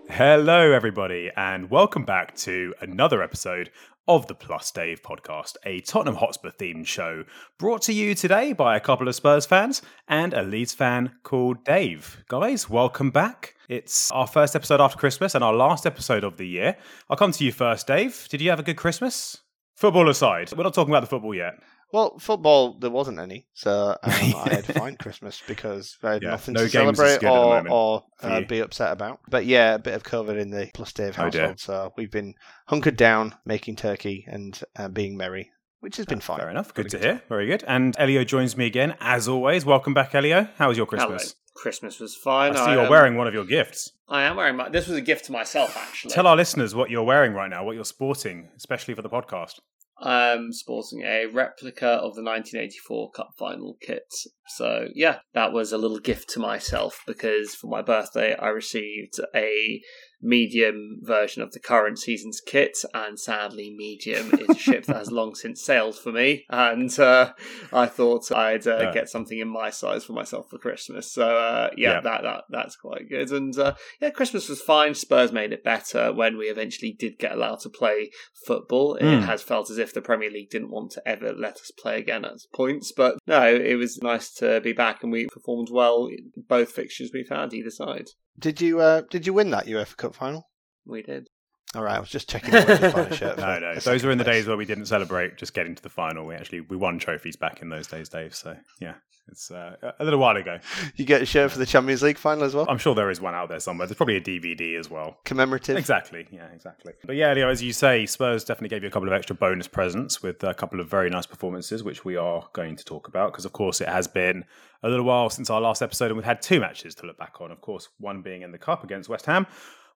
[0.06, 0.14] it!
[0.14, 3.72] Hello, everybody, and welcome back to another episode
[4.08, 7.26] of the Plus Dave podcast, a Tottenham Hotspur themed show
[7.60, 11.66] brought to you today by a couple of Spurs fans and a Leeds fan called
[11.66, 12.24] Dave.
[12.30, 13.56] Guys, welcome back.
[13.68, 16.78] It's our first episode after Christmas and our last episode of the year.
[17.10, 18.30] I'll come to you first, Dave.
[18.30, 19.42] Did you have a good Christmas?
[19.78, 21.54] Football aside, we're not talking about the football yet.
[21.94, 26.24] Well, football there wasn't any, so um, I had a fine Christmas because I had
[26.24, 29.20] Yeah, nothing no to celebrate good at the or, or uh, be upset about.
[29.30, 31.42] But yeah, a bit of COVID in the Plus Dave Oh, dear.
[31.42, 32.34] household, so we've been
[32.68, 36.40] hunkered down, making turkey and uh, being merry, which has been fine.
[36.40, 36.74] Fair enough.
[36.74, 37.22] Good to Got a hear.
[37.30, 37.64] Very good.
[37.68, 39.64] And Elio joins me again, as always.
[39.64, 40.50] Welcome back, Elio.
[40.58, 41.22] How was your Christmas?
[41.22, 41.34] Hello.
[41.56, 42.56] Christmas was fine.
[42.56, 43.92] I see you're um, wearing one of your gifts.
[44.08, 44.70] I am wearing my.
[44.70, 46.14] This was a gift to myself, actually.
[46.14, 49.54] Tell our listeners what you're wearing right now, what you're sporting, especially for the podcast.
[50.00, 54.14] I'm sporting a replica of the 1984 Cup Final kit.
[54.50, 59.20] So yeah, that was a little gift to myself because for my birthday I received
[59.34, 59.82] a
[60.22, 65.12] medium version of the current season's kit, and sadly, medium is a ship that has
[65.12, 66.46] long since sailed for me.
[66.50, 67.34] And uh,
[67.72, 68.94] I thought I'd uh, Yeah.
[68.94, 71.12] get something in my size for myself for Christmas.
[71.12, 72.02] So uh, yeah, Yeah.
[72.02, 73.32] that that that's quite good.
[73.32, 74.94] And uh, yeah, Christmas was fine.
[74.96, 78.12] Spurs made it better when we eventually did get allowed to play
[78.46, 78.96] football.
[78.96, 79.22] It Mm.
[79.24, 82.26] has felt as if the Premier League didn't want to ever let us play again
[82.26, 86.32] at points, but no, it was nice to be back, and we performed well in
[86.48, 88.08] both fixtures we've had either side.
[88.40, 90.48] Did you uh, did you win that UEFA Cup final?
[90.86, 91.28] We did.
[91.76, 92.54] All right, I was just checking.
[92.54, 93.76] if I could find a shirt No, no.
[93.76, 96.26] Those were in the second days where we didn't celebrate just getting to the final.
[96.26, 98.34] We actually we won trophies back in those days, Dave.
[98.34, 98.94] So yeah,
[99.28, 100.60] it's uh, a little while ago.
[100.96, 103.20] You get a shirt for the Champions League final as well, I'm sure there is
[103.20, 103.86] one out there somewhere.
[103.86, 105.18] There's probably a DVD as well.
[105.26, 105.76] commemorative.
[105.76, 106.26] Exactly.
[106.32, 106.94] Yeah, exactly.
[107.06, 109.68] But yeah, Leo, as you say, Spurs definitely gave you a couple of extra bonus
[109.68, 113.34] presents with a couple of very nice performances, which we are going to talk about
[113.34, 114.46] because, of course, it has been
[114.84, 117.42] a little while since our last episode, and we've had two matches to look back
[117.42, 117.52] on.
[117.52, 119.46] Of course, one being in the cup against West Ham.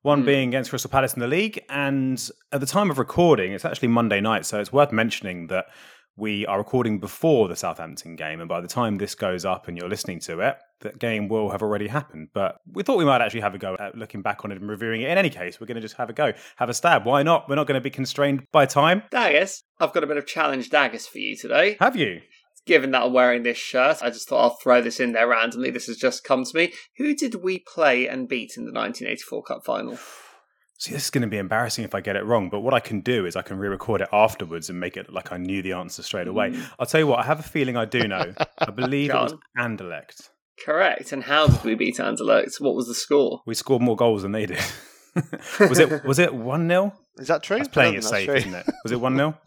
[0.01, 0.25] One hmm.
[0.25, 1.63] being against Crystal Palace in the league.
[1.69, 4.45] And at the time of recording, it's actually Monday night.
[4.45, 5.65] So it's worth mentioning that
[6.17, 8.39] we are recording before the Southampton game.
[8.39, 11.49] And by the time this goes up and you're listening to it, that game will
[11.51, 12.29] have already happened.
[12.33, 14.69] But we thought we might actually have a go at looking back on it and
[14.69, 15.09] reviewing it.
[15.09, 17.05] In any case, we're going to just have a go, have a stab.
[17.05, 17.47] Why not?
[17.47, 19.03] We're not going to be constrained by time.
[19.11, 21.77] Daggers, I've got a bit of challenge daggers for you today.
[21.79, 22.21] Have you?
[22.65, 25.71] Given that I'm wearing this shirt, I just thought I'll throw this in there randomly.
[25.71, 26.73] This has just come to me.
[26.97, 29.97] Who did we play and beat in the 1984 Cup Final?
[30.77, 32.79] See, this is going to be embarrassing if I get it wrong, but what I
[32.79, 35.37] can do is I can re record it afterwards and make it look like I
[35.37, 36.51] knew the answer straight away.
[36.51, 36.69] Mm.
[36.79, 38.33] I'll tell you what, I have a feeling I do know.
[38.57, 40.29] I believe it was Anderlecht.
[40.65, 41.11] Correct.
[41.11, 42.59] And how did we beat Anderlecht?
[42.59, 43.41] What was the score?
[43.45, 44.59] We scored more goals than they did.
[45.59, 46.93] was it was it 1 0?
[47.17, 47.57] Is that true?
[47.57, 48.35] That's playing it safe, true.
[48.35, 48.65] isn't it?
[48.83, 49.37] Was it 1 0?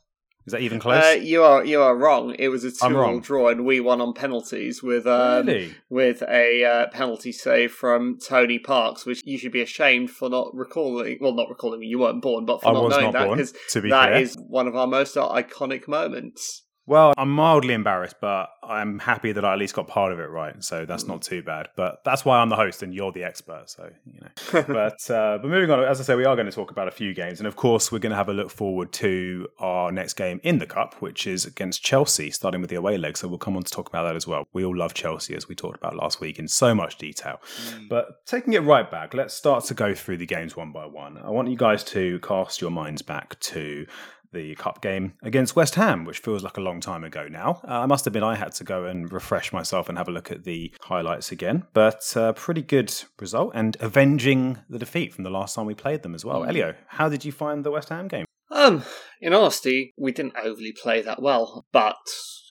[0.46, 1.02] Is that even close?
[1.02, 2.36] Uh, you are you are wrong.
[2.38, 5.74] It was a two-all draw, and we won on penalties with um, really?
[5.88, 10.54] with a uh, penalty save from Tony Parks, which you should be ashamed for not
[10.54, 11.16] recalling.
[11.18, 11.82] Well, not recalling.
[11.82, 14.20] You weren't born, but for I not knowing not that because be that fair.
[14.20, 16.63] is one of our most iconic moments.
[16.86, 20.28] Well, I'm mildly embarrassed, but I'm happy that I at least got part of it
[20.28, 20.62] right.
[20.62, 21.68] So that's not too bad.
[21.76, 23.70] But that's why I'm the host and you're the expert.
[23.70, 24.62] So, you know.
[24.68, 26.90] but uh, but moving on, as I say, we are going to talk about a
[26.90, 27.40] few games.
[27.40, 30.58] And of course, we're going to have a look forward to our next game in
[30.58, 33.16] the Cup, which is against Chelsea, starting with the away leg.
[33.16, 34.46] So we'll come on to talk about that as well.
[34.52, 37.40] We all love Chelsea, as we talked about last week, in so much detail.
[37.88, 41.16] But taking it right back, let's start to go through the games one by one.
[41.16, 43.86] I want you guys to cast your minds back to
[44.34, 47.60] the cup game against West Ham, which feels like a long time ago now.
[47.66, 50.30] Uh, I must admit, I had to go and refresh myself and have a look
[50.30, 55.30] at the highlights again, but uh, pretty good result and avenging the defeat from the
[55.30, 56.44] last time we played them as well.
[56.44, 58.26] Elio, how did you find the West Ham game?
[58.54, 58.84] Um,
[59.20, 61.96] in honesty, we didn't overly play that well, but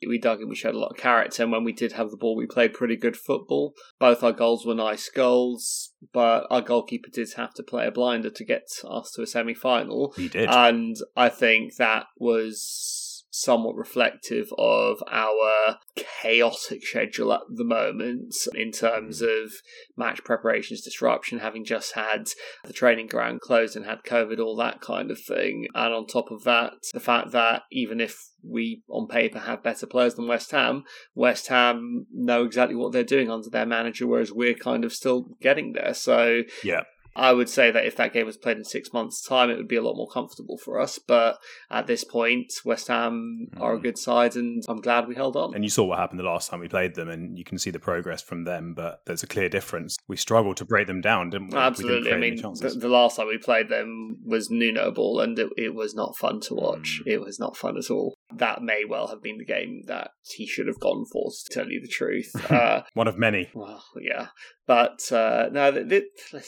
[0.05, 0.49] we dug in.
[0.49, 2.73] We showed a lot of character, and when we did have the ball, we played
[2.73, 3.73] pretty good football.
[3.99, 8.29] Both our goals were nice goals, but our goalkeeper did have to play a blinder
[8.29, 10.13] to get us to a semi-final.
[10.17, 10.49] He did.
[10.49, 13.02] And I think that was
[13.35, 19.43] somewhat reflective of our chaotic schedule at the moment in terms mm.
[19.43, 19.51] of
[19.97, 22.27] match preparations disruption, having just had
[22.63, 25.65] the training ground closed and had COVID, all that kind of thing.
[25.73, 28.15] And on top of that, the fact that even if
[28.47, 30.83] we on paper have better players than West Ham,
[31.15, 35.29] West Ham know exactly what they're doing under their manager, whereas we're kind of still
[35.41, 35.95] getting there.
[35.95, 36.83] So yeah.
[37.15, 39.67] I would say that if that game was played in six months' time, it would
[39.67, 40.99] be a lot more comfortable for us.
[40.99, 41.37] But
[41.69, 43.83] at this point, West Ham are a Mm.
[43.83, 45.53] good side, and I'm glad we held on.
[45.53, 47.69] And you saw what happened the last time we played them, and you can see
[47.69, 48.73] the progress from them.
[48.73, 49.97] But there's a clear difference.
[50.07, 51.55] We struggled to break them down, didn't we?
[51.55, 52.03] We Absolutely.
[52.11, 55.49] didn't I mean, the, the last time we played them was Nuno Ball, and it,
[55.57, 57.01] it was not fun to watch.
[57.05, 57.11] Mm.
[57.13, 58.15] It was not fun at all.
[58.35, 61.69] That may well have been the game that he should have gone for, to tell
[61.69, 62.31] you the truth.
[62.51, 63.49] uh, One of many.
[63.53, 64.27] well, yeah.
[64.65, 66.43] But uh, no, th- th-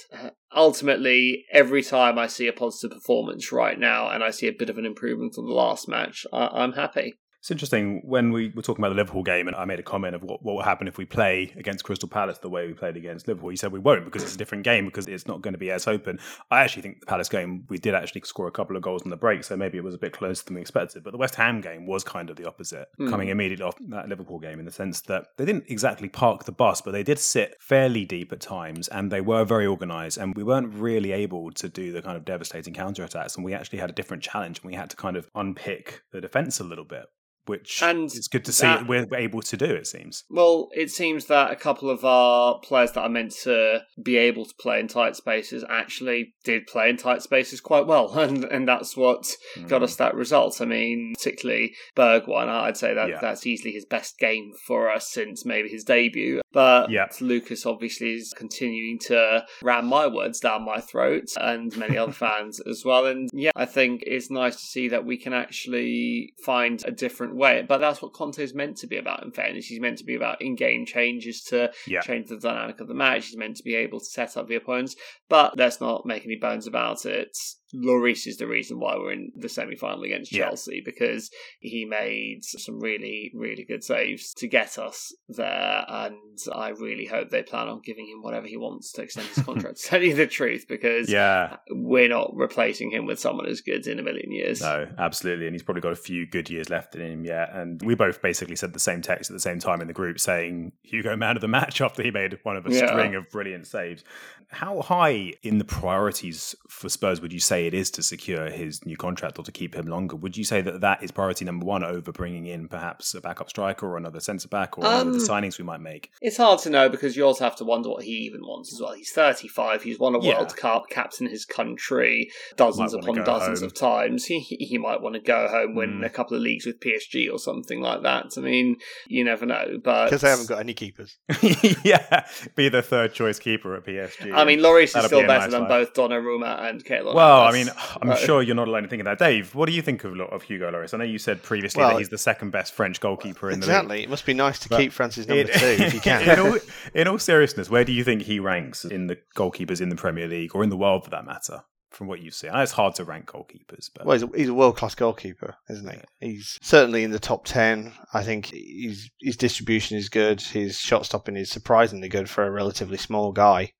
[0.55, 4.69] ultimately, every time I see a positive performance right now and I see a bit
[4.69, 7.15] of an improvement from the last match, I- I'm happy.
[7.45, 10.15] It's interesting when we were talking about the Liverpool game, and I made a comment
[10.15, 12.97] of what, what will happen if we play against Crystal Palace the way we played
[12.97, 13.51] against Liverpool.
[13.51, 15.69] You said we won't because it's a different game because it's not going to be
[15.69, 16.17] as open.
[16.49, 19.11] I actually think the Palace game we did actually score a couple of goals in
[19.11, 21.03] the break, so maybe it was a bit closer than we expected.
[21.03, 23.11] But the West Ham game was kind of the opposite, Hmm.
[23.11, 26.51] coming immediately off that Liverpool game in the sense that they didn't exactly park the
[26.51, 30.35] bus, but they did sit fairly deep at times, and they were very organised, and
[30.35, 33.77] we weren't really able to do the kind of devastating counter attacks, and we actually
[33.77, 36.85] had a different challenge, and we had to kind of unpick the defence a little
[36.85, 37.05] bit
[37.47, 39.65] which And it's good to see that- we're able to do.
[39.65, 40.23] It seems.
[40.29, 44.45] Well, it seems that a couple of our players that are meant to be able
[44.45, 48.67] to play in tight spaces actually did play in tight spaces quite well, and and
[48.67, 49.25] that's what
[49.67, 49.83] got Mm.
[49.83, 50.61] us that result.
[50.61, 53.19] I mean, particularly Berg, Bergwijn, I'd say that Yeah.
[53.21, 56.41] that's easily his best game for us since maybe his debut.
[56.53, 57.07] But Yeah.
[57.19, 62.59] Lucas obviously is continuing to ram my words down my throat, and many other fans
[62.61, 63.05] as well.
[63.05, 67.34] And yeah, I think it's nice to see that we can actually find a different
[67.35, 67.63] way.
[67.67, 69.23] But that's what Conte is meant to be about.
[69.23, 72.01] In fairness, he's meant to be about in-game changes to Yeah.
[72.01, 73.27] change the dynamic of the match.
[73.27, 74.95] He's meant to be able to set up the opponents.
[75.29, 77.37] But let's not make any bones about it.
[77.73, 80.45] Lloris is the reason why we're in the semi-final against Yeah.
[80.45, 86.15] Chelsea because he made some really, really good saves to get us there, and
[86.53, 89.77] I really hope they plan on giving him whatever he wants to extend his contract.
[89.81, 93.87] to tell you the truth, because Yeah, we're not replacing him with someone as good
[93.87, 94.61] in a million years.
[94.61, 97.49] no, absolutely, and he's probably got a few good years left in him yet.
[97.53, 100.19] And we both basically said the same text at the same time in the group,
[100.19, 102.87] saying Hugo man of the match after he made one of a Yeah.
[102.87, 104.03] string of brilliant saves.
[104.49, 108.85] How high in the priorities for Spurs would you say it is to secure his
[108.85, 110.15] new contract or to keep him longer?
[110.15, 113.49] Would you say that that is priority number one over bringing in perhaps a backup
[113.49, 116.11] striker or another centre back or one of the Um, signings we might make?
[116.21, 118.79] It's hard to know because you also have to wonder what he even wants as
[118.81, 118.93] well.
[118.93, 119.83] He's 35.
[119.83, 120.35] He's won a Yeah.
[120.37, 123.67] World Cup, captain his country dozens upon dozens home.
[123.67, 124.25] of times.
[124.35, 126.05] He he might want to go home, win Mm.
[126.05, 128.25] a couple of leagues with PSG or something like that.
[128.37, 128.77] I mean,
[129.07, 129.79] you never know.
[129.83, 131.17] But because they haven't got any keepers.
[131.83, 132.25] yeah,
[132.55, 134.33] be the third choice keeper at PSG.
[134.33, 135.69] I mean, Lloris is still be better nice than life.
[135.69, 137.13] both Donnarumma and Keylor.
[137.15, 137.67] Well, I mean,
[138.01, 139.19] I'm Uh, sure you're not alone in thinking that.
[139.19, 140.93] Dave, what do you think of, of Hugo Lloris?
[140.93, 143.65] I know you said previously Well, that he's the second best French goalkeeper in the
[143.65, 144.03] Exactly.
[144.03, 145.53] It must be nice to But keep France's number league.
[145.53, 146.29] two if you can.
[146.29, 146.57] in, all,
[146.93, 150.27] in all seriousness, where do you think he ranks in the goalkeepers in the Premier
[150.27, 151.63] League or in the world for that matter?
[151.91, 154.29] From what you see, I know it's hard to rank goalkeepers, but Well, he's a,
[154.35, 156.27] he's a world class goalkeeper, isn't he?
[156.27, 157.93] He's certainly in the top ten.
[158.13, 160.41] I think his his distribution is good.
[160.41, 163.71] His shot stopping is surprisingly good for a relatively small guy.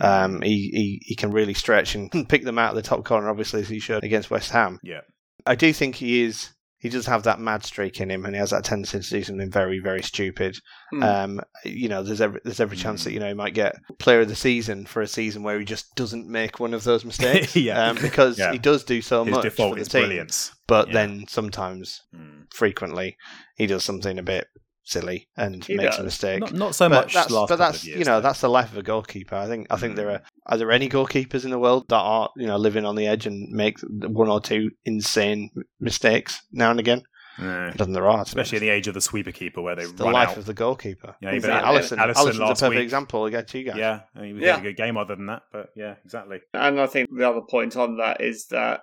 [0.00, 3.30] Um, he, he he can really stretch and pick them out of the top corner,
[3.30, 4.80] obviously as he should against West Ham.
[4.82, 5.00] yeah,
[5.46, 6.50] I do think he is.
[6.78, 9.22] He does have that mad streak in him, and he has that tendency to do
[9.24, 10.54] something very, very stupid.
[10.90, 11.02] Hmm.
[11.02, 13.08] Um, you know, there's every there's every chance Hmm.
[13.08, 15.64] that you know he might get Player of the Season for a season where he
[15.64, 17.56] just doesn't make one of those mistakes.
[17.56, 17.86] Yeah.
[17.88, 18.52] um, because Yeah.
[18.52, 20.02] he does do so his much default for the is team.
[20.02, 20.52] brilliance.
[20.66, 20.92] But Yeah.
[20.94, 22.52] then sometimes, Mm.
[22.52, 23.16] frequently,
[23.56, 24.48] he does something a bit
[24.84, 26.40] silly and He makes a mistake.
[26.40, 28.20] Not, not so but much that's, last but that's of years, you know though.
[28.28, 29.34] that's the life of a goalkeeper.
[29.34, 30.14] I think I think there Mm.
[30.16, 33.06] are are there any goalkeepers in the world that are you know living on the
[33.06, 35.50] edge and make one or two insane
[35.80, 37.02] mistakes now and again.
[37.36, 37.70] Yeah.
[37.70, 39.92] It doesn't there are, especially in the age of the sweeper keeper where they It's
[39.92, 40.36] the run life out.
[40.36, 41.16] of the goalkeeper.
[41.20, 41.68] Yeah, even Exactly.
[41.68, 42.84] Allison, Alisson Alisson's a last perfect week.
[42.84, 43.76] example against you guys.
[43.76, 44.52] Yeah, I mean, he Yeah.
[44.52, 46.38] had a good game other than that, but yeah, exactly.
[46.52, 48.82] And I think the other point on that is that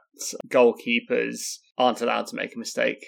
[0.49, 3.05] goalkeepers aren't allowed to make a mistake.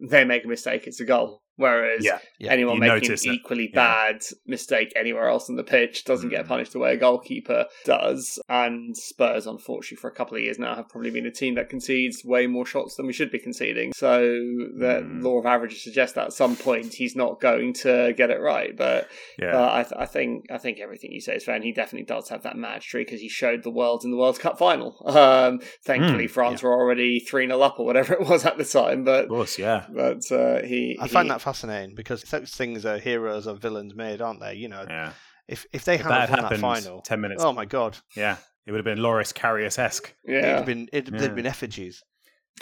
[0.00, 1.41] They make a mistake, it's a goal.
[1.62, 2.18] Whereas Yeah.
[2.38, 2.52] Yeah.
[2.52, 3.34] anyone You making notice an it.
[3.36, 3.80] equally Yeah.
[4.12, 6.48] bad mistake anywhere else on the pitch doesn't get Mm.
[6.48, 8.40] punished the way a goalkeeper does.
[8.48, 11.68] And Spurs, unfortunately, for a couple of years now, have probably been a team that
[11.68, 13.92] concedes way more shots than we should be conceding.
[13.94, 15.22] So the Mm.
[15.22, 18.76] law of averages suggests that at some point he's not going to get it right.
[18.76, 19.56] But Yeah.
[19.56, 22.06] uh, I, th- I think I think everything you say is fair, and he definitely
[22.06, 24.96] does have that mad streak because he showed the world in the World Cup final.
[25.06, 28.64] Um, thankfully, Mm, France were already three 0 up or whatever it was at the
[28.64, 29.86] time, but of course, yeah.
[29.92, 30.96] but uh, he.
[31.00, 31.51] I find that fascinating
[31.94, 34.54] because those things are heroes or villains made, aren't they?
[34.54, 35.12] You know, Yeah.
[35.48, 37.42] if if they If hadn't that had won that happened final, 10 minutes.
[37.44, 38.36] oh my god, Yeah.
[38.64, 40.14] It would have been Loris Karius esque.
[40.24, 40.56] Yeah, it'd yeah.
[40.56, 41.18] have been it'd, Yeah.
[41.20, 42.02] there'd been effigies.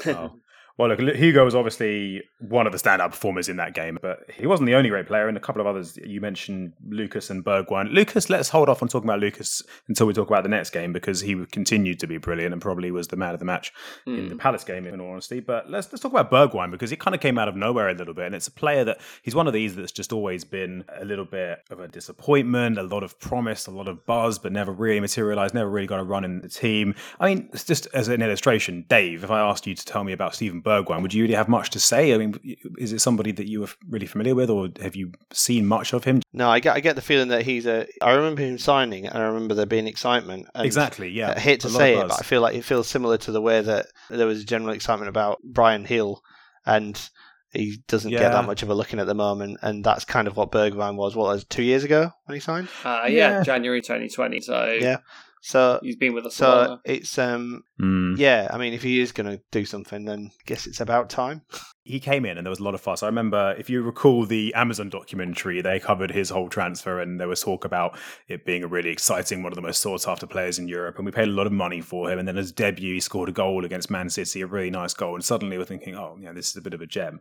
[0.06, 0.32] Oh.
[0.78, 4.46] Well, look, Hugo was obviously one of the standout performers in that game, but he
[4.46, 5.28] wasn't the only great player.
[5.28, 7.92] And a couple of others you mentioned, Lucas and Bergwijn.
[7.92, 10.92] Lucas, let's hold off on talking about Lucas until we talk about the next game
[10.92, 13.72] because he continued to be brilliant and probably was the man of the match
[14.06, 14.38] in the hmm.
[14.38, 15.40] Palace game, in all honesty.
[15.40, 17.94] But let's let's talk about Bergwijn because he kind of came out of nowhere a
[17.94, 20.84] little bit, and it's a player that he's one of these that's just always been
[20.98, 24.52] a little bit of a disappointment, a lot of promise, a lot of buzz, but
[24.52, 26.94] never really materialized, never really got a run in the team.
[27.18, 30.12] I mean, it's just as an illustration, Dave, if I asked you to tell me
[30.12, 32.14] about Steven Bergwijn, would you really have much to say?
[32.14, 32.38] I mean,
[32.78, 36.04] is it somebody that you were really familiar with, or have you seen much of
[36.04, 36.20] him?
[36.32, 37.86] No, I get I get the feeling that he's a.
[38.02, 40.46] I remember him signing, and I remember there being excitement.
[40.54, 41.34] And Exactly, yeah.
[41.36, 43.40] I hate to A say it, but I feel like it feels similar to the
[43.40, 46.22] way that there was general excitement about Bryan Gil,
[46.66, 47.00] and
[47.52, 49.58] he doesn't get that much of a look in at the moment.
[49.62, 51.16] And that's kind of what Bergwijn was.
[51.16, 52.68] What was two years ago when he signed?
[52.84, 53.42] Uh, yeah, Yeah.
[53.42, 54.40] January 2020.
[54.40, 54.98] So Yeah.
[55.42, 58.18] So he's been with us so it's um Mm.
[58.18, 58.48] yeah.
[58.50, 61.42] I mean, if he is going to do something, then I guess it's about time.
[61.82, 63.02] he came in and there was a lot of fuss.
[63.02, 67.26] I remember, if you recall the Amazon documentary, they covered his whole transfer and there
[67.26, 70.58] was talk about it being a really exciting, one of the most sought after players
[70.58, 70.96] in Europe.
[70.96, 72.18] And we paid a lot of money for him.
[72.18, 75.14] And then his debut, he scored a goal against Man City, a really nice goal.
[75.14, 77.20] And suddenly we're thinking, oh, yeah, this is a bit of a gem.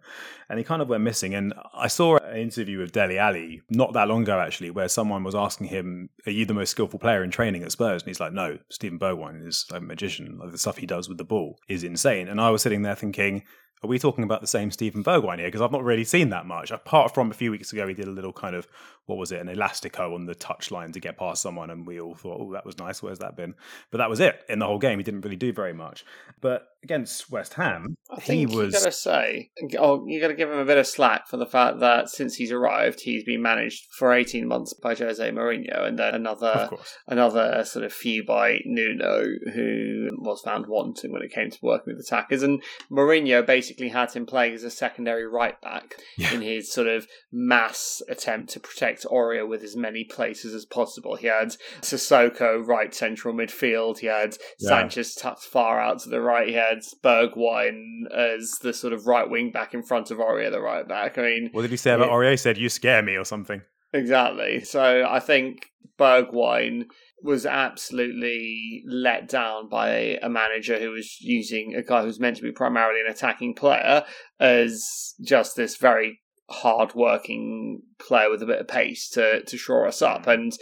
[0.50, 1.34] And he kind of went missing.
[1.34, 5.24] And I saw an interview with Dele Alli not that long ago, actually, where someone
[5.24, 8.04] was asking him, Are you the most skillful player in training at Spurs?
[8.04, 10.40] And he's like, No, Steven Bergwijn is a magician.
[10.50, 12.28] Like, the stuff he does with the ball is insane.
[12.28, 13.44] And I was sitting there thinking,
[13.84, 15.48] are we talking about the same Steven Bergwijn here?
[15.48, 16.72] Because I've not really seen that much.
[16.72, 18.68] Apart from a few weeks ago, he did a little kind of
[19.10, 22.14] what was it, an elastico on the touchline to get past someone, and we all
[22.14, 23.02] thought, "Oh, that was nice.
[23.02, 23.56] Where's that been?"
[23.90, 25.00] But that was it in the whole game.
[25.00, 26.06] He didn't really do very much.
[26.40, 29.50] But against West Ham, I think he was you gotta say,
[29.80, 32.52] oh, you gotta give him a bit of slack for the fact that since he's
[32.52, 36.70] arrived, he's been managed for eighteen months by Jose Mourinho, and then another
[37.08, 39.26] another uh, sort of few by Nuno,
[39.56, 42.62] who was found wanting when it came to working with attackers, and
[42.92, 46.34] Mourinho basically had him playing as a secondary right back Yeah.
[46.36, 51.16] in his sort of mass attempt to protect Aurier with as many places as possible.
[51.16, 54.00] He had Sissoko right central midfield.
[54.00, 54.70] He had Yeah.
[54.70, 56.48] Sanchez tucked far out to the right.
[56.48, 60.62] He had Bergwijn as the sort of right wing back in front of Aurier, the
[60.62, 61.18] right back.
[61.18, 62.10] I mean, What did he say about.
[62.10, 62.32] Aurier?
[62.32, 63.62] He said, "You scare me" or something.
[63.94, 64.64] Exactly.
[64.64, 66.86] So I think Bergwijn
[67.22, 72.42] was absolutely let down by a manager who was using a guy who's meant to
[72.44, 74.06] be primarily an attacking player
[74.40, 80.02] as just this very hard-working player with a bit of pace to to shore us
[80.02, 80.26] up.
[80.26, 80.34] Mm.
[80.34, 80.54] And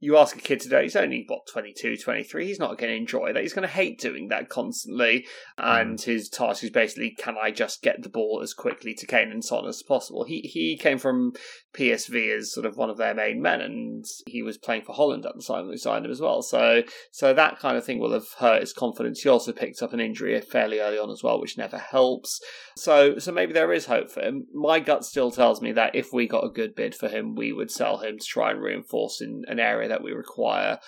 [0.00, 3.32] you ask a kid today, he's only, what, 22, 23, he's not going to enjoy
[3.32, 3.42] that.
[3.42, 5.26] He's going to hate doing that constantly.
[5.58, 6.04] And mm.
[6.04, 9.44] his task is basically, can I just get the ball as quickly to Kane and
[9.44, 10.24] Son as possible?
[10.24, 11.34] He he came from
[11.74, 15.26] PSV as sort of one of their main men, and he was playing for Holland
[15.26, 16.42] at the time we signed him as well.
[16.42, 19.20] So so that kind of thing will have hurt his confidence.
[19.20, 22.40] He also picked up an injury fairly early on as well, which never helps.
[22.76, 24.46] So so maybe there is hope for him.
[24.54, 27.52] My gut still tells me that if we got a good bid for him, we
[27.52, 30.78] would sell him to try and reinforce in an area that we require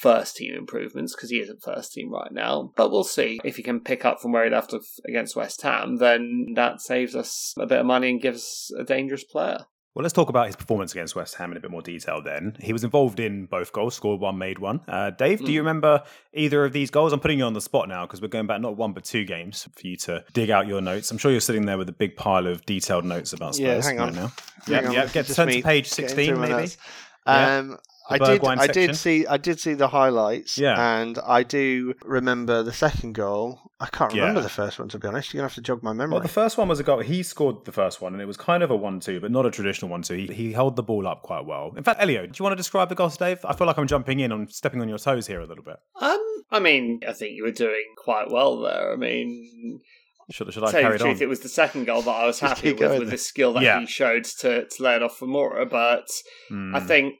[0.00, 2.72] first team improvements because he isn't first team right now.
[2.76, 5.62] But we'll see if he can pick up from where he left off against West
[5.62, 5.96] Ham.
[5.98, 9.58] Then that saves us a bit of money and gives a dangerous player.
[9.94, 12.56] Well, let's talk about his performance against West Ham in a bit more detail then.
[12.58, 14.80] He was involved in both goals, scored one, made one.
[14.88, 15.68] Uh, Dave, do you Hmm.
[15.68, 17.12] remember either of these goals?
[17.12, 19.24] I'm putting you on the spot now because we're going back not one but two
[19.24, 21.12] games for you to dig out your notes.
[21.12, 23.82] I'm sure you're sitting there with a big pile of detailed notes about Spurs Yeah,
[23.84, 24.06] hang on.
[24.08, 24.32] right now.
[24.66, 25.02] Yeah, yeah.
[25.06, 26.72] Get to, just turn me to page 16, maybe.
[27.26, 28.40] Um, The I did.
[28.42, 29.26] Bergwijn I did see.
[29.26, 30.58] I did see the highlights.
[30.58, 30.74] Yeah.
[31.00, 33.60] and I do remember the second goal.
[33.80, 34.44] I can't remember Yeah.
[34.44, 35.32] the first one to be honest.
[35.32, 36.12] You're gonna have to jog my memory.
[36.14, 37.00] Well, the first one was a goal.
[37.00, 39.50] He scored the first one, and it was kind of a one-two, but not a
[39.50, 40.14] traditional one-two.
[40.14, 41.72] He, he held the ball up quite well.
[41.76, 43.38] In fact, Elio, do you want to describe the goals, Dave?
[43.44, 45.76] I feel like I'm jumping in on stepping on your toes here a little bit.
[46.00, 46.20] Um,
[46.50, 48.92] I mean, I think you were doing quite well there.
[48.92, 49.80] I mean,
[50.30, 51.22] Should, should I tell you carry the it truth, on?
[51.22, 53.62] it was the second goal that I was happy with, going with the skill that
[53.62, 53.80] Yeah.
[53.80, 55.68] he showed to, to lay it off for Moura.
[55.68, 56.06] But
[56.48, 56.74] Hmm.
[56.76, 57.14] I think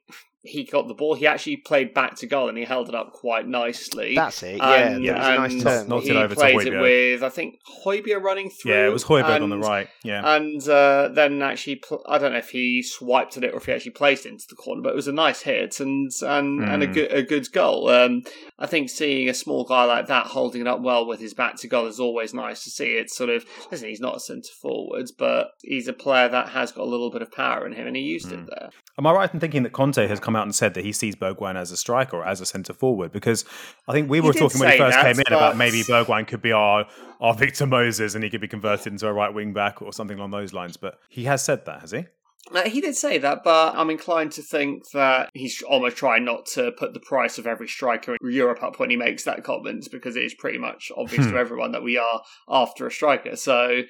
[0.44, 1.14] he got the ball.
[1.14, 4.14] He actually played back to goal and he held it up quite nicely.
[4.14, 4.58] That's it.
[4.58, 5.88] Yeah, And- that was a nice turn.
[5.88, 8.72] Knocked he it over to plays it with, I think, Højbjerg running through.
[8.72, 9.88] yeah, it was Højbjerg on the right.
[10.04, 10.34] Yeah.
[10.36, 13.66] And uh, then actually, pl- I don't know if he swiped at it or if
[13.66, 16.62] he actually placed it into the corner, but it was a nice hit and and,
[16.62, 16.94] and a Mm.
[16.94, 17.88] good a good goal.
[17.88, 18.22] Um,
[18.58, 21.56] I think seeing a small guy like that holding it up well with his back
[21.60, 22.92] to goal is always nice to see.
[22.96, 26.70] It's sort of listen, he's not a centre forward, but he's a player that has
[26.72, 28.42] got a little bit of power in him, and he used Mm.
[28.44, 28.70] it there.
[28.98, 31.16] Am I right in thinking that Conte has come out and said that he sees
[31.16, 33.12] Bergwijn as a striker or as a centre forward?
[33.12, 33.44] Because
[33.88, 36.26] I think we were talking when he first that, came in but- about maybe Bergwijn
[36.26, 36.86] could be our,
[37.20, 40.18] our Victor Moses and he could be converted into a right wing back or something
[40.18, 40.76] along those lines.
[40.76, 42.04] But he has said that, has he?
[42.52, 46.44] Uh, he did say that, but I'm inclined to think that he's almost trying not
[46.54, 49.88] to put the price of every striker in Europe up when he makes that comment
[49.90, 51.32] because it is pretty much obvious Hmm.
[51.32, 53.34] to everyone that we are after a striker.
[53.36, 53.82] So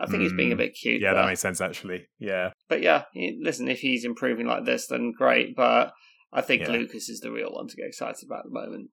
[0.00, 0.58] I think he's being a Hmm.
[0.58, 1.00] bit cute.
[1.00, 1.22] Yeah, there.
[1.22, 2.06] that makes sense actually.
[2.18, 2.50] Yeah.
[2.68, 5.54] But yeah, he- listen, if he's improving like this, then great.
[5.54, 5.92] But
[6.32, 6.70] I think Yeah.
[6.72, 8.90] Lucas is the real one to get excited about at the moment.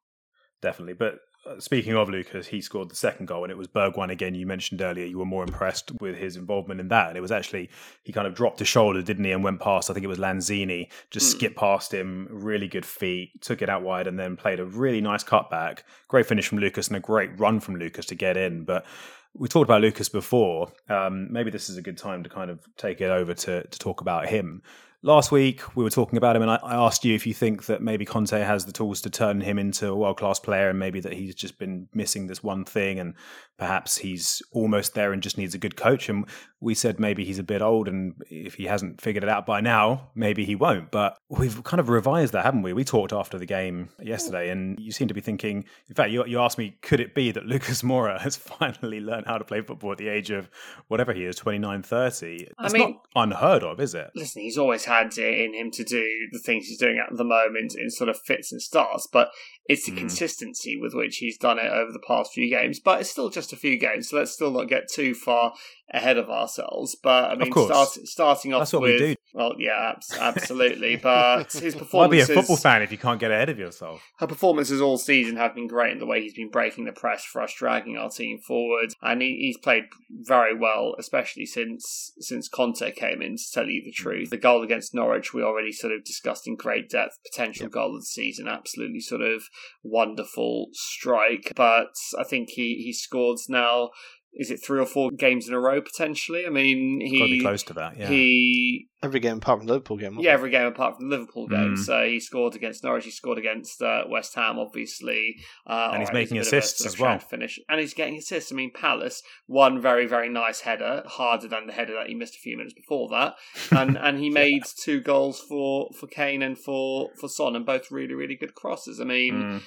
[0.61, 0.93] Definitely.
[0.93, 1.15] But
[1.57, 4.35] speaking of Lucas, he scored the second goal, and it was Bergwijn again.
[4.35, 7.09] You mentioned earlier you were more impressed with his involvement in that.
[7.09, 7.69] And it was actually,
[8.03, 10.19] he kind of dropped his shoulder, didn't he, and went past, I think it was
[10.19, 11.37] Lanzini, just Mm.
[11.37, 15.01] skipped past him, really good feet, took it out wide, and then played a really
[15.01, 15.79] nice cutback.
[16.07, 18.63] Great finish from Lucas and a great run from Lucas to get in.
[18.63, 18.85] But
[19.33, 20.71] we talked about Lucas before.
[20.89, 23.79] Um, maybe this is a good time to kind of take it over to, to
[23.79, 24.61] talk about him.
[25.01, 27.67] Last week we were talking about him, and I, I asked you if you think
[27.67, 30.77] that maybe Conte has the tools to turn him into a world class player, and
[30.77, 33.13] maybe that he's just been missing this one thing, and
[33.57, 36.09] perhaps he's almost there and just needs a good coach.
[36.09, 36.25] And
[36.59, 39.61] we said maybe he's a bit old, and if he hasn't figured it out by
[39.61, 40.91] now, maybe he won't.
[40.91, 42.73] But we've kind of revised that, haven't we?
[42.73, 45.63] We talked after the game yesterday, and you seem to be thinking.
[45.87, 49.27] In fact, you, you asked me, could it be that Lucas Moura has finally learned
[49.27, 50.49] how to play football at the age of
[50.89, 52.47] whatever he is, 29, 30?
[52.59, 54.11] I It's mean- not unheard of, is it?
[54.13, 57.75] Listen, he's always had in him to do the things he's doing at the moment
[57.75, 59.29] in sort of fits and starts, but
[59.69, 59.97] it's the Mm.
[59.99, 62.79] consistency with which he's done it over the past few games.
[62.81, 65.53] But it's still just a few games, so let's still not get too far
[65.93, 66.95] ahead of ourselves.
[67.01, 67.67] But I mean, course.
[67.67, 69.15] start, starting off That's what we with do.
[69.33, 70.95] well, yeah, absolutely.
[70.97, 74.01] but his Why be a football fan if you can't get ahead of yourself?
[74.17, 77.23] her performances all season have been great in the way he's been breaking the press
[77.23, 82.47] for us, dragging our team forward, and he, he's played very well, especially since since
[82.47, 83.37] Conte came in.
[83.37, 86.55] To tell you the truth, the goal against Norwich we already sort of discussed in
[86.55, 87.17] great depth.
[87.31, 89.43] Potential goal of the season, absolutely sort of
[89.83, 91.53] wonderful strike.
[91.55, 93.89] But I think he he scored now.
[94.33, 96.45] Is it three or four games in a row potentially?
[96.45, 97.97] I mean, Got to be close to that.
[97.97, 98.07] Yeah.
[98.07, 100.17] he Every game apart from the Liverpool game.
[100.19, 100.33] yeah, it?
[100.33, 101.75] every game apart from the Liverpool game.
[101.75, 101.77] Mm.
[101.77, 103.05] So he scored against Norwich.
[103.05, 105.35] He scored against uh, West Ham, obviously.
[105.65, 107.17] Uh, And he's alright, making there's a a assists as well.
[107.19, 108.51] Finish and he's getting assists.
[108.51, 112.35] I mean, Palace one very very nice header, harder than the header that he missed
[112.35, 113.35] a few minutes before that,
[113.71, 117.89] and and he made two goals for for Kane and for for Son, and both
[117.91, 118.99] really really good crosses.
[119.01, 119.61] I mean Mm.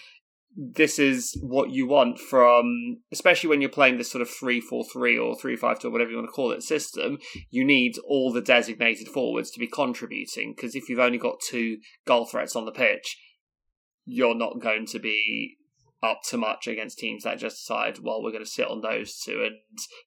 [0.56, 5.37] This is what you want from especially when you're playing this sort of 3-4-3 or
[5.37, 7.18] 3-5-2 or whatever you want to call it system
[7.50, 11.78] you need all the designated forwards to be contributing because if you've only got two
[12.06, 13.18] goal threats on the pitch
[14.04, 15.56] you're not going to be
[16.02, 19.18] up to much against teams that just decide well we're going to sit on those
[19.18, 19.56] two and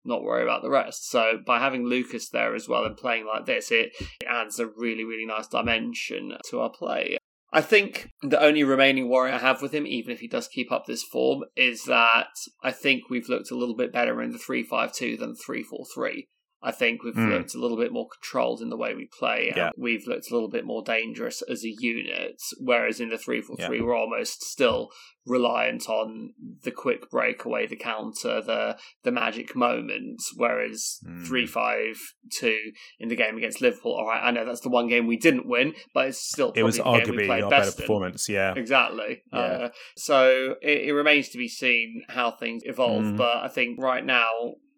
[0.04, 1.10] not worry about the rest.
[1.10, 4.68] So by having lucas there as well and playing like this it, it adds a
[4.68, 7.18] really really nice dimension to our play
[7.52, 10.72] I think the only remaining worry I have with him, even if he does keep
[10.72, 12.28] up this form, is that
[12.64, 15.64] I think we've looked a little bit better in the 3 5 2 than 3
[15.64, 16.28] 4 3.
[16.66, 17.30] I think we've Mm.
[17.32, 19.54] looked a little bit more controlled in the way we play.
[19.56, 19.70] Yeah.
[19.78, 23.56] We've looked a little bit more dangerous as a unit, whereas in the 3 4
[23.58, 24.90] 3, we're almost still
[25.28, 30.32] reliant on the quick breakaway, the counter, the the magic moments.
[30.36, 31.26] Whereas Mm.
[31.28, 32.00] three five
[32.32, 32.60] two
[33.00, 35.48] in the game against Liverpool, all right, I know that's the one game we didn't
[35.48, 37.74] win, but it's still It was probably the game we arguably our better in.
[37.74, 38.30] performance.
[38.30, 38.54] Yeah.
[38.56, 39.24] Exactly.
[39.34, 39.40] Yeah.
[39.40, 43.04] Uh, so it, it remains to be seen how things evolve.
[43.04, 43.18] Mm.
[43.18, 44.30] But I think right now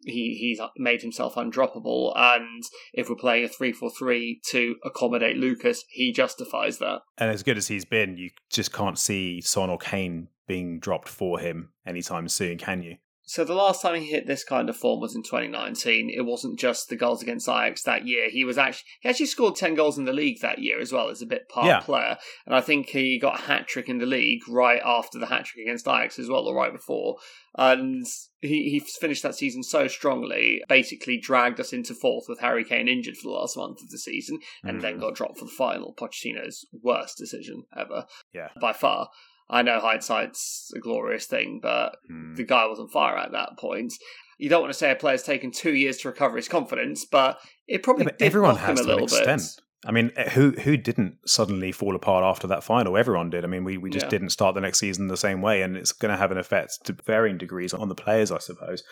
[0.08, 5.38] he he's made himself undroppable, and if we're playing a three four three to accommodate
[5.38, 7.02] Lucas, he justifies that.
[7.17, 11.10] And as good as he's been, you just can't see Son or Kane being dropped
[11.10, 12.98] for him anytime soon, can you?
[13.30, 16.10] So the last time he hit this kind of form was in 2019.
[16.16, 18.30] It wasn't just the goals against Ajax that year.
[18.30, 21.10] He was actually he actually scored 10 goals in the league that year as well
[21.10, 21.80] as a bit part Yeah.
[21.82, 22.18] player.
[22.46, 25.44] And I think he got a hat trick in the league right after the hat
[25.44, 27.18] trick against Ajax as well, or right before.
[27.58, 28.06] And
[28.42, 32.88] he, he finished that season so strongly, basically dragged us into fourth with Harry Kane
[32.88, 35.02] injured for the last month of the season, and then Mm.
[35.02, 35.94] got dropped for the final.
[36.00, 38.50] Pochettino's worst decision ever, Yeah.
[38.62, 39.10] by far.
[39.49, 42.36] I know hindsight's a glorious thing, but Mm.
[42.36, 43.93] the guy was on fire at that point.
[44.38, 47.39] You don't want to say a player's taken two years to recover his confidence, but
[47.67, 49.41] it probably Yeah, but everyone has to an extent.
[49.41, 49.63] bit.
[49.88, 52.97] I mean, eh, who who didn't suddenly fall apart after that final?
[52.97, 53.43] Everyone did.
[53.43, 54.10] I mean, we, we just Yeah.
[54.10, 56.86] didn't start the next season the same way, and it's going to have an effect
[56.86, 58.84] to varying degrees on the players, I suppose.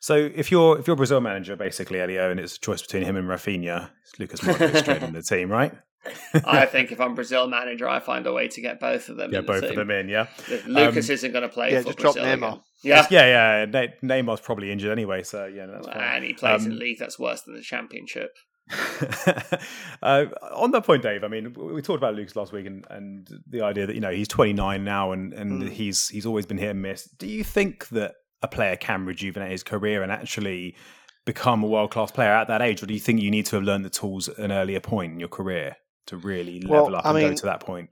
[0.00, 3.16] So if you're if you're Brazil manager, basically Elio, and it's a choice between him
[3.16, 5.72] and Raphinha, it's Lucas Moura straight in the team, right?
[6.44, 9.32] I think if I'm Brazil manager, I find a way to get both of them.
[9.32, 10.26] yeah, in the both of them in, yeah.
[10.66, 12.36] Lucas Um, isn't going to play yeah, for just drop Neymar.
[12.36, 12.60] again.
[12.82, 13.64] Yeah, Yeah, yeah.
[13.64, 15.96] Ne- Neymar's probably injured anyway, so yeah, that's fine.
[15.96, 18.30] and he plays in Um, a league that's worse than the Championship.
[20.02, 21.24] uh, on that point, Dave.
[21.24, 24.10] I mean, we talked about Lucas last week, and, and the idea that you know
[24.10, 25.70] he's 29 now, and and Mm.
[25.70, 27.04] he's he's always been hit and miss.
[27.04, 30.76] Do you think that a player can rejuvenate his career and actually
[31.24, 33.56] become a world class player at that age, or do you think you need to
[33.56, 36.96] have learned the tools at an earlier point in your career to really Well, level
[36.96, 37.90] up I and go to that point?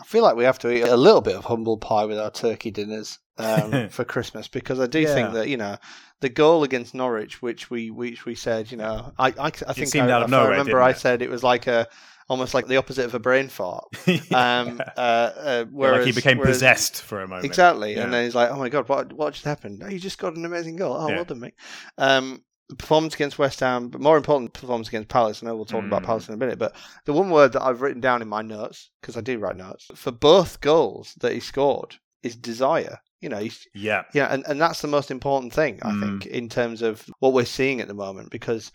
[0.00, 2.30] I feel like we have to eat a little bit of humble pie with our
[2.30, 5.14] turkey dinners um, for Christmas because I do Yeah.
[5.14, 5.76] think that you know
[6.20, 9.88] the goal against Norwich, which we which we said, you know, I I, I think
[9.88, 11.88] seemed I, out of if I remember I said it was like a
[12.28, 13.84] almost like the opposite of a brain fart.
[14.32, 17.44] Um, uh, uh, whereas, like he became whereas- possessed for a moment.
[17.44, 18.04] Exactly, Yeah.
[18.04, 19.82] and then he's like, "Oh my god, what what just happened?
[19.84, 20.96] Oh, you just got an amazing goal.
[20.98, 21.16] Oh, Yeah.
[21.16, 21.54] well done, mate."
[21.98, 25.42] Um, the performance against West Ham, but more important, performance against Palace.
[25.42, 26.06] I know we'll talk about Mm.
[26.06, 28.90] Palace in a minute, but the one word that I've written down in my notes
[29.00, 32.98] because I do write notes for both goals that he scored is desire.
[33.20, 34.02] You know, Yeah.
[34.12, 36.00] yeah, and, and that's the most important thing I Mm.
[36.22, 38.72] think in terms of what we're seeing at the moment because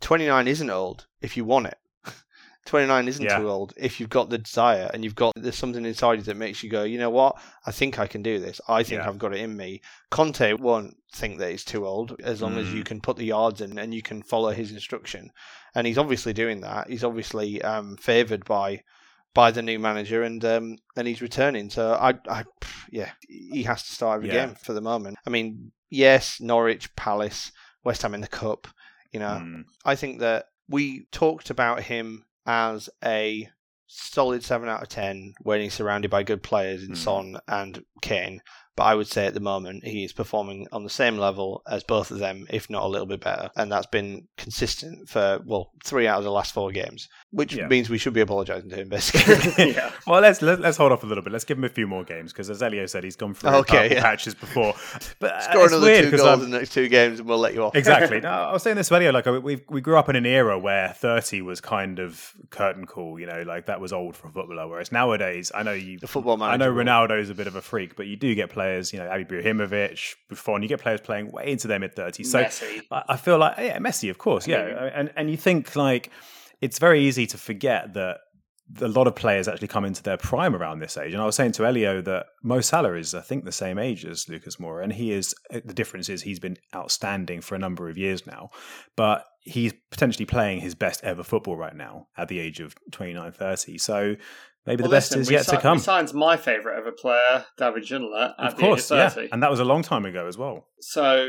[0.00, 1.78] 29 isn't old if you want it.
[2.66, 3.38] 29 isn't Yeah.
[3.38, 6.36] too old if you've got the desire and you've got there's something inside you that
[6.36, 7.36] makes you go, you know what?
[7.66, 8.60] I think I can do this.
[8.68, 9.08] I think Yeah.
[9.08, 9.80] I've got it in me.
[10.10, 12.74] Conte won't think that he's too old as long as Mm.
[12.76, 15.32] you can put the yards in and you can follow his instruction.
[15.74, 16.88] And he's obviously doing that.
[16.88, 18.82] He's obviously um, favoured by
[19.34, 21.70] by the new manager and um, and he's returning.
[21.70, 22.44] So I, I
[22.90, 24.46] yeah, he has to start every Yeah.
[24.46, 25.16] game for the moment.
[25.26, 27.52] I mean, yes, Norwich, Palace,
[27.84, 28.68] West Ham in the cup.
[29.12, 29.64] You know, Mm.
[29.84, 33.48] I think that we talked about him as a
[33.86, 36.96] solid seven out of ten when he's surrounded by good players in Mm.
[36.96, 38.40] Son and Kane.
[38.74, 41.84] But I would say at the moment he is performing on the same level as
[41.84, 43.50] both of them, if not a little bit better.
[43.54, 47.66] And that's been consistent for well three out of the last four games, which Yeah.
[47.68, 49.72] means we should be apologising to him basically.
[49.72, 49.90] yeah.
[50.06, 51.32] Well, let's let, let's hold off a little bit.
[51.32, 53.92] Let's give him a few more games because, as Elio said, he's gone through Okay,
[53.94, 54.02] yeah.
[54.02, 54.74] patches before.
[55.20, 57.38] But uh, Score another weird two goals I'm- in the next two games, and we'll
[57.38, 57.76] let you off.
[57.76, 58.20] Exactly.
[58.22, 59.12] No, I was saying this earlier.
[59.12, 63.18] Like we we grew up in an era where thirty was kind of curtain call.
[63.20, 64.66] You know, like that was old for a footballer.
[64.68, 65.98] Whereas nowadays, I know you.
[65.98, 66.54] The football manager.
[66.64, 68.61] I know Ronaldo's a bit of a freak, but you do get players.
[68.92, 70.62] You know, Abi Ibrahimovic, Buffon.
[70.62, 72.30] You get players playing way into their mid thirties.
[72.30, 72.82] So Messi.
[72.90, 76.10] I I feel like yeah, Messi, of course, yeah, and and you think like
[76.60, 78.18] it's very easy to forget that
[78.80, 81.12] a lot of players actually come into their prime around this age.
[81.12, 84.04] And I was saying to Elio that Mo Salah is, I think, the same age
[84.04, 85.34] as Lucas Moura, and he is.
[85.52, 88.50] Uh, the difference is he's been outstanding for a number of years now,
[88.96, 93.32] but he's potentially playing his best ever football right now at the age of 29,
[93.32, 93.78] 30.
[93.78, 94.16] So
[94.66, 95.76] maybe Well, the best listen, is yet si- to come.
[95.78, 99.14] We signed my favourite ever player, David Ginola, at Of the course, age yeah, of
[99.14, 99.28] 30.
[99.32, 100.66] and that was a long time ago as well.
[100.80, 101.26] So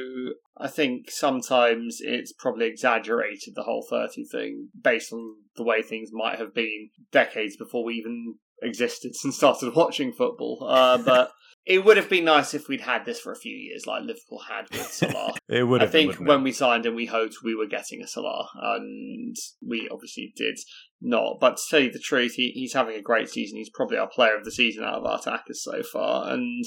[0.57, 6.09] I think sometimes it's probably exaggerated the whole 30 thing based on the way things
[6.13, 10.65] might have been decades before we even existed and started watching football.
[10.69, 11.31] Uh, but
[11.65, 14.41] it would have been nice if we'd had this for a few years, like Liverpool
[14.49, 15.33] had with Salah.
[15.47, 16.43] It would I think wouldn't when it?
[16.43, 20.57] we signed him, we hoped we were getting a Salah, and we obviously did
[21.01, 21.37] not.
[21.39, 23.57] But to tell you the truth, he, he's having a great season.
[23.57, 26.65] He's probably our player of the season out of our attackers so far, and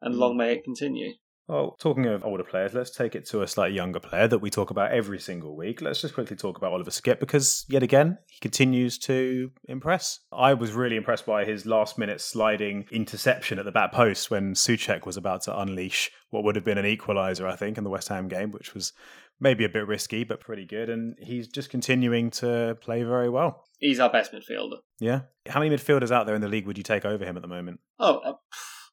[0.00, 0.18] and Mm.
[0.18, 1.14] long may it continue.
[1.48, 4.50] Well, talking of older players, let's take it to a slightly younger player that we
[4.50, 5.80] talk about every single week.
[5.80, 10.20] Let's just quickly talk about Oliver Skipp because, yet again, he continues to impress.
[10.30, 14.52] I was really impressed by his last minute sliding interception at the back post when
[14.52, 17.90] Souček was about to unleash what would have been an equaliser, I think, in the
[17.90, 18.92] West Ham game, which was
[19.40, 20.90] maybe a bit risky, but pretty good.
[20.90, 23.64] And he's just continuing to play very well.
[23.78, 24.80] He's our best midfielder.
[25.00, 25.22] Yeah.
[25.48, 27.48] How many midfielders out there in the league would you take over him at the
[27.48, 27.80] moment?
[27.98, 28.32] Oh, uh,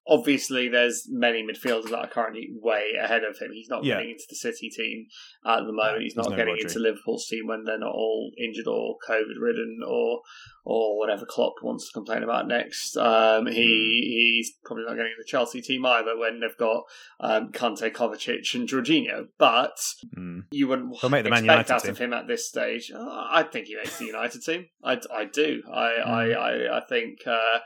[0.07, 3.51] obviously, there's many midfielders that are currently way ahead of him.
[3.53, 3.95] He's not Yeah.
[3.95, 5.07] getting into the City team
[5.45, 6.03] at the moment.
[6.03, 9.79] He's not no getting into Liverpool's team when they're not all injured or COVID ridden
[9.85, 10.21] or
[10.67, 12.97] or whatever Klopp wants to complain about next.
[12.97, 13.51] Um, Hmm.
[13.51, 16.85] he he's probably not getting in the Chelsea team either when they've got
[17.19, 19.27] um, Kante, Kovacic, and Jorginho.
[19.37, 19.77] But
[20.17, 20.45] Mm.
[20.51, 21.91] you wouldn't He'll make the Man expect United out team.
[21.91, 22.91] of him at this stage.
[22.91, 24.69] Uh, I think he makes the United team.
[24.83, 25.61] I, I do.
[25.71, 26.07] I, Mm.
[26.07, 27.59] I, I, I think uh,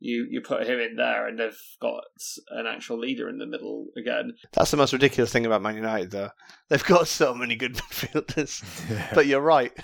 [0.00, 2.04] you you put him in there, and they've got
[2.50, 4.32] an actual leader in the middle again.
[4.52, 6.30] That's the most ridiculous thing about Man United, though.
[6.68, 8.62] They've got so many good midfielders.
[9.14, 9.72] But you're right.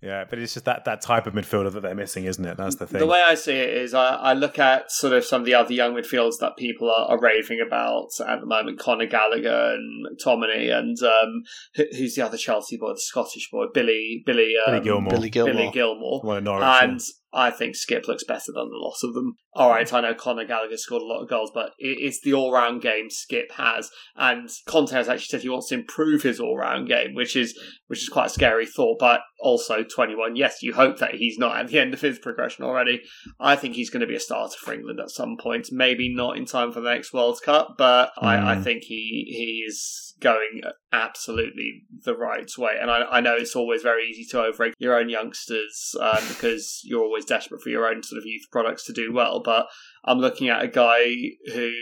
[0.00, 2.56] Yeah, but it's just that, that type of midfielder that they're missing, isn't it?
[2.56, 3.00] That's the thing.
[3.00, 5.54] The way I see it is, I, I look at sort of some of the
[5.54, 10.06] other young midfielders that people are, are raving about at the moment: Conor Gallagher and
[10.06, 11.42] McTominay, and um,
[11.74, 15.10] who, who's the other Chelsea boy, the Scottish boy, Billy Billy um, Billy Gilmour.
[15.10, 15.52] Billy Gilmour.
[15.52, 16.20] Billy Gilmour.
[16.22, 16.82] One of Norwich.
[16.82, 17.00] And
[17.32, 19.34] I think Skipp looks better than the lot of them.
[19.54, 22.80] All right, I know Conor Gallagher scored a lot of goals, but it's the all-round
[22.80, 27.14] game Skipp has, and Conte has actually said he wants to improve his all-round game,
[27.14, 28.98] which is which is quite a scary thought.
[28.98, 30.36] But also, twenty-one.
[30.36, 33.02] Yes, you hope that he's not at the end of his progression already.
[33.38, 35.68] I think he's going to be a starter for England at some point.
[35.70, 38.64] Maybe not in time for the next World Cup, but I, I Mm.
[38.64, 42.72] think he he is going absolutely the right way.
[42.80, 46.80] And I, I know it's always very easy to overrate your own youngsters um, because
[46.84, 49.42] you're always desperate for your own sort of youth products to do well.
[49.44, 49.66] But
[50.04, 51.14] I'm looking at a guy
[51.52, 51.72] who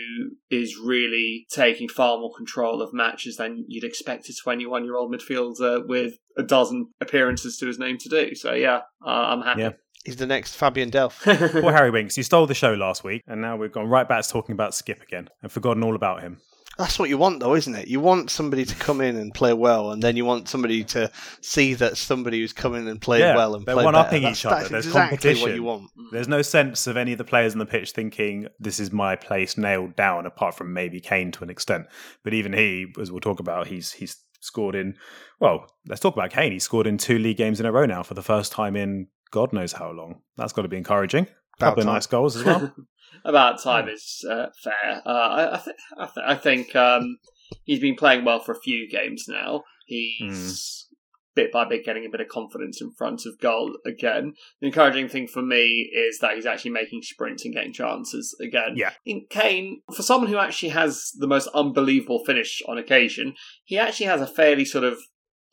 [0.51, 5.13] is really taking far more control of matches than you'd expect a 21 year old
[5.13, 8.35] midfielder with a dozen appearances to his name to do.
[8.35, 9.63] So yeah, uh, I'm happy.
[9.63, 9.73] Yeah.
[10.05, 11.21] He's the next Fabian Delph.
[11.61, 12.17] Poor Harry Winks.
[12.17, 14.71] You stole the show last week, and now we've gone right back to talking about
[14.71, 16.39] Skipp again and forgotten all about him.
[16.79, 17.89] That's what you want, though, isn't it?
[17.89, 21.11] You want somebody to come in and play well, and then you want somebody to
[21.41, 24.33] see that somebody who's come in and played Yeah, well and they're played one-upping better.
[24.33, 24.69] each That's- other.
[24.69, 25.55] That's There's exactly what competition.
[25.57, 25.91] you want.
[26.13, 29.17] There's no sense of any of the players on the pitch thinking this is my
[29.17, 31.87] place nailed down, apart from maybe Kane to an extent.
[32.23, 34.97] But even he, as we'll talk about, he's he's scored in.
[35.41, 36.53] Well, let's talk about Kane.
[36.53, 39.09] He scored in two league games in a row now for the first time in
[39.31, 40.21] God knows how long.
[40.37, 41.27] That's got to be encouraging.
[41.59, 42.75] About couple of nice goals as well.
[43.25, 45.03] About time is uh, fair.
[45.05, 47.19] Uh, I, I, th- I, th- I think um,
[47.65, 49.65] he's been playing well for a few games now.
[49.87, 50.87] He's
[51.37, 54.33] bit by bit getting a bit of confidence in front of goal again.
[54.61, 58.73] The encouraging thing for me is that he's actually making sprints and getting chances again.
[58.75, 58.93] Yeah.
[59.05, 64.07] In Kane, for someone who actually has the most unbelievable finish on occasion, he actually
[64.07, 64.99] has a fairly sort of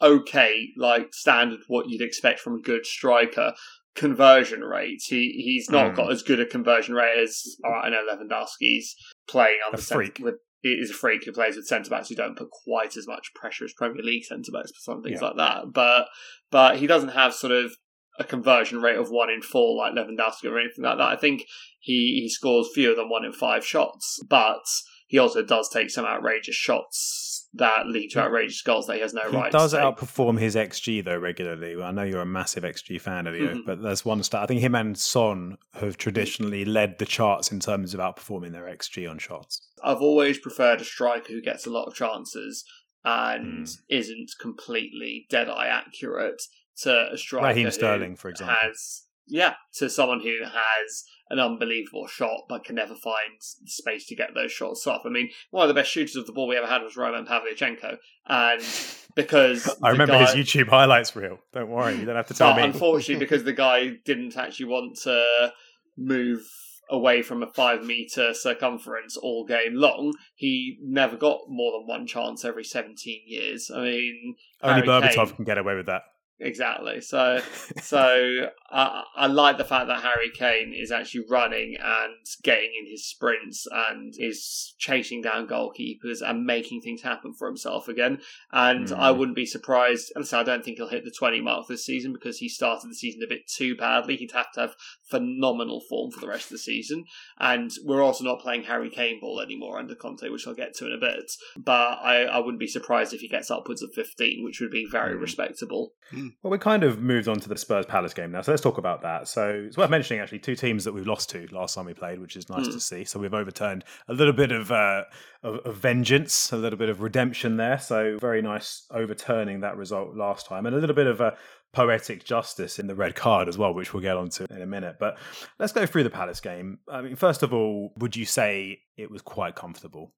[0.01, 3.53] okay, like standard what you'd expect from a good striker
[3.95, 5.01] conversion rate.
[5.05, 5.95] He he's not Mm.
[5.95, 8.95] got as good a conversion rate as right, I know Lewandowski's
[9.27, 10.19] playing on A the freak.
[10.19, 13.33] with is a freak who plays with centre backs who don't put quite as much
[13.35, 15.27] pressure as Premier League centre backs for some things Yeah.
[15.27, 15.71] like that.
[15.73, 16.07] But
[16.51, 17.75] but he doesn't have sort of
[18.19, 21.07] a conversion rate of one in four like Lewandowski or anything like that.
[21.07, 21.45] I think
[21.79, 24.61] he, he scores fewer than one in five shots, but
[25.07, 29.13] he also does take some outrageous shots that lead to outrageous goals that he has
[29.13, 31.81] no He right does to outperform his XG though regularly.
[31.81, 33.65] I know you're a massive XG fan of you, Mhm.
[33.65, 34.41] but there's one stat.
[34.41, 38.67] I think him and Son have traditionally led the charts in terms of outperforming their
[38.67, 39.61] XG on shots.
[39.83, 42.65] I've always preferred a striker who gets a lot of chances
[43.05, 43.77] and Mm.
[43.89, 46.41] isn't completely dead eye accurate
[46.81, 48.55] to a striker Raheem Sterling, for example.
[48.61, 54.15] has yeah to someone who has an unbelievable shot but can never find space to
[54.15, 55.01] get those shots off.
[55.05, 57.25] I mean, one of the best shooters of the ball we ever had was Roman
[57.25, 58.61] Pavlyuchenko, and
[59.15, 61.37] because I remember guy- his YouTube highlights reel.
[61.53, 62.63] Don't worry, you don't have to tell but me.
[62.63, 65.53] unfortunately, because the guy didn't actually want to
[65.97, 66.41] move
[66.89, 72.05] away from a five meter circumference all game long, he never got more than one
[72.05, 73.71] chance every 17 years.
[73.73, 76.01] I mean, Only Harry Berbatov Kane- can get away with that.
[76.45, 76.99] Exactly.
[76.99, 77.39] So,
[77.81, 82.91] so I, I like the fact that Harry Kane is actually running and getting in
[82.91, 88.19] his sprints and is chasing down goalkeepers and making things happen for himself again.
[88.51, 88.97] And Mm.
[88.99, 90.11] I wouldn't be surprised.
[90.15, 92.89] And so I don't think he'll hit the twenty mark this season because he started
[92.89, 94.17] the season a bit too badly.
[94.17, 94.75] He'd have to have
[95.09, 97.05] phenomenal form for the rest of the season.
[97.39, 100.87] And we're also not playing Harry Kane ball anymore under Conte, which I'll get to
[100.87, 101.31] in a bit.
[101.55, 104.85] But I, I wouldn't be surprised if he gets upwards of fifteen, which would be
[104.91, 105.21] very Mm.
[105.21, 105.93] respectable.
[106.41, 108.77] Well, we kind of moved on to the Spurs Palace game now, so let's talk
[108.77, 109.27] about that.
[109.27, 112.19] So it's worth mentioning actually two teams that we've lost to last time we played,
[112.19, 112.73] which is nice Mm.
[112.73, 113.03] to see.
[113.05, 115.03] So we've overturned a little bit of, uh,
[115.43, 117.77] of of vengeance, a little bit of redemption there.
[117.77, 121.37] So very nice overturning that result last time, and a little bit of a
[121.73, 124.97] poetic justice in the red card as well, which we'll get onto in a minute.
[124.99, 125.17] But
[125.59, 126.79] let's go through the Palace game.
[126.91, 130.13] I mean, first of all, would you say it was quite comfortable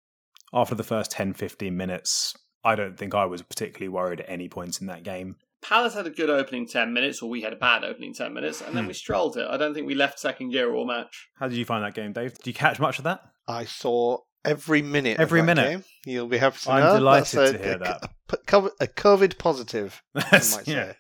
[0.54, 2.36] after the first 10, 15 minutes?
[2.64, 5.36] I don't think I was particularly worried at any point in that game.
[5.68, 8.62] Palace had a good opening 10 minutes, or we had a bad opening 10 minutes,
[8.62, 8.88] and then Hmm.
[8.90, 9.48] we strolled it.
[9.50, 11.28] I don't think we left second gear all match.
[11.40, 12.34] How did you find that game, Dave?
[12.36, 13.22] Did you catch much of that?
[13.48, 15.20] I saw every minute.
[15.20, 15.72] Every of that minute?
[15.72, 15.84] Game.
[16.06, 16.98] You'll be happy to I'm know.
[16.98, 18.10] delighted That's to a, hear a, that.
[18.54, 20.62] A, a COVID positive, I might say.
[20.66, 20.94] yeah,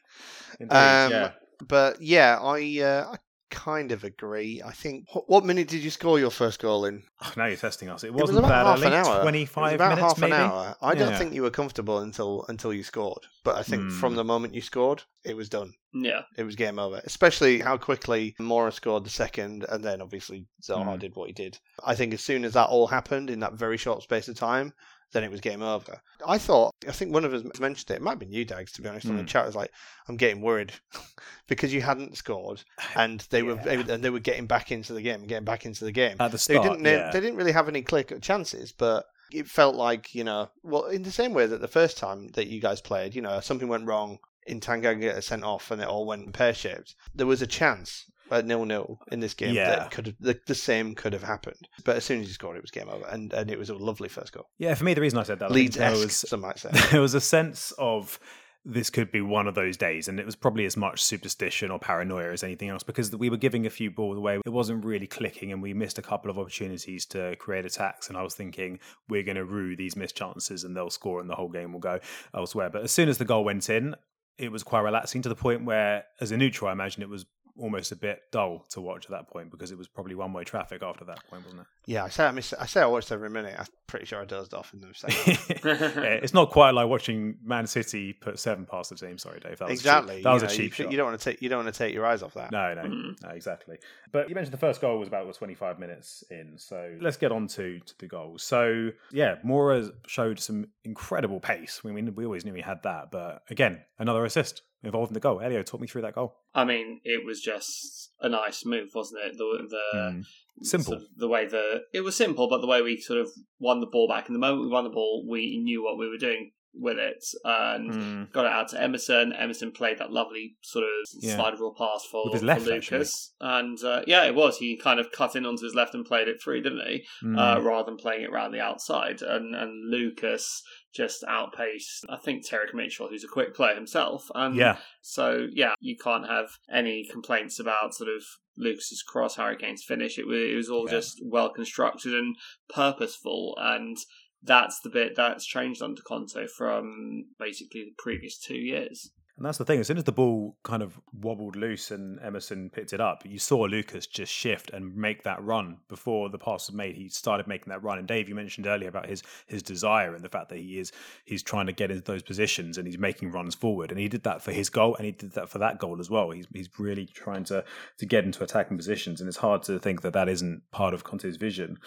[0.60, 1.32] indeed, Um, yeah.
[1.67, 3.17] But yeah, I uh, I
[3.49, 4.62] kind of agree.
[4.65, 5.05] I think.
[5.13, 7.03] What, what minute did you score your first goal in?
[7.23, 8.03] Oh, now you're testing us.
[8.03, 8.88] It It was wasn't about that half early.
[8.88, 9.05] an hour.
[9.05, 10.34] It was Twenty-five about minutes, half maybe.
[10.34, 10.75] an hour.
[10.81, 11.17] I don't Yeah.
[11.17, 13.23] think you were comfortable until until you scored.
[13.43, 13.89] But I think Hmm.
[13.99, 15.73] from the moment you scored, it was done.
[15.93, 16.23] Yeah.
[16.38, 17.01] It was game over.
[17.05, 20.99] Especially how quickly Moura scored the second, and then obviously Zaha Hmm.
[20.99, 21.58] did what he did.
[21.84, 24.73] I think as soon as that all happened in that very short space of time,
[25.13, 26.02] then it was game over.
[26.28, 27.96] I thought, I think one of us mentioned it.
[27.96, 29.28] It might have been you, Dags, to be honest, on the hmm.
[29.28, 29.41] chat.
[29.41, 29.46] chat.
[29.46, 29.72] was like,
[30.08, 30.74] I'm getting worried
[31.48, 32.63] because you hadn't scored,
[32.96, 35.91] and they were and they were getting back into the game, getting back into the
[35.91, 36.18] game.
[36.20, 36.84] At the start, They didn't.
[36.84, 37.12] They, yeah.
[37.12, 40.86] they didn't really have any clear cut chances, but it felt like you know, well,
[40.86, 43.68] in the same way that the first time that you guys played, you know, something
[43.68, 46.96] went wrong in Tanganga get sent off and it all went pear shaped.
[47.13, 49.70] There was a chance at nil nil in this game Yeah.
[49.70, 51.68] that could have the, the same could have happened.
[51.84, 53.76] But as soon as you scored, it was game over, and and it was a
[53.76, 54.48] lovely first goal.
[54.58, 56.70] yeah, for me, the reason I said that Leeds was some might say.
[56.92, 58.20] there was a sense of
[58.68, 61.78] this could be one of those days, and it was probably as much superstition or
[61.78, 64.40] paranoia as anything else because we were giving a few balls away.
[64.44, 68.10] It wasn't really clicking, and we missed a couple of opportunities to create attacks.
[68.10, 71.30] And I was thinking we're going to rue these missed chances, and they'll score, and
[71.30, 72.00] the whole game will go
[72.34, 72.72] elsewhere.
[72.72, 73.94] But as soon as the goal went in,
[74.40, 77.28] it was quite relaxing to the point where, as a neutral, I imagine it was
[77.58, 80.44] almost a bit dull to watch at that point because it was probably one way
[80.44, 81.68] traffic after that point, wasn't it?
[81.86, 82.54] Yeah, I say I miss.
[82.54, 83.56] I say I watched every minute.
[83.58, 85.38] I'm pretty sure I dozed off in the second.
[85.63, 89.18] yeah, it's not quite like watching Man City put seven past the team.
[89.18, 89.60] Sorry, Dave.
[89.60, 90.15] That was exactly.
[90.15, 90.91] A cheap, that was you a cheap you, shot.
[90.91, 91.41] You don't want to take.
[91.41, 92.52] You don't want to take your eyes off that.
[92.52, 93.22] No, no, Mhm.
[93.24, 93.78] no, exactly.
[94.12, 97.48] But you mentioned the first goal was about 25 minutes in, so let's get on
[97.48, 98.44] to, to the goals.
[98.44, 101.82] So yeah, Moura showed some incredible pace.
[101.86, 105.20] I mean, we always knew he had that, but again, another assist involved in the
[105.20, 105.42] goal.
[105.42, 106.36] Elio, talk me through that goal.
[106.54, 109.38] I mean, it was just a nice move, wasn't it?
[109.38, 110.24] The the Mm.
[110.62, 110.94] Simple.
[110.94, 113.82] sort of the way the it was simple, but the way we sort of won
[113.82, 116.18] the ball back, and the moment we won the ball, we knew what we were
[116.18, 118.32] doing with it, and Mm.
[118.34, 119.32] got it out to Emerson.
[119.34, 120.90] Emerson played that lovely sort of
[121.22, 121.36] Yeah.
[121.38, 124.58] slide rule pass for, With his for left, Lucas, and uh, yeah, it was.
[124.58, 127.06] He kind of cut in onto his left and played it free, didn't he?
[127.24, 127.38] Mm.
[127.58, 129.22] uh, rather than playing it around the outside.
[129.22, 130.62] And and Lucas
[130.95, 134.31] just outpaced, I think, Tyrick Mitchell, who's a quick player himself.
[134.34, 138.23] And yeah, so, yeah, you can't have any complaints about sort of
[138.58, 140.17] Lucas's cross, Harry Kane's finish.
[140.17, 140.91] It was, it was all Yeah.
[140.97, 142.36] just well constructed and
[142.69, 143.55] purposeful.
[143.60, 143.97] And
[144.41, 149.12] that's the bit that's changed under Conte from basically the previous two years.
[149.38, 149.82] And that's the thing.
[149.82, 153.38] As soon as the ball kind of wobbled loose and Emerson picked it up, you
[153.38, 156.95] saw Lucas just shift and make that run before the pass was made.
[156.95, 158.00] He started making that run.
[158.00, 160.93] And Dave, you mentioned earlier about his his desire and the fact that he is
[161.26, 163.91] he's trying to get into those positions and he's making runs forward.
[163.91, 166.10] And he did that for his goal, and he did that for that goal as
[166.10, 166.32] well.
[166.32, 167.65] He's he's really trying to
[167.98, 171.04] to get into attacking positions, and it's hard to think that that isn't part of
[171.04, 171.78] Conte's vision.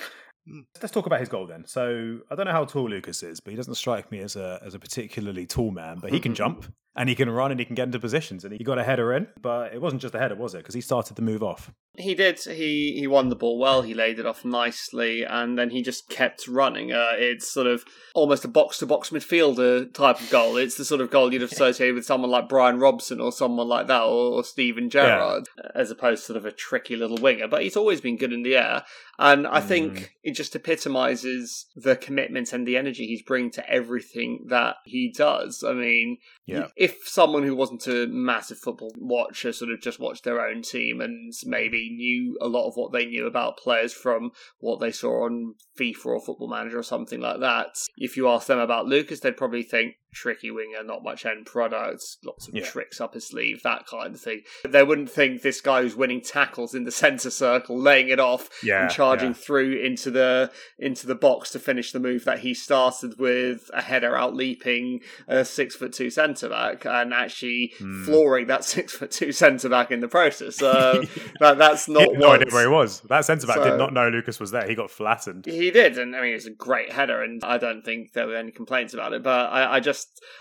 [0.46, 0.60] Hmm.
[0.82, 1.64] Let's talk about his goal then.
[1.66, 4.60] So I don't know how tall Lucas is, but he doesn't strike me as a
[4.62, 5.98] as a particularly tall man.
[5.98, 6.66] But he can jump
[6.98, 9.14] and he can run and he can get into positions and he got a header
[9.14, 9.28] in.
[9.40, 10.58] But it wasn't just a header, was it?
[10.58, 11.70] Because he started the move off.
[11.96, 12.38] He did.
[12.40, 13.82] He he won the ball well.
[13.82, 16.92] He laid it off nicely, and then he just kept running.
[16.92, 17.84] Uh, it's sort of
[18.14, 20.56] almost a box to box midfielder type of goal.
[20.56, 23.88] It's the sort of goal you'd associate with someone like Brian Robson or someone like
[23.88, 27.48] that, or, or Steven Gerrard, as opposed to sort of a tricky little winger.
[27.48, 28.84] But he's always been good in the air,
[29.18, 29.64] and I Mm.
[29.64, 35.12] think it just epitomises the commitment and the energy he's bringing to everything that he
[35.16, 35.64] does.
[35.66, 36.68] I mean, Yeah.
[36.76, 41.00] if someone who wasn't a massive football watcher sort of just watched their own team
[41.00, 45.24] and maybe knew a lot of what they knew about players from what they saw
[45.24, 49.20] on FIFA or Football Manager or something like that, if you ask them about Lucas,
[49.20, 52.64] they'd probably think tricky winger, not much end product, lots of Yeah.
[52.64, 54.42] tricks up his sleeve, that kind of thing.
[54.66, 58.48] They wouldn't think this guy who's winning tackles in the centre circle, laying it off,
[58.62, 59.34] Yeah, and charging yeah.
[59.34, 63.82] through into the into the box to finish the move that he started with a
[63.82, 68.04] header out leaping a six foot two centre back and actually Hmm.
[68.04, 70.60] flooring that six foot two centre back in the process.
[70.62, 71.04] Uh,
[71.40, 73.00] that that's not no idea where he was.
[73.02, 74.66] That centre back So- did not know Lucas was there.
[74.66, 75.46] He got flattened.
[75.46, 78.36] he did, and I mean, it's a great header, and I don't think there were
[78.36, 79.22] any complaints about it.
[79.22, 79.97] But I, I just,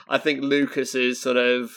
[0.07, 1.71] I think Lucas is sort of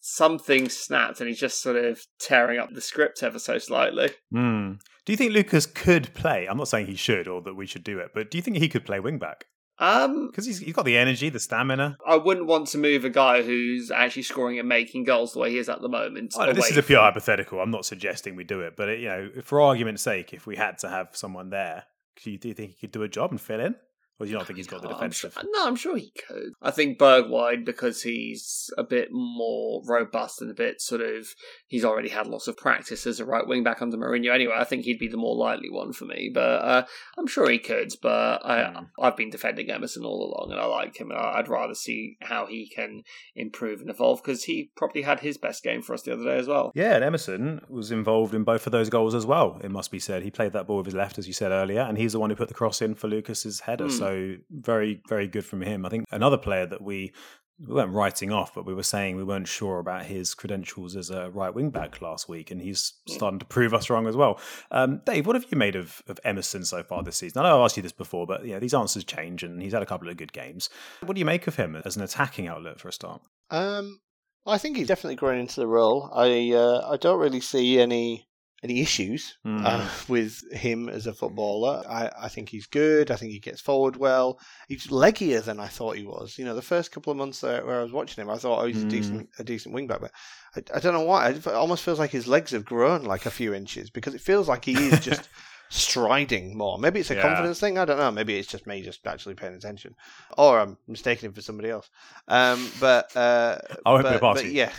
[0.00, 4.10] something snapped, and he's just sort of tearing up the script ever so slightly.
[4.32, 4.74] Hmm.
[5.04, 6.46] Do you think Lucas could play?
[6.48, 8.56] I'm not saying he should or that we should do it, but do you think
[8.56, 9.46] he could play wing back?
[9.78, 11.98] Um, Because he's, he's got the energy, the stamina.
[12.06, 15.50] I wouldn't want to move a guy who's actually scoring and making goals the way
[15.50, 16.34] he is at the moment.
[16.36, 17.60] Know, this is a pure hypothetical.
[17.60, 20.56] I'm not suggesting we do it, but it, you know, for argument's sake, if we
[20.56, 21.84] had to have someone there,
[22.22, 23.74] do you, do you think he could do a job and fill in,
[24.18, 25.50] or you do you not think he's got the Oh, I'm sure- defensive?
[25.54, 26.52] no, I'm sure he could.
[26.62, 31.26] I think Bergwijn, because he's a bit more robust and a bit sort of,
[31.66, 34.54] he's already had lots of practice as a right wing back under Mourinho anyway.
[34.56, 36.84] I think he'd be the more likely one for me, but uh,
[37.18, 37.90] I'm sure he could.
[38.02, 38.84] But I, Hmm.
[39.00, 42.46] I've been defending Emerson all along, and I like him, and I'd rather see how
[42.46, 43.02] he can
[43.34, 46.36] improve and evolve because he probably had his best game for us the other day
[46.38, 46.72] as well.
[46.74, 49.60] Yeah, and Emerson was involved in both of those goals as well.
[49.62, 51.80] It must be said he played that ball with his left, as you said earlier,
[51.82, 53.84] and he's the one who put the cross in for Lucas's header.
[53.84, 53.90] Hmm.
[53.90, 54.05] So
[54.50, 55.86] very, very good from him.
[55.86, 57.12] I think another player that we
[57.58, 61.08] we weren't writing off, but we were saying we weren't sure about his credentials as
[61.08, 64.38] a right wing back last week, and he's starting to prove us wrong as well.
[64.70, 67.40] Um, Dave, what have you made of, of Emerson so far this season?
[67.40, 69.82] I know I've asked you this before, but yeah, these answers change, and he's had
[69.82, 70.68] a couple of good games.
[71.00, 73.22] What do you make of him as an attacking outlet for a start?
[73.50, 74.00] Um,
[74.46, 76.10] I think he's definitely grown into the role.
[76.14, 78.28] I uh, I don't really see any
[78.66, 79.64] any issues Mm.
[79.64, 81.82] uh, with him as a footballer.
[81.88, 83.10] I, I think he's good.
[83.10, 84.38] I think he gets forward well.
[84.68, 86.36] He's leggier than I thought he was.
[86.38, 88.60] You know, the first couple of months there, where I was watching him, I thought,
[88.62, 88.96] oh, he's a Mm.
[88.96, 90.12] decent a decent wing back, but
[90.56, 91.30] I, I don't know why.
[91.30, 94.48] It almost feels like his legs have grown like a few inches because it feels
[94.48, 95.28] like he is just
[95.68, 96.78] striding more.
[96.78, 97.22] Maybe it's a Yeah.
[97.22, 97.78] confidence thing.
[97.78, 98.10] I don't know.
[98.10, 99.94] Maybe it's just me just actually paying attention,
[100.36, 101.88] or I'm mistaking him for somebody else.
[102.28, 104.42] Um, but uh, I won't be but, a party.
[104.48, 104.72] but yeah.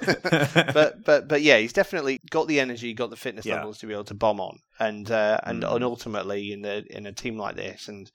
[0.74, 3.56] but but but yeah, he's definitely got the energy, got the fitness Yeah.
[3.56, 4.58] levels to be able to bomb on.
[4.78, 5.74] And uh, and Mm.
[5.74, 8.10] and ultimately in the in a team like this, and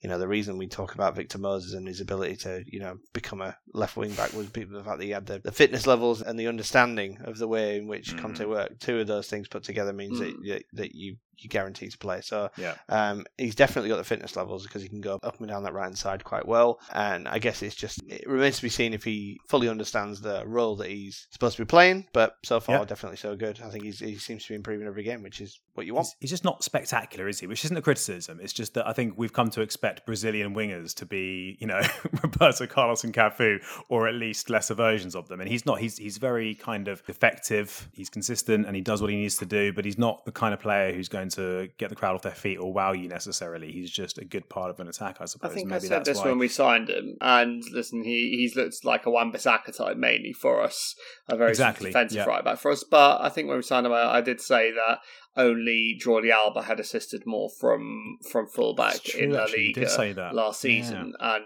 [0.00, 2.98] you know the reason we talk about Victor Moses and his ability to you know
[3.12, 5.86] become a left wing back was people the fact that he had the, the fitness
[5.86, 8.18] levels and the understanding of the way in which Mm.
[8.18, 8.80] Conte worked.
[8.82, 10.48] Two of those things put together means that, Mm.
[10.48, 12.20] that that you you guarantee to play.
[12.20, 12.76] So Yeah.
[12.88, 15.72] um, he's definitely got the fitness levels because he can go up and down that
[15.72, 16.78] right hand side quite well.
[16.92, 20.46] And I guess it's just it remains to be seen if he fully understands the
[20.46, 22.06] role that he's supposed to be playing.
[22.12, 22.84] But so far, Yeah.
[22.84, 23.60] definitely so good.
[23.60, 26.08] I think he's, he seems to be improving every game, which is what you want.
[26.12, 27.46] He's, he's just not spectacular, is he?
[27.46, 28.40] Which isn't a criticism.
[28.42, 31.80] It's just that I think we've come to expect Brazilian wingers to be, you know,
[32.22, 33.58] Roberto Carlos and Cafu,
[33.88, 35.40] or at least lesser versions of them.
[35.40, 35.80] And he's not.
[35.80, 37.88] He's he's very kind of effective.
[37.92, 39.72] He's consistent and he does what he needs to do.
[39.72, 42.32] But he's not the kind of player who's going to get the crowd off their
[42.32, 43.72] feet or wow you necessarily.
[43.72, 45.50] He's just a good part of an attack, I suppose.
[45.50, 46.28] I think I Maybe said that's this why.
[46.28, 50.62] when we signed him, and listen, he he's looked like a Wan-Bissaka type mainly for
[50.62, 50.94] us,
[51.28, 52.24] a very Exactly, defensive yeah.
[52.24, 52.84] right back for us.
[52.84, 54.98] But I think when we signed him, I, I did say that
[55.36, 59.66] only Jordi Alba had assisted more from from fullback true, in La actually.
[59.68, 60.34] You did Liga say that.
[60.34, 60.70] last Yeah.
[60.82, 61.44] season, and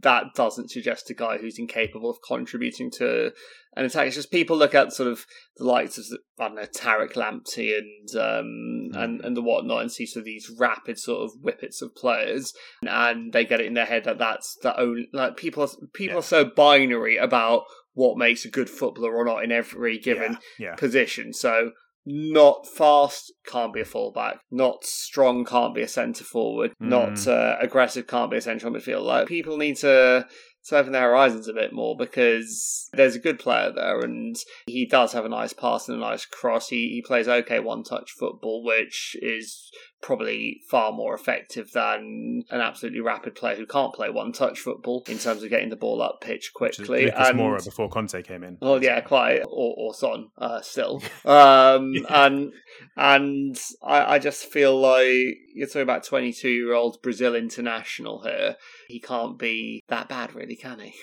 [0.00, 3.30] that doesn't suggest a guy who's incapable of contributing to
[3.76, 4.06] an attack.
[4.06, 5.26] It's just people look at sort of
[5.58, 6.04] the likes of
[6.40, 9.24] I don't know Tariq Lamptey and um, and Mm.
[9.26, 12.54] and the whatnot, and see sort of these rapid sort of whippets of players,
[12.86, 16.14] and they get it in their head that that's the only like people are people
[16.14, 16.18] Yeah.
[16.20, 20.68] are so binary about what makes a good footballer or not in every given Yeah,
[20.70, 20.74] yeah.
[20.76, 21.34] position.
[21.34, 21.72] So
[22.04, 27.28] not fast can't be a fullback, not strong can't be a centre forward, not Mm.
[27.28, 29.02] uh, aggressive can't be a central midfield.
[29.04, 30.26] Like people need to
[30.66, 34.36] to open their horizons a bit more because there's a good player there and
[34.66, 36.68] he does have a nice pass and a nice cross.
[36.68, 39.70] He he plays okay one touch football, which is
[40.02, 45.04] probably far more effective than an absolutely rapid player who can't play one touch football
[45.08, 47.08] in terms of getting the ball up pitch quickly.
[47.10, 48.58] And- Moura before Conte came in.
[48.60, 51.02] well, yeah, quite, or, or Son, uh, still.
[51.24, 52.24] Um, Yeah.
[52.26, 52.52] and
[52.96, 58.56] and I, I just feel like you're talking about 22 year old Brazil international here.
[58.88, 60.94] He can't be that bad, really, can he?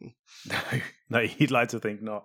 [0.48, 0.58] No,
[1.08, 2.24] no, you'd like to think not.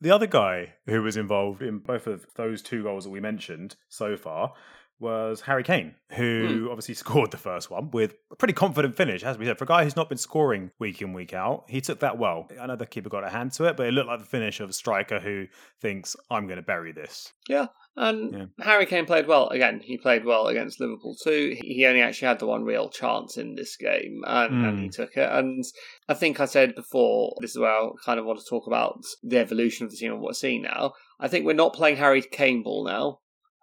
[0.00, 3.76] The other guy who was involved in both of those two goals that we mentioned
[3.88, 4.52] so far
[5.00, 6.68] was Harry Kane, who Hmm.
[6.68, 9.56] obviously scored the first one with a pretty confident finish, as we said.
[9.58, 12.48] For a guy who's not been scoring week in, week out, he took that well.
[12.60, 14.58] I know the keeper got a hand to it, but it looked like the finish
[14.60, 15.46] of a striker who
[15.80, 17.32] thinks, I'm going to bury this.
[17.48, 17.66] Yeah.
[17.96, 18.64] And Yeah.
[18.64, 19.48] Harry Kane played well.
[19.48, 21.56] Again, he played well against Liverpool too.
[21.60, 24.82] He only actually had the one real chance in this game, and, and Hmm.
[24.84, 25.28] he took it.
[25.30, 25.64] And
[26.08, 29.00] I think I said before, this is where I kind of want to talk about
[29.22, 30.92] the evolution of the team and what we're seeing now.
[31.20, 33.18] I think we're not playing Harry Kane ball now.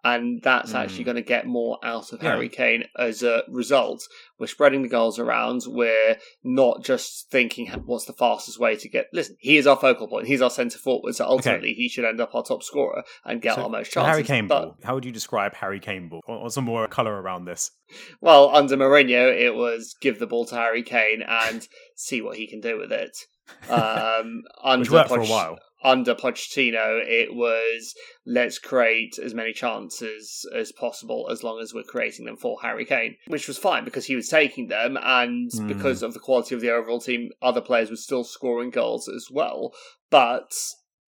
[0.06, 0.76] And that's Hmm.
[0.76, 2.30] actually going to get more out of Yeah.
[2.32, 4.02] Harry Kane as a result.
[4.38, 5.62] We're spreading the goals around.
[5.66, 9.06] We're not just thinking what's the fastest way to get.
[9.12, 10.28] Listen, he is our focal point.
[10.28, 11.14] He's our centre forward.
[11.16, 14.10] So ultimately, he should end up our top scorer and get So- our most chances.
[14.10, 14.76] Harry Kane But- ball.
[14.84, 16.20] How would you describe Harry Kane ball?
[16.28, 17.72] Or, or some more colour around this?
[18.20, 22.46] Well, under Mourinho, it was give the ball to Harry Kane and see what he
[22.46, 23.16] can do with it.
[23.70, 25.58] Um, under Which worked for a while.
[25.84, 31.82] Under Pochettino, it was let's create as many chances as possible as long as we're
[31.82, 35.68] creating them for Harry Kane, which was fine because he was taking them, and Hmm.
[35.68, 39.28] because of the quality of the overall team, other players were still scoring goals as
[39.30, 39.74] well.
[40.10, 40.52] But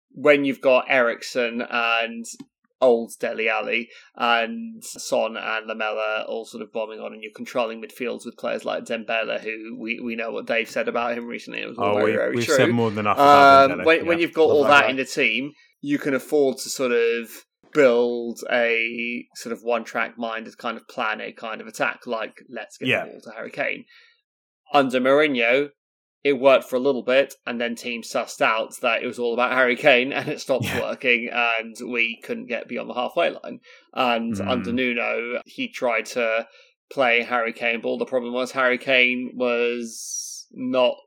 [0.09, 2.25] when you've got Eriksen and
[2.85, 7.81] old Dele Alli and Son and Lamela all sort of bombing on, and you're controlling
[7.81, 11.61] midfields with players like Dembele, who we, we know what Dave said about him recently.
[11.61, 12.55] It was all Oh, very, we, very we've true.
[12.55, 14.03] said more than enough about Um, Dembele, when, yeah.
[14.09, 16.91] when you've got Love all that that in the team, you can afford to sort
[16.91, 17.29] of
[17.73, 22.35] build a sort of one track minded kind of plan A kind of attack, like
[22.49, 23.05] let's get Yeah.
[23.05, 23.85] the ball to Harry Kane.
[24.73, 25.69] Under Mourinho,
[26.25, 29.33] it worked for a little bit, and then teams sussed out that it was all
[29.35, 30.81] about Harry Kane, and it stopped Yeah.
[30.81, 33.59] working, and we couldn't get beyond the halfway line.
[33.93, 34.47] And Mm.
[34.49, 36.47] under Nuno, he tried to
[36.89, 37.99] play Harry Kane ball.
[37.99, 40.97] The problem was Harry Kane was not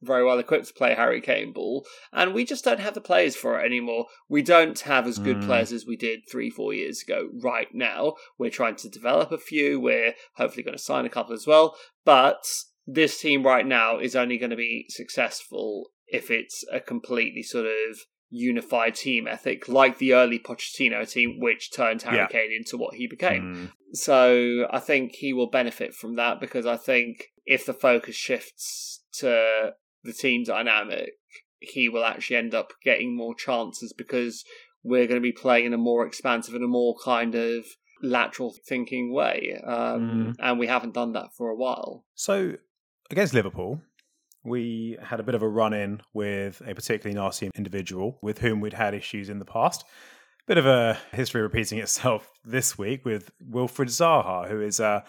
[0.00, 3.36] very well equipped to play Harry Kane ball, and we just don't have the players
[3.36, 4.06] for it anymore.
[4.28, 5.46] We don't have as good Mm.
[5.46, 7.28] players as we did three, four years ago.
[7.34, 9.78] Right now, we're trying to develop a few.
[9.80, 12.44] We're hopefully going to sign a couple as well, but
[12.86, 17.66] this team right now is only going to be successful if it's a completely sort
[17.66, 17.98] of
[18.30, 22.28] unified team ethic, like the early Pochettino team, which turned Harry Yeah.
[22.28, 23.42] Kane into what he became.
[23.42, 23.96] Mm.
[23.96, 29.02] So I think he will benefit from that because I think if the focus shifts
[29.18, 31.10] to the team dynamic,
[31.60, 34.44] he will actually end up getting more chances because
[34.82, 37.64] we're going to be playing in a more expansive and a more kind of
[38.02, 39.60] lateral thinking way.
[39.64, 42.04] Um, And we haven't done that for a while.
[42.14, 42.54] So
[43.10, 43.80] against Liverpool,
[44.44, 48.60] we had a bit of a run in with a particularly nasty individual with whom
[48.60, 49.82] we'd had issues in the past.
[49.82, 55.02] A Bit of a history repeating itself this week with Wilfried Zaha, who is, uh,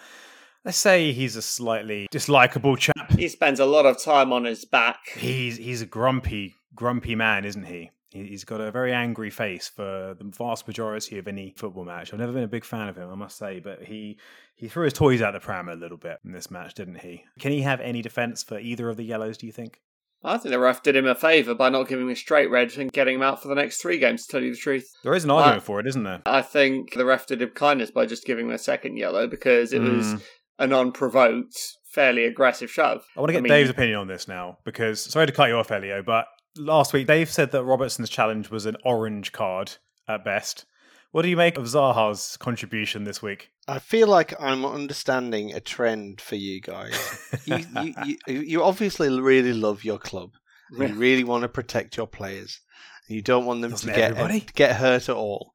[0.64, 3.12] let's say, he's a slightly dislikable chap.
[3.12, 4.98] He spends a lot of time on his back.
[5.16, 7.90] He's he's a grumpy, grumpy man, isn't he?
[8.14, 12.12] He- He's got a very angry face for the vast majority of any football match.
[12.12, 14.16] I've never been a big fan of him, I must say, but he
[14.56, 17.24] he threw his toys out the pram a little bit in this match, didn't he?
[17.40, 19.36] Can he have any defence for either of the yellows?
[19.36, 19.80] Do you think?
[20.22, 22.78] I think the ref did him a favour by not giving him a straight red
[22.78, 24.88] and getting him out for the next three games, to tell you the truth.
[25.02, 26.22] There is an argument Uh, for it, isn't there?
[26.24, 29.72] I think the ref did him kindness by just giving him a second yellow because
[29.74, 30.22] it was Mm.
[30.60, 33.04] an unprovoked, fairly aggressive shove.
[33.16, 35.48] I want to get I mean- Dave's opinion on this now because sorry to cut
[35.50, 36.26] you off, Elio, but
[36.56, 39.76] last week Dave said that Robertson's challenge was an orange card
[40.08, 40.64] at best.
[41.12, 43.50] What do you make of Zaha's contribution this week?
[43.68, 46.94] I feel like I'm understanding a trend for you guys.
[47.46, 47.94] You, you,
[48.26, 50.30] you, you obviously really love your club.
[50.70, 52.60] and You really want to protect your players.
[53.06, 54.40] You don't want them Doesn't to get everybody?
[54.40, 55.52] to get hurt at all.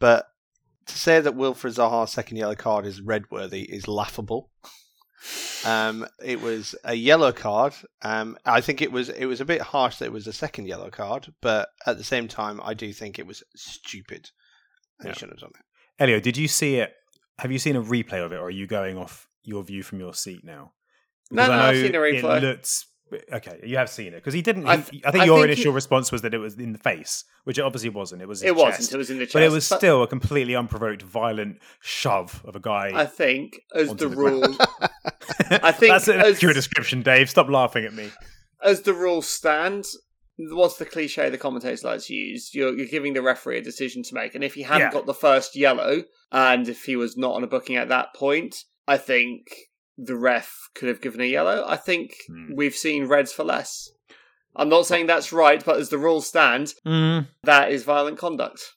[0.00, 0.26] But
[0.86, 4.50] to say that Wilfried Zaha's second yellow card is red worthy is laughable.
[5.64, 7.74] Um, it was a yellow card.
[8.02, 10.66] Um, I think it was it was a bit harsh that it was a second
[10.66, 14.30] yellow card, but at the same time, I do think it was stupid.
[15.00, 15.12] And Yeah.
[15.12, 16.02] he shouldn't have done it.
[16.02, 16.92] Elio, did you see it?
[17.40, 20.00] Have you seen a replay of it, or are you going off your view from
[20.00, 20.72] your seat now?
[21.30, 22.36] No, Because no, I I've seen a replay.
[22.38, 22.86] It looks
[23.32, 23.60] okay.
[23.64, 24.66] You have seen it because he didn't.
[24.66, 26.54] I he- th- I think I your think initial he- response was that it was
[26.56, 28.22] in the face, which it obviously wasn't.
[28.22, 28.94] It was it wasn't chest.
[28.94, 29.34] It was in the chest.
[29.34, 32.90] but it was still a completely unprovoked, violent shove of a guy.
[32.94, 34.56] I think, as the the rule,
[35.50, 37.28] I think that's an as- accurate description, Dave.
[37.30, 38.10] Stop laughing at me.
[38.62, 39.84] as the rules stand,
[40.38, 42.50] what's the cliche the commentators like to use?
[42.54, 44.92] You're, you're giving the referee a decision to make, and if he hadn't Yeah.
[44.92, 48.64] got the first yellow, and if he was not on a booking at that point,
[48.86, 49.46] I think
[49.96, 51.64] the ref could have given a yellow.
[51.66, 52.54] I think Hmm.
[52.54, 53.90] we've seen reds for less.
[54.56, 58.74] I'm not saying that's right, but as the rules stand, that is violent conduct.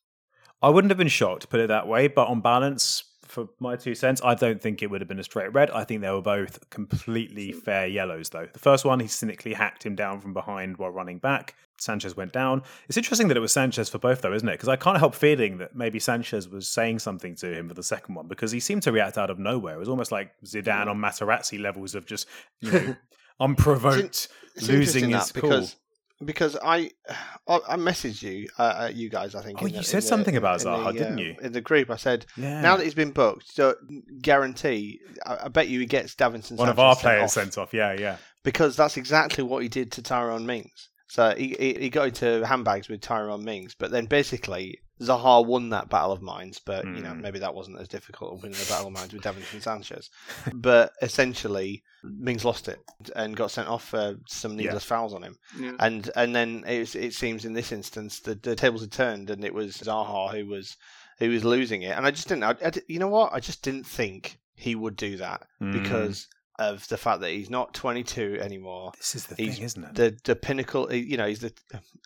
[0.61, 3.77] I wouldn't have been shocked, to put it that way, but on balance, for my
[3.77, 5.71] two cents, I don't think it would have been a straight red.
[5.71, 8.47] I think they were both completely fair yellows, though.
[8.51, 11.55] The first one, he cynically hacked him down from behind while running back.
[11.79, 12.61] Sanchez went down.
[12.89, 14.51] It's interesting that it was Sanchez for both, though, isn't it?
[14.51, 17.83] Because I can't help feeling that maybe Sanchez was saying something to him for the
[17.83, 19.75] second one because he seemed to react out of nowhere.
[19.75, 22.27] It was almost like Zidane on Materazzi levels of just,
[22.59, 22.95] you know,
[23.39, 25.41] unprovoked It's losing his cool.
[25.49, 25.75] because
[26.23, 26.91] because I
[27.47, 30.01] I I messaged you uh, uh, you guys I think Oh, you the- said in
[30.01, 31.35] the- something about in the, Zaha, didn't uh, you?
[31.41, 32.61] in the group I said yeah.
[32.61, 33.75] now that he's been booked so
[34.21, 37.57] guarantee I, I bet you he gets Davinson one of our sent players off sent
[37.57, 37.73] off.
[37.73, 38.17] Yeah, yeah.
[38.43, 42.45] because that's exactly what he did to Tyrone Mings so he, he he got into
[42.45, 47.01] handbags with Tyrone Mings but then basically Zaha won that battle of minds but you
[47.01, 47.21] know Mm.
[47.21, 50.09] maybe that wasn't as difficult as winning a battle of minds with Davinson Sanchez
[50.53, 52.79] but essentially Mings lost it
[53.15, 54.57] and got sent off for some Yeah.
[54.65, 55.73] needless fouls on him Yeah.
[55.79, 59.29] and and then it, was- it seems in this instance the, the tables had turned
[59.29, 60.77] and it was Zaha who was
[61.19, 63.63] who was losing it and I just didn't I, I you know what I just
[63.63, 65.73] didn't think he would do that Mm.
[65.73, 66.27] because
[66.69, 69.95] of the fact that he's not 22 anymore This is the He's thing, isn't it?
[69.95, 71.53] the the pinnacle you know he's the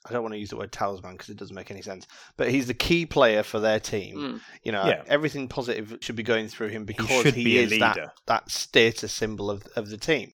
[0.08, 2.50] I don't want to use the word talisman because it doesn't make any sense but
[2.50, 4.42] he's the key player for their team Mm.
[4.64, 5.04] you know Yeah.
[5.08, 7.98] everything positive should be going through him because should he, be is that
[8.28, 10.32] that status symbol of of the team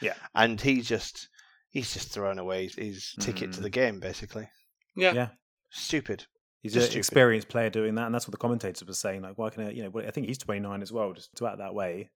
[0.00, 0.14] Yeah.
[0.34, 1.28] and he's just
[1.70, 3.62] he's just thrown away his, his ticket to Mm.
[3.62, 4.48] the game basically
[4.96, 5.12] Yeah.
[5.12, 5.28] Yeah.
[5.70, 6.26] stupid
[6.60, 6.98] He's Just an stupid.
[6.98, 9.22] experienced player doing that, and that's what the commentators were saying.
[9.22, 11.58] Like, why can I, you know, I think he's 29 as well, just to act
[11.58, 12.10] that way.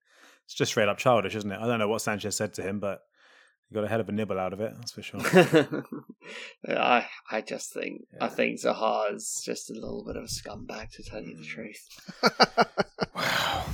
[0.44, 1.58] It's just straight up childish, isn't it?
[1.60, 3.00] I don't know what Sanchez said to him, but
[3.68, 5.20] he got a hell of a nibble out of it, that's for sure.
[6.68, 8.30] I I just think I Yeah.
[8.30, 11.46] think Zaha's just a little bit of a scumbag to tell you the Mm.
[11.48, 11.88] truth.
[13.14, 13.66] wow.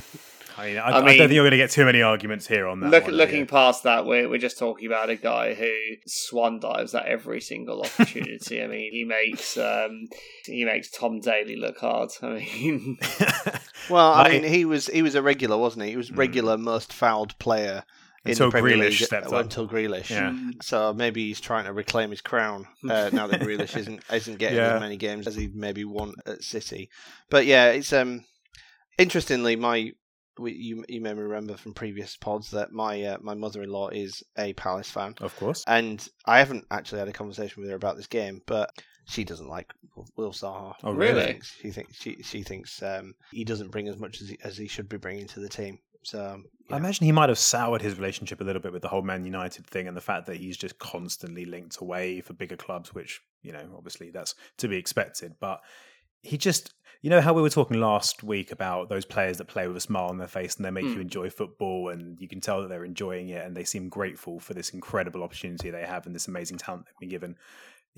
[0.58, 2.66] I mean, I, I I don't think you're going to get too many arguments here
[2.66, 2.90] on that.
[2.90, 3.44] Look, one, looking yeah.
[3.46, 5.70] past that, we're we're just talking about a guy who
[6.06, 8.62] swan dives at every single opportunity.
[8.62, 10.08] I mean, he makes um
[10.46, 12.10] he makes Tom Daley look hard.
[12.22, 12.98] I mean,
[13.90, 16.18] well I Like- mean he was he was a regular wasn't he he was Mm.
[16.18, 17.84] regular most fouled player
[18.24, 19.32] in Until the Premier Grealish League stepped up.
[19.44, 20.36] until Grealish Yeah.
[20.60, 24.58] so maybe he's trying to reclaim his crown uh, now that Grealish isn't isn't getting
[24.58, 24.74] Yeah.
[24.74, 26.90] as many games as he maybe won at City
[27.30, 28.24] but yeah it's um
[28.98, 29.92] interestingly my
[30.38, 33.88] we, you you may remember from previous pods that my uh, my mother in law
[33.88, 35.64] is a Palace fan Of course.
[35.66, 38.70] and I haven't actually had a conversation with her about this game, but
[39.06, 39.72] she doesn't like
[40.16, 40.74] Will Zaha.
[40.84, 41.22] Oh, really?
[41.22, 44.38] She thinks, she thinks she she thinks um, he doesn't bring as much as he,
[44.44, 45.78] as he should be bringing to the team.
[46.04, 48.88] So um, I imagine he might have soured his relationship a little bit with the
[48.88, 52.56] whole Man United thing and the fact that he's just constantly linked away for bigger
[52.56, 55.34] clubs, which, you know, obviously that's to be expected.
[55.40, 55.60] But
[56.22, 59.68] he just, you know, how we were talking last week about those players that play
[59.68, 60.94] with a smile on their face and they make Mm.
[60.94, 64.40] you enjoy football and you can tell that they're enjoying it and they seem grateful
[64.40, 67.36] for this incredible opportunity they have and this amazing talent they've been given.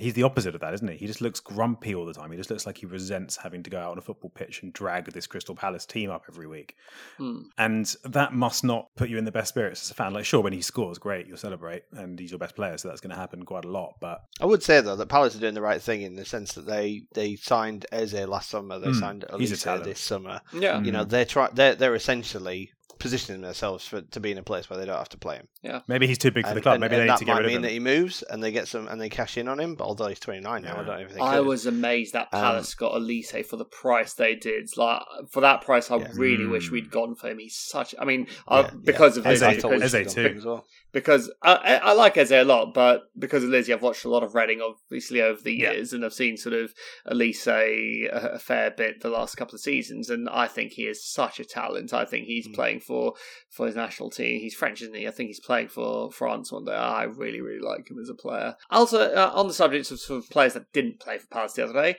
[0.01, 0.97] He's the opposite of that, isn't he?
[0.97, 2.31] He just looks grumpy all the time.
[2.31, 4.73] He just looks like he resents having to go out on a football pitch and
[4.73, 6.77] drag this Crystal Palace team up every week.
[7.19, 7.43] Hmm.
[7.59, 10.13] And that must not put you in the best spirits as a fan.
[10.13, 13.01] Like, sure, when he scores, great, you'll celebrate, and he's your best player, so that's
[13.01, 13.95] going to happen quite a lot.
[14.01, 16.55] But I would say though that Palace are doing the right thing in the sense
[16.55, 19.85] that they they signed Eze last summer, they Mm, signed he's a Olise talent.
[19.85, 20.41] this summer.
[20.53, 20.81] Yeah.
[20.83, 24.71] You know, they're try they're they're essentially positioning themselves for to be in a place
[24.71, 25.49] where they don't have to play him.
[25.63, 26.75] Yeah, maybe he's too big for And, the club.
[26.75, 27.63] and- maybe and they need that to get might rid of mean him.
[27.63, 29.75] that he moves and they get some and they cash in on him.
[29.75, 31.47] But although he's twenty nine now, I don't even think I could.
[31.47, 34.69] was amazed that Um, Palace got Olise for the price they did.
[34.77, 36.09] Like for that price, I Yeah.
[36.15, 36.51] really Mm.
[36.53, 37.39] wish we'd gone for him.
[37.41, 37.95] He's such.
[37.99, 38.71] I mean, Yeah, uh, yeah.
[38.85, 40.35] because of Eze- Lizzie, because, Eze too.
[40.37, 40.67] as well.
[40.93, 44.25] Because I, I like Eze a lot, but because of Lizzie, I've watched a lot
[44.25, 45.73] of Reading, obviously over the Yeah.
[45.73, 46.75] years, and I've seen sort of
[47.09, 51.05] Olise a, a fair bit the last couple of seasons, and I think he is
[51.09, 51.93] such a talent.
[51.95, 52.55] I think he's Mm.
[52.55, 53.15] playing for
[53.51, 54.41] for his national team.
[54.41, 55.07] He's French, isn't he?
[55.07, 56.73] I think he's playing for France one day.
[56.73, 58.57] I really, really like him as a player.
[58.71, 61.65] Also, uh, on the subject of sort of players that didn't play for Palace the
[61.65, 61.97] other day,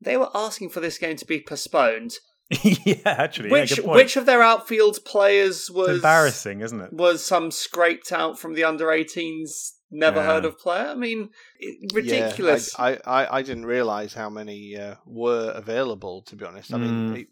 [0.00, 2.14] they were asking for this game to be postponed.
[2.62, 3.96] yeah, actually, yeah, which good point.
[3.96, 6.92] which of their outfield players It's was embarrassing, isn't it?
[6.92, 10.26] was some scraped out from the under 18s never Yeah.
[10.26, 10.86] heard of player?
[10.88, 11.30] I mean,
[11.92, 12.74] ridiculous.
[12.78, 16.22] Yeah, I, I, I didn't realise how many uh, were available.
[16.22, 17.20] To be honest, I mean, Mm.
[17.22, 17.28] it-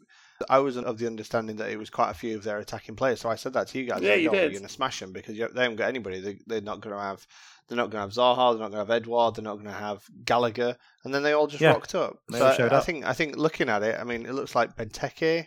[0.50, 3.20] I was of the understanding that it was quite a few of their attacking players.
[3.20, 4.02] So I said that to you guys.
[4.02, 4.40] Yeah, you did.
[4.42, 6.20] You're going to smash them because you, they haven't got anybody.
[6.20, 7.24] They, they're not going to have.
[7.68, 8.52] They're not going to have Zaha.
[8.52, 9.34] They're not going to have Edouard.
[9.36, 10.76] They're not going to have Gallagher.
[11.04, 12.16] And then they all just Yeah, rocked up.
[12.30, 12.84] they so all showed I up.
[12.84, 15.46] think I think looking at it, I mean, it looks like Benteke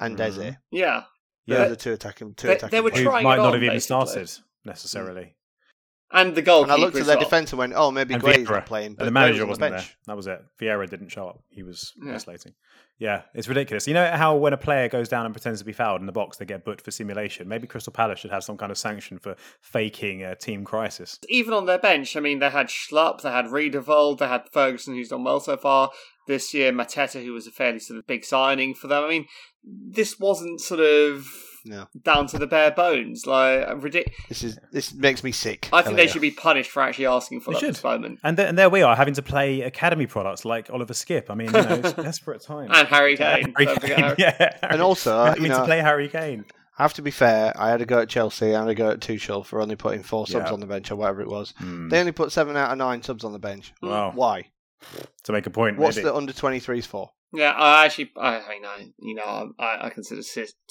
[0.00, 0.20] and Mhm.
[0.20, 0.56] Desi.
[0.70, 1.04] yeah.
[1.46, 1.68] They're Yeah.
[1.68, 2.34] the two attacking.
[2.34, 3.04] Two They- attacking they were players.
[3.04, 4.06] Who trying might not on, have even basically.
[4.06, 4.30] started
[4.64, 5.36] necessarily.
[6.12, 7.24] And the And goalkeeper I looked at their well.
[7.24, 9.82] defence and went, "Oh, maybe And Gray's not playing." And the manager was wasn't the
[9.82, 9.90] there.
[10.06, 10.40] That was it.
[10.60, 11.40] Vieira didn't show up.
[11.48, 12.14] He was Yeah.
[12.14, 12.54] isolating.
[12.98, 13.86] Yeah, it's ridiculous.
[13.86, 16.12] You know how when a player goes down and pretends to be fouled in the
[16.12, 17.46] box, they get booked for simulation.
[17.46, 21.18] Maybe Crystal Palace should have some kind of sanction for faking a team crisis.
[21.28, 24.94] Even on their bench, I mean, they had Schlupp, they had Riedewald, they had Ferguson,
[24.94, 25.90] who's done well so far
[26.26, 29.04] this year, Mateta, who was a fairly sort of big signing for them.
[29.04, 29.26] I mean,
[29.62, 31.26] this wasn't sort of
[31.66, 31.88] No.
[32.02, 33.26] down to the bare bones.
[33.26, 35.68] Like, ridic- This is this makes me sick.
[35.72, 36.12] I think they Elliot.
[36.12, 38.20] should be punished for actually asking for They that postponement.
[38.22, 41.28] And, th- and there we are having to play academy products like Oliver Skipp.
[41.28, 42.70] I mean, you know, it's desperate times.
[42.72, 43.52] And Harry Kane.
[43.58, 44.56] Harry Kane, Harry- yeah.
[44.62, 46.44] And also, having you to know, play Harry Kane.
[46.78, 47.52] I have to be fair.
[47.58, 48.54] I had a go at Chelsea.
[48.54, 50.52] I had a go at Tuchel for only putting four subs Yeah.
[50.52, 51.54] on the bench or whatever it was.
[51.56, 51.88] Hmm.
[51.88, 53.72] They only put seven out of nine subs on the bench.
[53.80, 54.12] Wow.
[54.14, 54.44] Why?
[55.24, 56.04] To make a point, What's maybe.
[56.04, 57.10] the under 23s for?
[57.36, 60.22] Yeah, I actually, I, I mean, I, you know, I, I consider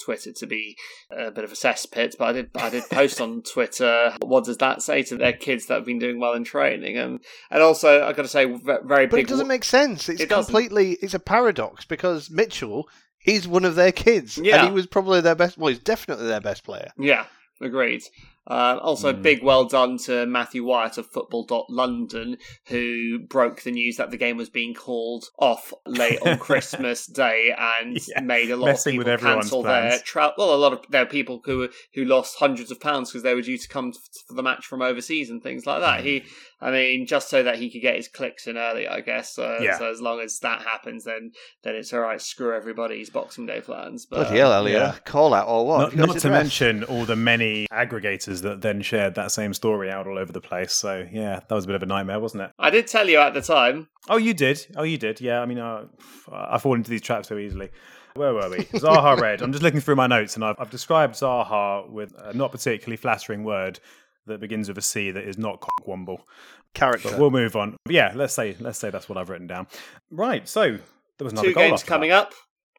[0.03, 0.75] Twitter to be
[1.11, 4.13] a bit of a cesspit, but I did, I did post on Twitter.
[4.21, 6.97] What does that say to their kids that have been doing well in training?
[6.97, 7.19] And
[7.51, 10.09] and also, I got to say, ve- very But it doesn't make sense.
[10.09, 10.51] It's It doesn't.
[10.51, 10.93] completely.
[11.01, 12.89] It's a paradox because Mitchell,
[13.19, 14.57] he's one of their kids, Yeah.
[14.59, 15.57] and he was probably their best.
[15.57, 16.91] Well, he's definitely their best player.
[16.97, 17.25] Yeah,
[17.61, 18.01] agreed.
[18.47, 19.21] Uh, also, Mm.
[19.21, 22.37] big well done to Matthew Wyatt of Football.London,
[22.67, 27.53] who broke the news that the game was being called off late on Christmas Day
[27.57, 30.33] and Yeah, made a lot of messing with people everyone's cancel their travel.
[30.37, 33.33] Well, a lot of there are people who who lost hundreds of pounds because they
[33.35, 36.01] were due to come f- for the match from overseas and things like that.
[36.03, 36.23] He,
[36.61, 39.37] I mean, just so that he could get his clicks in early, I guess.
[39.37, 39.77] Uh, Yeah.
[39.77, 41.31] So as long as that happens, then
[41.63, 42.21] then it's all right.
[42.21, 44.05] Screw everybody's Boxing Day plans.
[44.05, 44.81] But Bloody hell, Elliot!
[44.81, 44.95] yeah.
[45.05, 45.77] Call out or what?
[45.77, 46.43] Not, Have you got not to address?
[46.43, 50.41] mention all the many aggregators that then shared that same story out all over the
[50.41, 50.73] place.
[50.73, 52.51] So yeah, that was a bit of a nightmare, wasn't it?
[52.59, 53.87] I did tell you at the time.
[54.09, 54.65] Oh, you did.
[54.75, 55.21] Oh, you did.
[55.21, 55.41] Yeah.
[55.41, 55.85] I mean, uh,
[56.31, 57.69] I fall into these traps so easily.
[58.15, 58.57] Where were we?
[58.65, 59.41] Zaha Red.
[59.41, 62.95] I'm just looking through my notes, and I've, I've described Zaha with a not particularly
[62.97, 63.79] flattering word
[64.27, 66.19] that begins with a C that is not cockwomble.
[66.73, 67.09] character.
[67.09, 67.75] But we'll move on.
[67.89, 69.67] Yeah, let's say let's say that's what I've written down.
[70.11, 70.47] Right.
[70.47, 70.71] So
[71.17, 72.27] there was another Two goal games coming that.
[72.27, 72.33] up.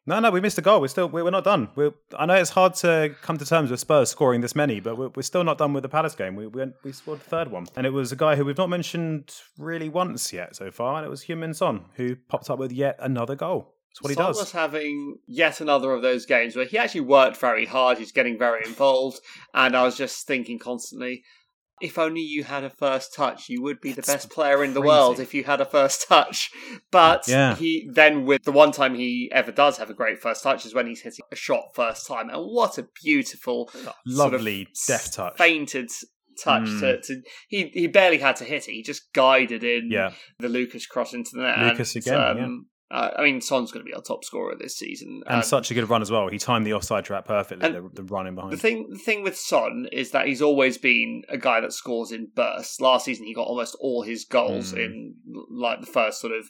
[0.08, 0.80] No, no, we missed a goal.
[0.80, 1.68] We're still we're not done.
[1.74, 4.96] We're, I know it's hard to come to terms with Spurs scoring this many, but
[4.96, 6.36] we're, we're still not done with the Palace game.
[6.36, 8.68] We, we we scored the third one, and it was a guy who we've not
[8.68, 12.70] mentioned really once yet so far, and it was Heung-min Son who popped up with
[12.70, 13.74] yet another goal.
[13.90, 14.36] That's what he Son does.
[14.36, 17.98] was having yet another of those games where he actually worked very hard.
[17.98, 19.18] He's getting very involved,
[19.54, 21.24] and I was just thinking constantly.
[21.80, 24.80] If only you had a first touch, you would be the best player in the
[24.80, 24.88] crazy.
[24.88, 26.50] world if you had a first touch.
[26.90, 27.54] But Yeah.
[27.54, 30.74] he then, with the one time he ever does have a great first touch, is
[30.74, 32.30] when he's hitting a shot first time.
[32.30, 35.36] And what a beautiful, sort of Lovely deft touch.
[35.36, 35.90] fainted
[36.42, 36.80] touch Mm.
[36.80, 38.72] to, to he he barely had to hit it.
[38.72, 41.58] He just guided in Yeah, the Lucas cross into the net.
[41.72, 44.76] Lucas and, again, um, uh, I mean, Son's going to be our top scorer this
[44.76, 45.22] season.
[45.26, 46.28] and Um, such a good run as well.
[46.28, 47.68] He timed the offside trap perfectly.
[47.70, 48.52] The, the run in behind.
[48.52, 52.12] the thing, the thing with Son is that he's always been a guy that scores
[52.12, 52.80] in bursts.
[52.80, 54.84] Last season, he got almost all his goals Mm.
[54.84, 55.14] in
[55.50, 56.48] like the first sort of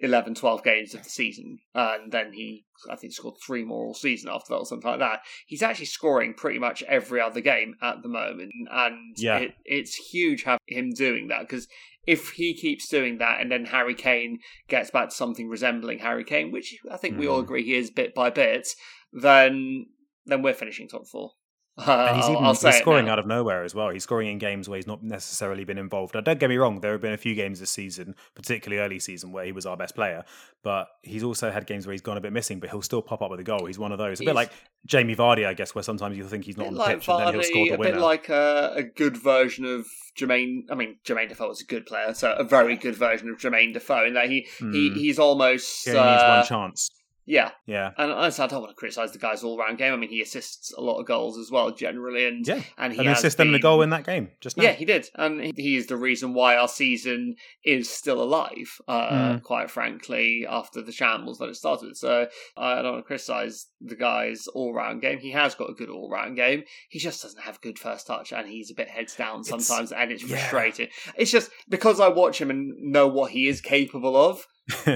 [0.00, 1.58] 11, 12 games of the season.
[1.74, 5.00] And then he, I think, scored three more all season after that or something like
[5.00, 5.20] that.
[5.46, 8.52] He's actually scoring pretty much every other game at the moment.
[8.70, 9.38] And Yeah.
[9.38, 11.66] it, it's huge having him doing that because
[12.06, 14.38] if he keeps doing that and then Harry Kane
[14.68, 17.44] gets back to something resembling Harry Kane, which I think we all Mm.
[17.44, 18.68] agree he is bit by bit,
[19.12, 19.86] then
[20.28, 21.30] then we're finishing top four.
[21.78, 23.90] Uh, And he's even he's scoring out of nowhere as well.
[23.90, 26.14] He's scoring in games where he's not necessarily been involved.
[26.14, 28.98] Now, don't get me wrong, there have been a few games this season, particularly early
[28.98, 30.24] season, where he was our best player.
[30.62, 33.20] But he's also had games where he's gone a bit missing, but he'll still pop
[33.20, 33.66] up with a goal.
[33.66, 34.20] He's one of those.
[34.20, 34.50] A bit like
[34.86, 37.20] Jamie Vardy, I guess, where sometimes you'll think he's not on the like pitch and
[37.20, 39.86] then he'll score Vardy, the a bit like a, a good version of
[40.18, 40.62] Jermaine.
[40.70, 43.74] I mean, Jermaine Defoe is a good player, so a very good version of Jermaine
[43.74, 44.96] Defoe in that he, he Mm.
[44.96, 46.90] he's almost he needs uh, one chance.
[47.26, 47.50] Yeah.
[47.66, 47.90] Yeah.
[47.98, 49.92] And honestly, I don't want to criticise the guy's all round game.
[49.92, 52.62] I mean, he assists a lot of goals as well, generally, and Yeah.
[52.78, 54.62] and he And has assist them in the goal in that game just now.
[54.64, 58.78] Yeah, he did, and he- is the reason why our season is still alive.
[58.88, 59.42] Uh, Mm.
[59.42, 63.96] Quite frankly, after the shambles that it started, so I don't want to criticise the
[63.96, 65.18] guy's all-round game.
[65.18, 66.62] He has got a good all-round game.
[66.88, 69.92] He just doesn't have good first touch, and he's a bit heads down It's- sometimes,
[69.92, 70.36] and it's yeah.
[70.38, 70.88] frustrating.
[71.16, 74.46] It's just because I watch him and know what he is capable of.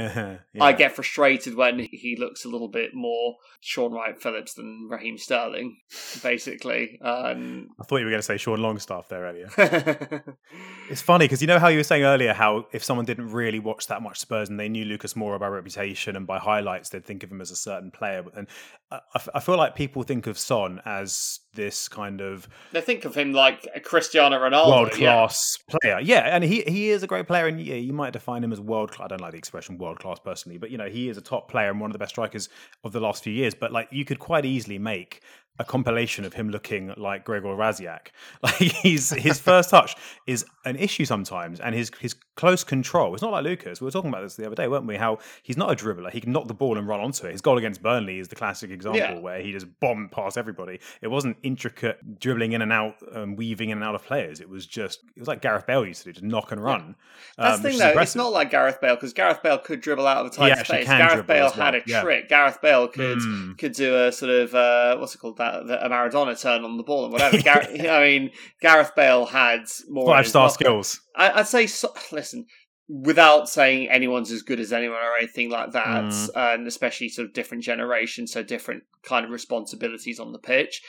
[0.52, 0.64] Yeah.
[0.64, 5.16] I get frustrated when he looks a little bit more Shaun Wright Phillips than Raheem
[5.16, 5.76] Sterling,
[6.22, 6.98] basically.
[7.00, 10.24] Um, I thought you were going to say Sean Longstaff there earlier.
[10.90, 13.60] It's funny because you know how you were saying earlier how if someone didn't really
[13.60, 17.04] watch that much Spurs and they knew Lucas Moura by reputation and by highlights, they'd
[17.04, 18.24] think of him as a certain player.
[18.90, 19.00] I
[19.34, 23.32] I feel like people think of Son as this kind of they think of him
[23.32, 24.68] like a Cristiano Ronaldo.
[24.68, 25.14] world Oh, yeah.
[25.14, 26.00] class player.
[26.00, 28.60] Yeah, and he he is a great player, and yeah, you might define him as
[28.60, 29.06] world class.
[29.06, 31.50] I don't like the expression world class personally, but you know he is a top
[31.50, 32.48] player and one of the best strikers
[32.84, 33.54] of the last few years.
[33.54, 35.22] But like you could quite easily make
[35.58, 38.08] a compilation of him looking like Grzegorz Rasiak.
[38.42, 39.94] Like he's his first touch
[40.26, 43.12] is an issue sometimes, and his his close control.
[43.14, 43.80] It's not like Lucas.
[43.80, 44.96] We were talking about this the other day, weren't we?
[44.96, 46.10] How he's not a dribbler.
[46.10, 47.32] He can knock the ball and run onto it.
[47.32, 49.18] His goal against Burnley is the classic example Yeah.
[49.18, 50.80] where he just bombed past everybody.
[51.02, 54.40] It wasn't intricate dribbling in and out, um, weaving in and out of players.
[54.40, 56.94] It was just it was like Gareth Bale used to do, just knock and run.
[57.36, 58.00] That's um, the thing, though.
[58.00, 60.86] It's not like Gareth Bale because Gareth Bale could dribble out of a tight space.
[60.86, 62.02] Gareth Bale well, had a yeah.
[62.02, 62.28] trick.
[62.28, 63.58] Gareth Bale could Mm.
[63.58, 66.76] could do a sort of uh, what's it called that the, a Maradona turn on
[66.76, 67.40] the ball and whatever.
[67.42, 71.00] Gar- I mean, Gareth Bale had more five star skills.
[71.16, 72.46] I, I'd say, so, listen,
[72.88, 76.30] without saying anyone's as good as anyone or anything like that, Mm.
[76.34, 80.82] and especially sort of different generations, so different kind of responsibilities on the pitch.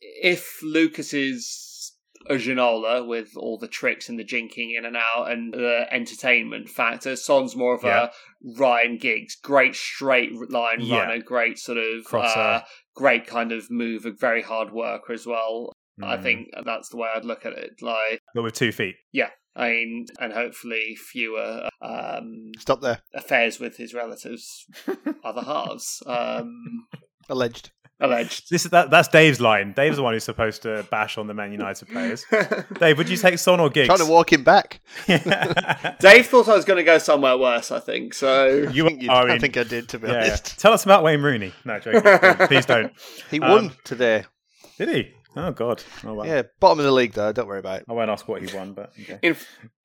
[0.00, 1.94] If Lucas is
[2.28, 6.68] a Ginola with all the tricks and the jinking in and out and the entertainment
[6.68, 8.04] factor, Son's more of Yeah.
[8.06, 8.10] a
[8.58, 10.98] Ryan Giggs, great straight line Yeah.
[11.00, 12.60] runner, great sort of uh,
[12.94, 15.72] great kind of move, a very hard worker as well.
[16.02, 16.22] I Mm.
[16.22, 17.80] think that's the way I'd look at it.
[17.82, 18.96] Like, but with two feet.
[19.56, 23.00] I mean, and hopefully fewer um, Stop there.
[23.14, 24.66] affairs with his relatives,
[25.24, 26.02] other halves.
[26.06, 26.86] Um,
[27.28, 27.72] Alleged.
[28.00, 28.50] alleged.
[28.50, 28.90] This is that.
[28.90, 29.72] That's Dave's line.
[29.72, 32.24] Dave's the one who's supposed to bash on the Man United players.
[32.80, 33.88] Dave, would you take Son or Giggs?
[33.88, 34.80] Trying to walk him back.
[35.06, 37.70] Dave thought I was going to go somewhere worse.
[37.70, 38.46] I think so.
[38.72, 40.18] you I think, you- I I think I did, to be yeah, yeah.
[40.26, 40.58] honest.
[40.60, 41.52] Tell us about Wayne Rooney.
[41.64, 42.46] No, joking.
[42.46, 42.92] Please don't.
[43.30, 44.24] He Um, won today.
[44.78, 45.12] Did he?
[45.36, 45.82] Oh God.
[46.04, 46.26] Oh well.
[46.26, 47.32] Yeah, bottom of the league, though.
[47.32, 47.86] Don't worry about it.
[47.88, 49.18] I won't ask what he won, but okay.
[49.22, 49.36] In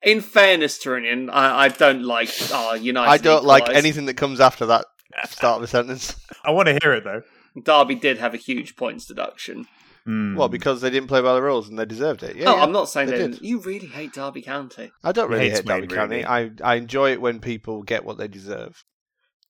[0.02, 3.10] in fairness to Union, I, I don't like oh, United.
[3.10, 3.84] I don't like equalised.
[3.84, 4.86] anything that comes after that
[5.28, 6.16] start of a sentence.
[6.44, 7.22] I want to hear it though.
[7.62, 9.66] Derby did have a huge points deduction.
[10.04, 10.34] Hmm.
[10.36, 12.36] Well, because they didn't play by the rules and they deserved it.
[12.36, 12.62] Yeah, no, yeah.
[12.62, 13.42] I'm not saying they that did.
[13.42, 14.92] you really hate Derby County.
[15.02, 16.24] I don't He really hate Derby Wayne County.
[16.26, 18.84] I, I enjoy it when people get what they deserve.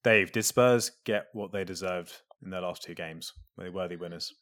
[0.05, 3.33] Dave, did Spurs get what they deserved in their last two games?
[3.57, 4.33] Were they worthy winners?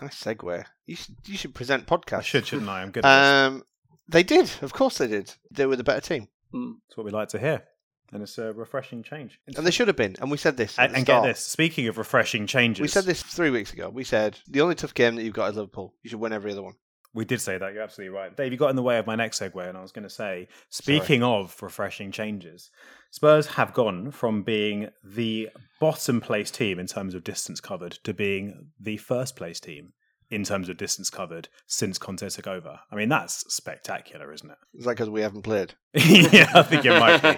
[0.00, 0.64] Nice segue.
[0.86, 2.18] You should you should present podcast.
[2.18, 2.82] I should, shouldn't I?
[2.82, 3.64] I'm good at Um,
[4.08, 4.50] they did.
[4.62, 5.34] Of course they did.
[5.50, 6.72] They were the better team, Hmm.
[6.88, 7.64] That's what we like to hear.
[8.12, 9.38] And it's a refreshing change.
[9.56, 10.16] and they should have been.
[10.20, 10.78] And we said this.
[10.78, 11.40] And, and get this.
[11.40, 13.88] Speaking of refreshing changes, We said this three weeks ago.
[13.88, 15.94] We said the only tough game that you've got is Liverpool.
[16.02, 16.74] You should win every other one.
[17.14, 17.74] We did say that.
[17.74, 18.34] You're absolutely right.
[18.34, 20.10] Dave, you got in the way of my next segue, and I was going to
[20.10, 22.70] say, speaking of refreshing changes,
[23.10, 28.14] Spurs have gone from being the bottom place team in terms of distance covered to
[28.14, 29.92] being the first place team
[30.32, 32.80] in terms of distance covered since Conte took over.
[32.90, 34.56] I mean, that's spectacular, isn't it?
[34.74, 35.74] Is that because we haven't played?
[35.94, 37.28] yeah, I think it might be.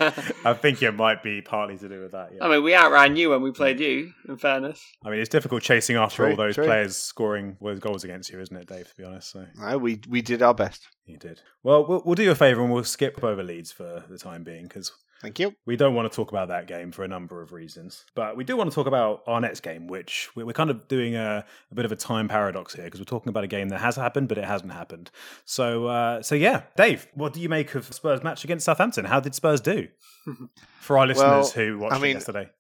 [0.45, 2.30] I think it might be partly to do with that.
[2.32, 2.45] Yeah.
[2.45, 4.12] I mean, we outran you when we played you.
[4.28, 6.64] In fairness, I mean, it's difficult chasing after True, all those true.
[6.66, 8.88] players scoring those goals against you, isn't it, Dave?
[8.88, 10.86] To be honest, so No, we we did our best.
[11.05, 11.40] you did.
[11.64, 14.45] Well, we'll, we'll do you a favour and we'll skip over Leeds for the time
[14.45, 14.92] being because
[15.22, 15.54] Thank you.
[15.64, 18.44] We don't want to talk about that game for a number of reasons, but we
[18.44, 21.44] do want to talk about our next game, which we- we're kind of doing a,
[21.70, 23.96] a bit of a time paradox here because we're talking about a game that has
[23.96, 25.10] happened, but it hasn't happened.
[25.46, 29.06] So, uh, so yeah, Dave, what do you make of Spurs' match against Southampton?
[29.06, 29.88] How did Spurs do?
[30.80, 32.50] For our listeners Well, who watched I mean- it yesterday,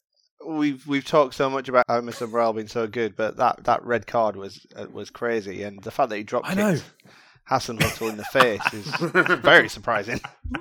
[0.46, 3.82] We've we've talked so much about how Emerson Royal being so good, but that, that
[3.82, 6.76] red card was uh, was crazy, and the fact that he dropped I know.
[7.50, 8.86] Hasenhüttl in the face is
[9.40, 10.20] very surprising.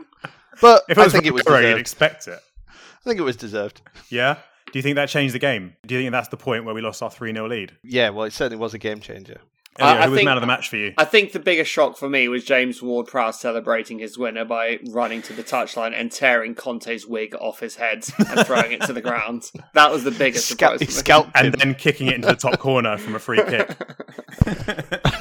[0.61, 2.39] But If it I was think it was Romero, you'd expect it.
[2.69, 3.81] I think it was deserved.
[4.09, 4.35] Yeah.
[4.71, 5.75] Do you think that changed the game?
[5.85, 7.73] Do you think that's the point where we lost our 3 0 lead?
[7.83, 9.39] Yeah, well, it certainly was a game changer.
[9.79, 10.93] I- Elliot, I who was think- man of the match for you?
[10.97, 14.79] I think the biggest shock for me was James Ward Prowse celebrating his winner by
[14.91, 18.93] running to the touchline and tearing Conte's wig off his head and throwing it to
[18.93, 19.51] the ground.
[19.73, 20.79] That was the biggest Scal- surprise.
[20.79, 20.91] for me.
[20.91, 23.67] scalped and then kicking it into the top corner from a free kick.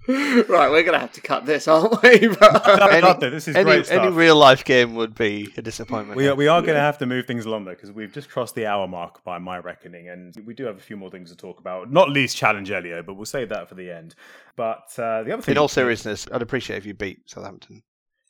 [0.08, 2.26] right, we're gonna have to cut this, aren't we?
[2.26, 4.02] But, Any- God, though, this is any, great stuff.
[4.04, 6.16] any real life game would be a disappointment.
[6.16, 8.28] We are, we are going to have to move things along though, because we've just
[8.28, 11.30] crossed the hour mark by my reckoning, and we do have a few more things
[11.30, 11.92] to talk about.
[11.92, 14.16] Not least challenge Elio, but we'll save that for the end.
[14.56, 17.82] But uh, the other thing, In all seriousness, I'd appreciate if you beat Southampton.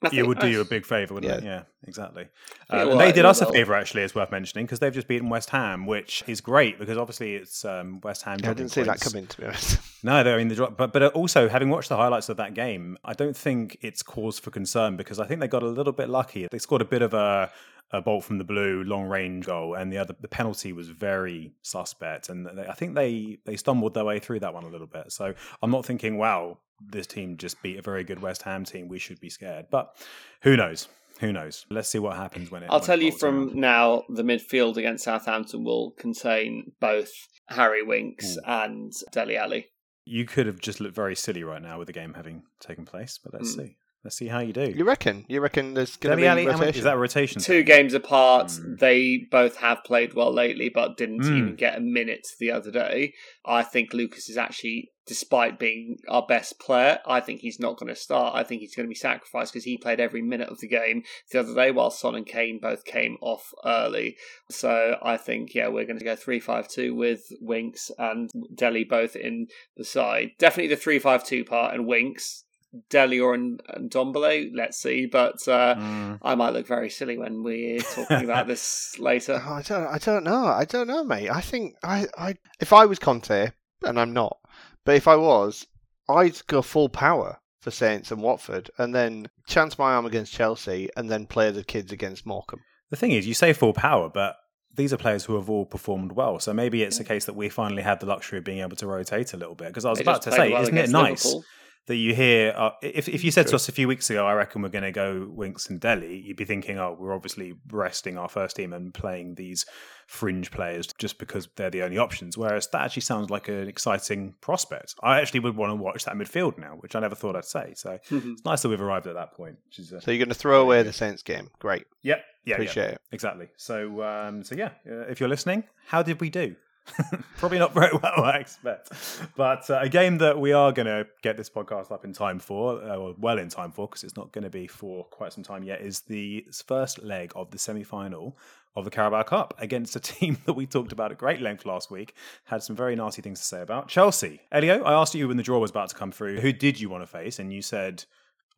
[0.04, 1.44] I it would do you a big favour, wouldn't it?
[1.44, 1.50] Yeah.
[1.50, 2.26] Yeah, exactly.
[2.70, 5.08] Yeah, Uh, well, they did us a favour, actually, it's worth mentioning, because they've just
[5.08, 8.38] beaten West Ham, which is great because obviously it's um, West Ham.
[8.42, 9.78] Yeah, I didn't see that coming, to be honest.
[10.04, 12.54] No, they- I mean, the drop, but but also having watched the highlights of that
[12.54, 15.92] game, I don't think it's cause for concern because I think they got a little
[15.92, 16.48] bit lucky.
[16.50, 17.52] They scored a bit of a,
[17.92, 21.52] a bolt from the blue, long range goal, and the other the penalty was very
[21.62, 24.86] suspect, and they, I think they they stumbled their way through that one a little
[24.86, 25.12] bit.
[25.12, 28.88] So I'm not thinking, wow, this team just beat a very good West Ham team.
[28.88, 29.94] We should be scared, but
[30.42, 30.88] who knows?
[31.20, 31.66] Who knows?
[31.70, 32.66] Let's see what happens when it.
[32.70, 33.54] I'll when tell it you from around.
[33.56, 37.12] now, the midfield against Southampton will contain both
[37.48, 38.40] Harry Winks Ooh.
[38.46, 39.66] and Dele Alli.
[40.04, 43.20] You could have just looked very silly right now with the game having taken place,
[43.22, 43.60] but let's Hmm.
[43.60, 43.76] see.
[44.04, 44.68] Let's see how you do.
[44.68, 45.24] You reckon?
[45.28, 46.78] You reckon there's going to Dele be Alli, how many- rotation?
[46.78, 47.40] is that a rotation?
[47.40, 47.64] Two thing?
[47.66, 48.74] games apart, Hmm.
[48.80, 51.36] they both have played well lately, but didn't Hmm.
[51.36, 53.14] even get a minute the other day.
[53.44, 57.94] I think Lucas is actually, despite being our best player, I think he's not going
[57.94, 58.34] to start.
[58.34, 61.04] I think he's going to be sacrificed because he played every minute of the game
[61.30, 64.16] the other day, while Son and Kane both came off early.
[64.50, 68.82] So I think, yeah, we're going to go 3 5 2 with Winks and Dele
[68.82, 69.46] both in
[69.76, 70.32] the side.
[70.40, 72.44] Definitely the 3 5 2 part and Winks.
[72.88, 75.06] Dele or and, and Ndombele, let's see.
[75.06, 76.18] But uh, Mm.
[76.22, 79.42] I might look very silly when we're talking about this later.
[79.44, 79.86] Oh, I don't.
[79.86, 80.46] I don't know.
[80.46, 81.30] I don't know, mate.
[81.30, 82.06] I think I.
[82.16, 82.34] I.
[82.60, 83.50] If I was Conte,
[83.84, 84.38] and I'm not,
[84.84, 85.66] but if I was,
[86.08, 90.88] I'd go full power for Saints and Watford, and then chance my arm against Chelsea,
[90.96, 92.60] and then play the kids against Morecambe.
[92.90, 94.36] The thing is, you say full power, but
[94.74, 96.38] these are players who have all performed well.
[96.40, 98.86] So maybe it's a case that we finally had the luxury of being able to
[98.86, 99.68] rotate a little bit.
[99.68, 101.44] Because I was They about to say, well isn't it nice Liverpool.
[101.86, 102.54] That you hear?
[102.56, 104.84] Uh, if if you said to us a few weeks ago, I reckon we're going
[104.84, 108.72] to go Winks and Dele, you'd be thinking, oh, we're obviously resting our first team
[108.72, 109.66] and playing these
[110.06, 112.38] fringe players just because they're the only options.
[112.38, 114.94] Whereas that actually sounds like an exciting prospect.
[115.02, 117.72] I actually would want to watch that midfield now, which I never thought I'd say.
[117.74, 119.56] So it's nice that we've arrived at that point.
[119.66, 121.50] Which is, uh, So you're going to throw away the Saints game.
[121.58, 121.86] Great.
[122.02, 122.54] yeah, yeah, yeah.
[122.54, 123.00] Appreciate it.
[123.10, 123.48] Exactly.
[123.56, 126.54] So, um, so yeah, uh, if you're listening, how did we do?
[127.36, 128.90] Probably not very well, I expect.
[129.36, 132.38] But uh, a game that we are going to get this podcast up in time
[132.38, 135.32] for, uh, or well in time for, because it's not going to be for quite
[135.32, 138.36] some time yet, is the first leg of the semi final
[138.74, 141.90] of the Carabao Cup against a team that we talked about at great length last
[141.90, 142.14] week.
[142.44, 144.40] Had some very nasty things to say about Chelsea.
[144.50, 146.88] Elio, I asked you when the draw was about to come through, who did you
[146.88, 147.38] want to face?
[147.38, 148.04] And you said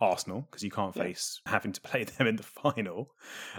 [0.00, 3.10] Arsenal, because you can't face having to play them in the final.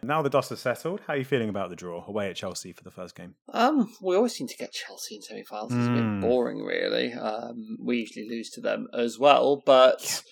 [0.03, 1.01] Now the dust has settled.
[1.07, 3.36] How are you feeling about the draw away at Chelsea for the first game?
[3.53, 5.73] Um, we always seem to get Chelsea in semi-finals.
[5.73, 6.19] It's a Mm.
[6.21, 7.13] bit boring, really.
[7.13, 10.23] Um, we usually lose to them as well, but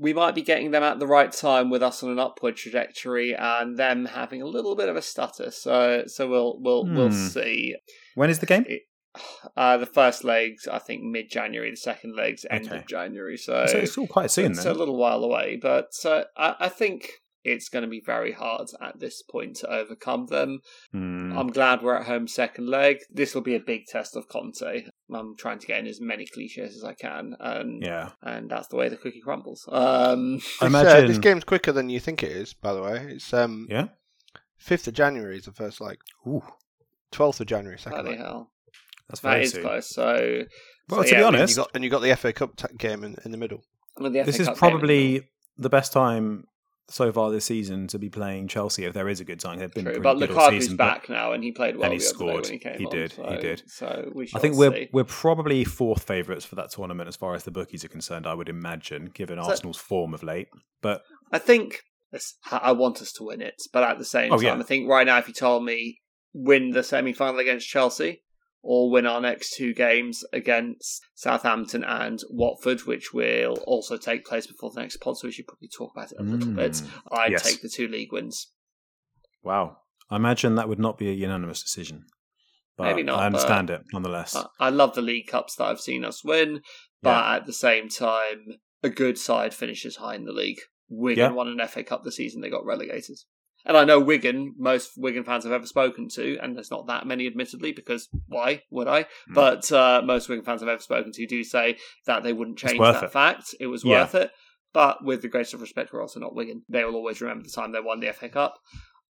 [0.00, 3.34] we might be getting them at the right time with us on an upward trajectory
[3.34, 5.50] and them having a little bit of a stutter.
[5.50, 7.26] So, so we'll we'll we'll Hmm.
[7.28, 7.74] see.
[8.14, 8.64] When is the game?
[8.68, 8.82] It-
[9.56, 11.70] Uh, the first legs, I think, mid-January.
[11.70, 12.78] The second legs, end Okay.
[12.78, 13.36] of January.
[13.36, 14.74] So, so it's all quite soon it's then.
[14.74, 17.10] a little while away, but uh, I, I think
[17.44, 20.60] it's going to be very hard at this point to overcome them.
[20.92, 21.32] Hmm.
[21.38, 22.98] I'm glad we're at home second leg.
[23.10, 24.84] This will be a big test of Conte.
[25.14, 28.10] I'm trying to get in as many cliches as I can, and yeah.
[28.22, 29.66] and that's the way the cookie crumbles.
[29.70, 32.52] Um, I This, uh, this game's quicker than you think it is.
[32.54, 33.86] By the way, it's um Yeah.
[34.58, 36.42] fifth of January is the first like, Ooh,
[37.12, 38.18] Twelfth of January, second bloody leg.
[38.18, 38.50] hell,
[39.08, 39.62] that's that very is soon.
[39.62, 39.88] close.
[39.88, 40.42] So,
[40.88, 42.56] Well, so to be yeah, And honest, you got and you got the FA Cup
[42.56, 43.62] t- game in, in the middle.
[43.96, 46.44] the this FA is Cup game the probably the best time
[46.90, 48.84] so far this season to be playing Chelsea.
[48.86, 50.76] If there is a good time, they've been True, pretty but good all Lukaku's season.
[50.78, 52.42] but back now, and he played well And he the other day scored.
[52.44, 53.62] when he came He on, did, he did.
[53.66, 54.88] So we I shall think we're see.
[54.92, 58.26] we're probably fourth favourites for that tournament as far as the bookies are concerned.
[58.26, 60.48] I would imagine, given So- Arsenal's form of late.
[60.80, 61.80] But I think
[62.50, 64.54] I I want us to win it, but at the same Oh, time, yeah.
[64.58, 66.00] I think right now, if you told me
[66.32, 68.22] win the semi final against Chelsea
[68.62, 74.46] or win our next two games against Southampton and Watford, which will also take place
[74.46, 76.72] before the next pod, so we should probably talk about it a little bit.
[76.72, 76.90] Mm.
[77.12, 77.42] I'd Yes.
[77.50, 78.52] take the two league wins.
[79.42, 79.78] Wow.
[80.10, 82.06] I imagine that would not be a unanimous decision.
[82.76, 84.36] But Maybe not, I understand it nonetheless.
[84.36, 86.62] I- I love the league cups that I've seen us win,
[87.02, 87.34] but Yeah.
[87.36, 90.60] at the same time, a good side finishes high in the league.
[90.88, 91.30] Wigan Yeah.
[91.32, 93.18] won an FA Cup the season they got relegated.
[93.68, 97.06] And I know Wigan, most Wigan fans I've ever spoken to, and there's not that
[97.06, 99.02] many admittedly, because why would I?
[99.02, 99.34] Mm.
[99.34, 102.78] But uh, most Wigan fans I've ever spoken to do say that they wouldn't change
[102.80, 103.12] that it.
[103.12, 103.54] fact.
[103.60, 104.00] It was Yeah.
[104.00, 104.30] worth it.
[104.72, 106.62] But with the greatest of respect, we're also not Wigan.
[106.68, 108.54] They will always remember the time they won the FA Cup.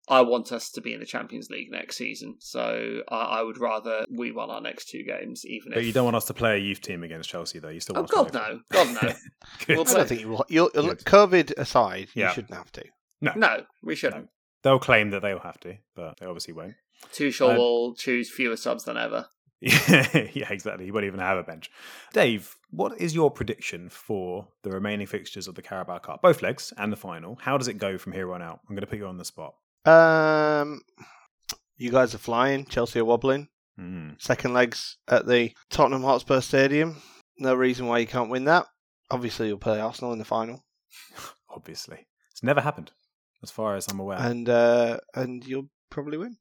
[0.08, 3.56] I want us to be in the Champions League next season, so I, I would
[3.58, 6.34] rather we won our next two games, even but if you don't want us to
[6.34, 7.70] play a youth team against Chelsea, though.
[7.70, 9.12] You still Oh want God us to no, God no,
[9.66, 9.76] Good.
[9.78, 10.44] We'll I don't think you will.
[10.48, 10.98] You'll, Good.
[11.04, 12.28] COVID aside, Yeah.
[12.28, 12.84] you shouldn't have to.
[13.22, 13.62] no.
[13.82, 14.28] We shouldn't.
[14.64, 16.74] They'll claim that they'll have to, but they obviously won't.
[17.12, 19.26] Tuchel Uh, will choose fewer subs than ever.
[19.60, 20.84] yeah, exactly.
[20.84, 21.70] He won't even have a bench.
[22.12, 26.72] Dave, what is your prediction for the remaining fixtures of the Carabao Cup, both legs
[26.76, 27.38] and the final?
[27.40, 28.60] How does it go from here on out?
[28.68, 29.54] I'm going to put you on the spot.
[29.86, 30.80] Um,
[31.76, 32.64] you guys are flying.
[32.66, 33.48] Chelsea are wobbling.
[33.78, 34.20] Mm.
[34.20, 36.96] Second legs at the Tottenham Hotspur Stadium.
[37.38, 38.66] No reason why you can't win that.
[39.10, 40.64] Obviously, you'll play Arsenal in the final,
[41.50, 42.92] Obviously, it's never happened,
[43.44, 44.18] as far as I'm aware.
[44.18, 46.36] and uh, and you'll probably win.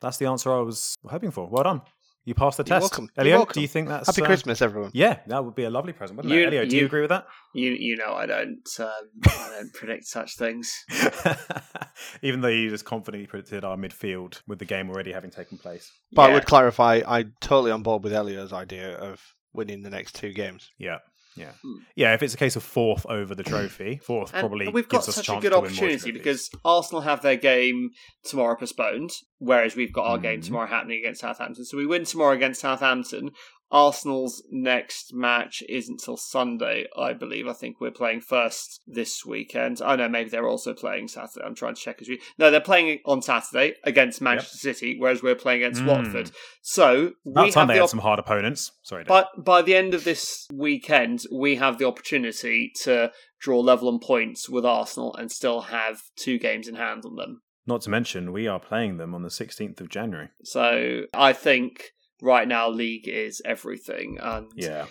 [0.00, 1.48] That's the answer I was hoping for.
[1.48, 1.82] Well done.
[2.24, 2.90] You passed the You're test.
[2.92, 3.08] welcome.
[3.16, 3.54] You're Elio, welcome.
[3.54, 4.90] do you think that's Happy uh, Christmas, everyone.
[4.92, 6.46] Yeah, that would be a lovely present, wouldn't You- it?
[6.48, 7.24] Elio, do you you- agree with that?
[7.54, 8.88] You you know I don't um,
[9.26, 10.72] I don't predict such things.
[12.22, 15.90] Even though you just confidently predicted our midfield with the game already having taken place.
[16.12, 16.34] But I Yeah.
[16.34, 19.20] would clarify, I'm totally on board with Elio's idea of
[19.52, 20.68] winning the next two games.
[20.78, 20.98] Yeah.
[21.36, 21.52] Yeah.
[21.62, 21.74] Hmm.
[21.94, 24.98] Yeah, if it's a case of fourth over the trophy, fourth And probably we've got
[24.98, 27.90] gives us such chance a good to win more opportunity because Arsenal have their game
[28.24, 30.46] tomorrow postponed, whereas we've got our game Mhm.
[30.46, 31.64] tomorrow happening against Southampton.
[31.64, 33.30] So we win tomorrow against Southampton.
[33.70, 37.46] Arsenal's next match isn't till Sunday, I believe.
[37.48, 39.80] I think we're playing first this weekend.
[39.84, 41.44] I know maybe they're also playing Saturday.
[41.44, 42.20] I'm trying to check as we.
[42.38, 45.86] No, they're playing on Saturday against Manchester City, whereas we're playing against Mm.
[45.88, 46.30] Watford.
[46.62, 48.72] So we time have they the had op- some hard opponents.
[48.82, 49.08] Sorry, Dave.
[49.08, 53.10] but by the end of this weekend, we have the opportunity to
[53.40, 57.42] draw level on points with Arsenal and still have two games in hand on them.
[57.68, 60.28] Not to mention, we are playing them on the 16th of January.
[60.44, 61.90] So I think
[62.20, 64.18] right now, league is everything.
[64.20, 64.86] And Yeah.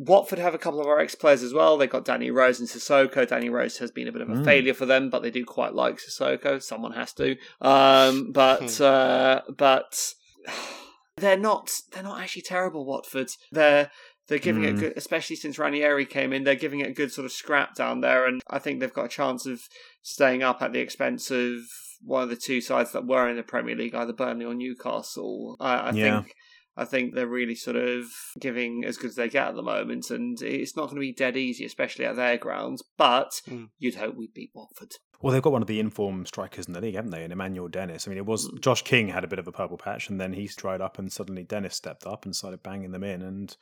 [0.00, 1.76] Watford have a couple of our ex players as well.
[1.76, 3.26] They've got Danny Rose and Sissoko.
[3.26, 4.44] Danny Rose has been a bit of a Mm.
[4.44, 6.62] failure for them, but they do quite like Sissoko.
[6.62, 7.36] Someone has to.
[7.60, 8.82] Um, but Hmm.
[8.84, 10.14] uh, but
[11.16, 12.84] they're not they're not actually terrible.
[12.86, 13.30] Watford.
[13.50, 13.90] They're
[14.28, 14.80] they're giving it Mm.
[14.80, 16.44] good, especially since Ranieri came in.
[16.44, 19.06] They're giving it a good sort of scrap down there, and I think they've got
[19.06, 19.62] a chance of
[20.02, 21.62] staying up at the expense of
[22.02, 25.56] one of the two sides that were in the Premier League, either Burnley or Newcastle.
[25.60, 26.22] I, I Yeah.
[26.22, 26.34] think
[26.76, 28.04] I think they're really sort of
[28.38, 31.12] giving as good as they get at the moment, and it's not going to be
[31.12, 32.84] dead easy, especially at their grounds.
[32.96, 33.70] But Mm.
[33.78, 34.92] you'd hope we'd beat Watford.
[35.20, 37.24] Well, they've got one of the informed strikers in the league, haven't they?
[37.24, 38.06] And Emmanuel Dennis.
[38.06, 40.34] I mean, it was Josh King had a bit of a purple patch, and then
[40.34, 43.56] he's dried up, and suddenly Dennis stepped up and started banging them in, and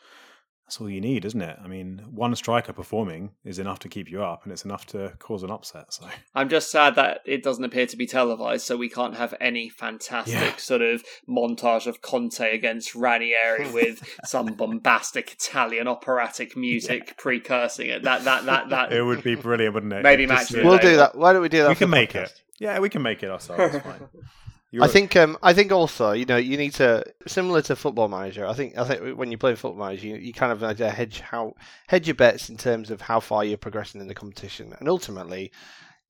[0.66, 1.56] that's all you need, isn't it?
[1.62, 5.12] I mean, one striker performing is enough to keep you up, and it's enough to
[5.20, 5.92] cause an upset.
[5.94, 9.32] So I'm just sad that it doesn't appear to be televised, so we can't have
[9.40, 10.56] any fantastic Yeah.
[10.56, 18.02] sort of montage of Conte against Ranieri with some bombastic Italian operatic music precursing it.
[18.02, 20.02] That that that that it would be brilliant, wouldn't it?
[20.02, 21.16] Maybe Just match to- We'll do that.
[21.16, 21.68] Why don't we do that?
[21.68, 22.22] We for can the make podcast?
[22.24, 22.42] it.
[22.58, 23.76] Yeah, we can make it ourselves.
[24.76, 24.84] It's.
[24.84, 28.08] You're I think um, I think also you know you need to similar to Football
[28.08, 28.46] Manager.
[28.46, 30.90] I think I think when you play Football Manager, you, you kind of need to
[30.90, 31.54] hedge how
[31.88, 35.52] hedge your bets in terms of how far you're progressing in the competition, and ultimately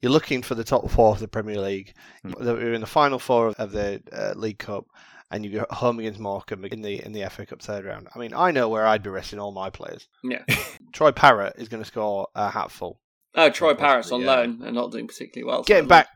[0.03, 1.95] you're looking for the top four of the Premier League.
[2.23, 2.33] Hmm.
[2.43, 4.87] You're in the final four of, of the uh, League Cup,
[5.31, 8.09] and you go home against Morecambe in the in the FA Cup third round.
[8.15, 10.09] I mean, I know where I'd be resting all my players.
[10.23, 10.45] Yeah.
[10.93, 13.01] Troy Parrott is going to score a hatful.
[13.35, 14.27] Oh, Troy Possibly, Paris on yeah.
[14.27, 15.63] loan and not doing particularly well.
[15.63, 16.09] Getting him back,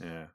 [0.00, 0.26] yeah.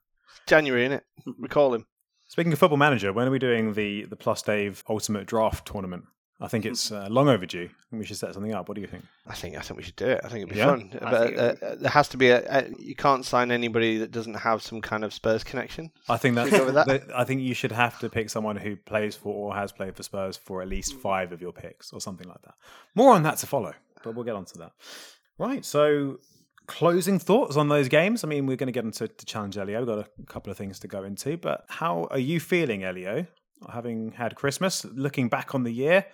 [0.47, 1.01] January, innit?
[1.37, 1.85] Recall him.
[2.27, 6.05] Speaking of football manager, when are we doing the the Plus Dave Ultimate Draft tournament?
[6.39, 7.63] I think it's uh, long overdue.
[7.65, 8.69] I think we should set something up.
[8.69, 9.03] What do you think?
[9.25, 10.21] I think I think we should do it.
[10.23, 10.65] I think it'd be Yeah?
[10.67, 10.91] fun.
[11.01, 12.69] I But uh, uh, there has to be a, a.
[12.77, 15.89] You can't sign anybody that doesn't have some kind of Spurs connection.
[16.07, 16.85] I think that's we go with that?
[16.87, 19.95] that- I think you should have to pick someone who plays for or has played
[19.95, 22.53] for Spurs for at least five of your picks or something like that.
[22.93, 23.73] More on that to follow,
[24.03, 24.73] but we'll get onto that.
[25.39, 25.65] Right.
[25.65, 26.19] So,
[26.67, 28.23] closing thoughts on those games.
[28.23, 29.79] I mean, we're going to get into to challenge Elio.
[29.79, 33.25] We've got a couple of things to go into, but how are you feeling, Elio?
[33.71, 36.05] Having had Christmas, looking back on the year,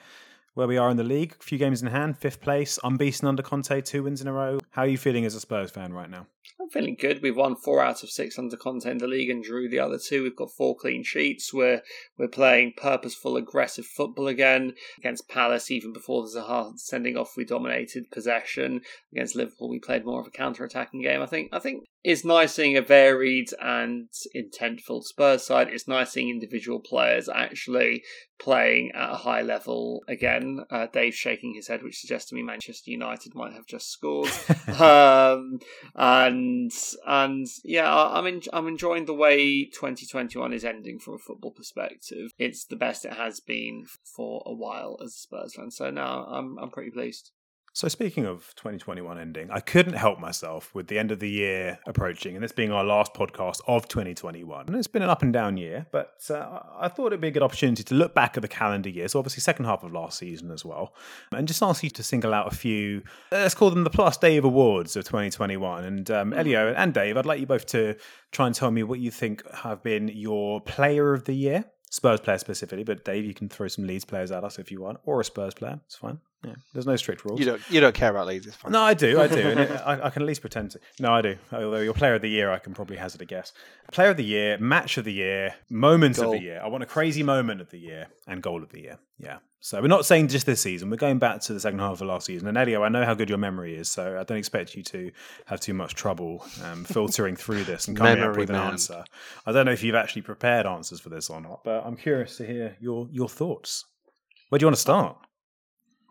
[0.54, 3.44] where we are in the league, a few games in hand, fifth place, unbeaten under
[3.44, 4.60] Conte, two wins in a row.
[4.70, 6.28] How are you feeling as a Spurs fan right now?
[6.60, 7.22] I'm feeling good.
[7.22, 10.24] We've won four out of six under contender league and drew the other two.
[10.24, 11.54] We've got four clean sheets.
[11.54, 11.82] We're
[12.18, 15.72] we're playing purposeful, aggressive football again against Palace.
[15.72, 18.82] Even before the Zaha sending off, we dominated possession
[19.12, 19.70] against Liverpool.
[19.70, 21.22] We played more of a counter-attacking game.
[21.22, 25.70] I think I think it's nice seeing a varied and intentful Spurs side.
[25.70, 28.04] It's nice seeing individual players actually
[28.40, 30.60] playing at a high level again.
[30.70, 34.30] Uh, Dave's shaking his head, which suggests to me Manchester United might have just scored.
[34.80, 35.60] um,
[35.96, 36.33] and
[37.06, 41.52] and yeah, I- I'm in, I'm enjoying the way 2021 is ending from a football
[41.52, 42.32] perspective.
[42.38, 45.72] It's the best it has been for a while as a Spurs fan.
[45.72, 47.32] So now I'm I'm pretty pleased.
[47.76, 51.80] So speaking of 2021 ending, I couldn't help myself with the end of the year
[51.88, 54.68] approaching, and this being our last podcast of 2021.
[54.68, 57.32] And it's been an up and down year, but uh, I thought it'd be a
[57.32, 59.08] good opportunity to look back at the calendar year.
[59.08, 60.94] So obviously, second half of last season as well,
[61.32, 63.02] and just ask you to single out a few.
[63.32, 65.84] uh, Let's call them the Plus Dave Awards of 2021.
[65.84, 67.96] And um, Elio and Dave, I'd like you both to
[68.32, 71.66] try and tell me what you think have been your Player of the Year.
[71.90, 74.82] Spurs player specifically, but Dave, you can throw some Leeds players at us if you
[74.82, 75.80] want, or a Spurs player.
[75.86, 76.20] It's fine.
[76.44, 77.40] Yeah, there's no strict rules.
[77.40, 78.48] You don't you don't care about Leeds.
[78.48, 78.72] It's fine.
[78.72, 80.80] No, I do, I do, and it, I, I can at least pretend to.
[81.00, 81.38] No, I do.
[81.52, 83.54] Although your player of the year, I can probably hazard a guess.
[83.92, 86.62] Player of the year, match of the year, moment of the year.
[86.64, 89.00] I want a crazy moment of the year and goal of the year.
[89.18, 89.38] Yeah.
[89.62, 90.90] So we're not saying just this season.
[90.90, 92.50] We're going back to the second half of last season.
[92.50, 95.10] And Elio, I know how good your memory is, so I don't expect you to
[95.46, 98.72] have too much trouble um, filtering through this and coming up with an man.
[98.72, 99.06] answer.
[99.46, 102.36] I don't know if you've actually prepared answers for this or not, but I'm curious
[102.38, 103.86] to hear your your thoughts.
[104.50, 105.18] Where do you want to start?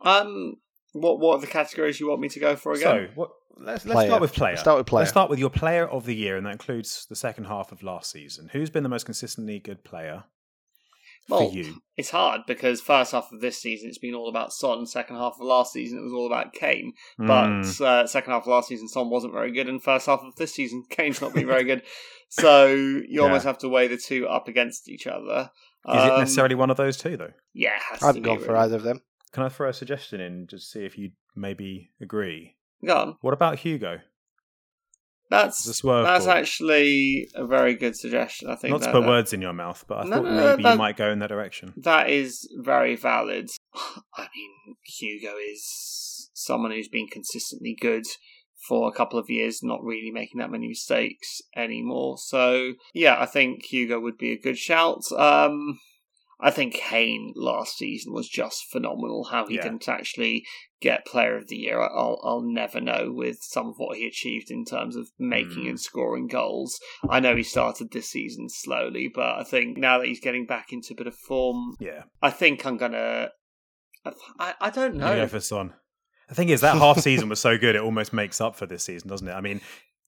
[0.05, 0.57] Um,
[0.93, 3.09] what what are the categories you want me to go for again?
[3.09, 4.07] So, what, let's, let's Player.
[4.09, 4.53] start with player.
[4.53, 5.01] Let's start with player.
[5.03, 7.83] Let's start with your player of the year, and that includes the second half of
[7.83, 8.51] last season.
[8.53, 10.25] Who's been the most consistently good player
[11.29, 11.77] Well, for you?
[11.97, 14.87] It's hard because first half of this season it's been all about Son.
[14.87, 16.93] Second half of last season it was all about Kane.
[17.19, 20.21] But Mm, uh, second half of last season Son wasn't very good, and first half
[20.21, 21.83] of this season Kane's not been very good.
[22.35, 23.21] So you Yeah.
[23.25, 25.51] almost have to weigh the two up against each other.
[25.87, 27.35] is it Um, necessarily one of those two, though?
[27.53, 28.59] Yeah, it has I haven't to be, gone for really.
[28.65, 29.03] either of them.
[29.33, 32.57] Can I throw a suggestion in just see if you maybe agree?
[32.85, 33.17] Go on.
[33.21, 34.01] What about Hugo?
[35.31, 38.51] That's that's actually a very good suggestion.
[38.51, 40.51] I think Not to put that- words in your mouth, but I No, thought no,
[40.51, 41.73] maybe that- you might go in that direction.
[41.79, 43.49] That is very valid.
[44.15, 48.05] I mean, Hugo is someone who's been consistently good
[48.69, 52.19] for a couple of years, not really making that many mistakes anymore.
[52.19, 55.01] So, yeah, I think Hugo would be a good shout.
[55.17, 55.79] Um,
[56.45, 59.29] I think Kane last season was just phenomenal.
[59.31, 59.63] How he Yeah.
[59.63, 60.45] didn't actually
[60.81, 63.13] get Player of the Year, I'll I'll never know.
[63.13, 65.69] With some of what he achieved in terms of making Mm.
[65.71, 70.09] and scoring goals, I know he started this season slowly, but I think now that
[70.09, 73.31] he's getting back into a bit of form, Yeah, I think I'm gonna.
[74.39, 75.15] I, I don't know.
[75.15, 75.75] go for Son.
[76.29, 78.85] The thing is, that half season was so good, it almost makes up for this
[78.85, 79.33] season, doesn't it?
[79.33, 79.61] I mean,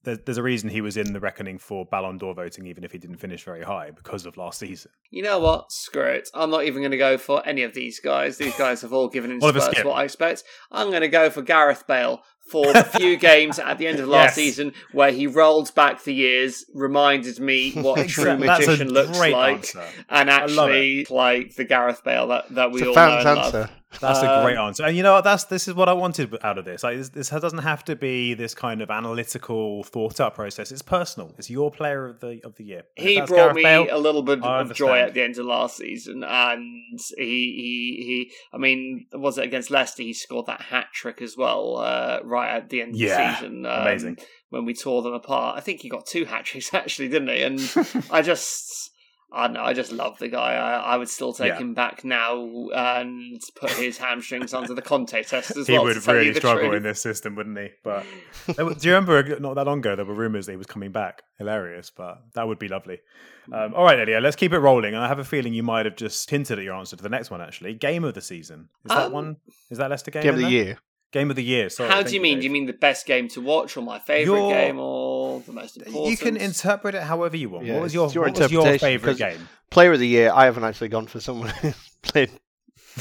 [0.05, 2.93] there- there's a reason he was in the reckoning for Ballon d'Or voting, even if
[2.93, 4.91] he didn't finish very high because of last season.
[5.11, 5.73] You know what?
[5.73, 6.29] Screw it.
[6.35, 8.39] I'm not even going to go for any of these guys.
[8.39, 9.41] These guys have all given in
[9.85, 10.45] what I expect.
[10.71, 14.09] I'm going to go for Gareth Bale for the few games at the end of
[14.09, 14.35] last Yes.
[14.37, 18.47] season where he rolled back the years, reminded me what a true Exactly.
[18.47, 19.83] That's a magician looks like, answer.
[20.11, 23.37] and actually like the Gareth Bale that, that we It's a all know fan's and
[23.37, 23.55] love.
[23.55, 23.71] answer.
[24.01, 25.23] That's a Um, great answer, and you know what?
[25.23, 26.83] That's this is what I wanted out of this.
[26.83, 30.73] Like this, this doesn't have to be this kind of analytical, thought out process.
[30.73, 31.33] It's personal.
[31.39, 32.83] It's your player of the of the year.
[32.97, 35.47] He brought Gareth me Bale, a little bit I of joy at the end of
[35.47, 38.33] last season, and he he he.
[38.53, 40.03] I mean, was it against Leicester?
[40.03, 43.37] He scored that hat trick as well, uh, right at the end of Yeah, the
[43.37, 43.67] season.
[43.67, 44.17] um, amazing.
[44.51, 45.57] when we tore them apart.
[45.59, 47.43] I think he got two hat tricks actually, didn't he?
[47.43, 47.61] And
[48.11, 48.91] I just.
[49.37, 49.65] I don't know.
[49.65, 50.53] I just love the guy.
[50.55, 51.59] I, I would still take Yeah.
[51.59, 52.35] him back now
[52.73, 55.83] and put his hamstrings under the Conte test as he well.
[55.87, 56.77] would to tell you really struggle truth.
[56.77, 57.71] in this system, wouldn't he?
[57.83, 58.07] But
[58.57, 60.93] were- do you remember not that long ago there were rumors that he was coming
[60.93, 61.23] back?
[61.41, 63.01] Hilarious, but that would be lovely.
[63.53, 64.95] Um, all right, Eddie, let's keep it rolling.
[64.95, 67.09] And I have a feeling you might have just hinted at your answer to the
[67.09, 67.41] next one.
[67.41, 69.37] Actually, game of the season is that Um, one?
[69.69, 70.23] Is that Leicester game?
[70.23, 70.51] Game of the there?
[70.53, 70.79] year.
[71.15, 71.69] Game of the year.
[71.71, 72.41] Sorry, How do you mean?
[72.41, 75.53] Do you mean the best game to watch, or my favorite Your- game, or the
[75.53, 76.11] most important?
[76.11, 77.67] You can interpret it however you want.
[77.67, 79.49] Yeah, what was your, it's your what was your interpretation, favorite 'cause- game?
[79.71, 80.33] Player of the year.
[80.35, 82.31] I haven't actually gone for someone who played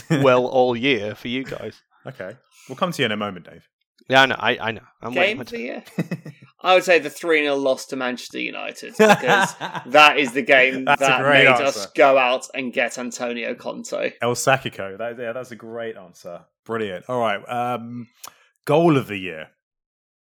[0.09, 1.82] well all year for you guys.
[2.05, 2.38] Okay,
[2.70, 3.68] we'll come to you in a moment, Dave.
[4.07, 4.36] Yeah, I know.
[4.38, 4.82] I, I know.
[5.01, 5.84] I'm game of the year.
[6.61, 9.55] I would say the 3 0 loss to Manchester United because
[9.88, 11.64] that is the game that made answer.
[11.64, 14.14] us go out and get Antonio Conte.
[14.22, 14.97] El Sacico.
[14.97, 16.41] That, yeah, that's a great answer.
[16.66, 17.05] Brilliant.
[17.09, 17.39] All right.
[17.49, 18.07] Um,
[18.66, 19.47] goal of the year.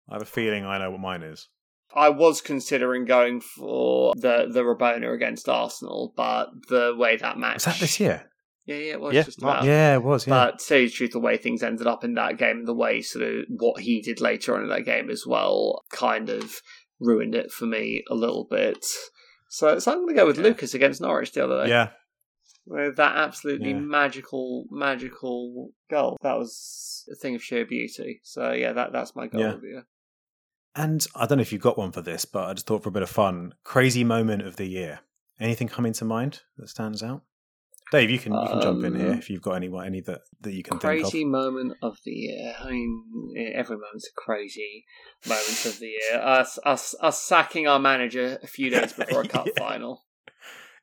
[0.09, 1.47] I have a feeling I know what mine is.
[1.93, 7.55] I was considering going for the the Rabona against Arsenal, but the way that match.
[7.55, 8.29] Was that this year?
[8.65, 9.63] Yeah, yeah, it was Yeah, just about.
[9.65, 10.27] Yeah, it was.
[10.27, 10.33] Yeah.
[10.33, 12.73] But to tell you the truth, the way things ended up in that game, the
[12.73, 16.61] way sort of what he did later on in that game as well, kind of
[16.99, 18.85] ruined it for me a little bit.
[19.49, 20.43] So, so I'm going to go with Yeah.
[20.43, 21.71] Lucas against Norwich the other day.
[21.71, 21.89] Yeah,
[22.65, 23.79] With that absolutely Yeah.
[23.79, 26.17] magical, magical goal.
[26.21, 28.21] That was a thing of sheer beauty.
[28.23, 29.53] So yeah, that that's my goal Yeah.
[29.53, 29.87] of the year.
[30.73, 32.87] and I don't know if you've got one for this, but I just thought for
[32.89, 35.01] a bit of fun, crazy moment of the year.
[35.37, 37.23] Anything coming to mind that stands out?
[37.91, 40.21] Dave, you can you can jump in here Um, if you've got any any that
[40.39, 42.55] that you can Crazy think moment of the year.
[42.57, 44.85] I mean, every moment's a crazy
[45.27, 46.21] moment of the year.
[46.21, 49.53] Us, us, us sacking our manager a few days before a cup Yeah.
[49.57, 50.05] final.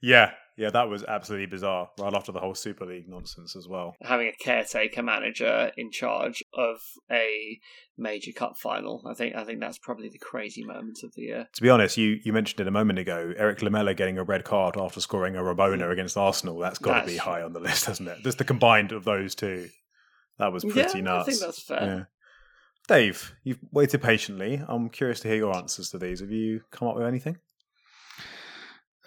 [0.03, 1.89] Yeah, yeah, that was absolutely bizarre.
[2.01, 3.95] Right after the whole Super League nonsense as well.
[4.03, 6.81] having a caretaker manager in charge of
[7.11, 7.61] a
[7.97, 9.03] major cup final.
[9.09, 11.49] I think, I think that's probably the crazy moment of the year.
[11.55, 13.33] To be honest, you, you mentioned it a moment ago.
[13.37, 15.93] Erik Lamela getting a red card after scoring a Rabona hmm.
[15.93, 16.59] against Arsenal.
[16.59, 18.19] That's got to be high on the list, hasn't it?
[18.25, 19.69] Just the combined of those two.
[20.39, 21.29] That was pretty yeah, nuts.
[21.29, 21.83] I think that's fair.
[21.85, 22.05] Yeah.
[22.89, 24.63] Dave, you've waited patiently.
[24.67, 26.21] I'm curious to hear your answers to these.
[26.21, 27.37] Have you come up with anything?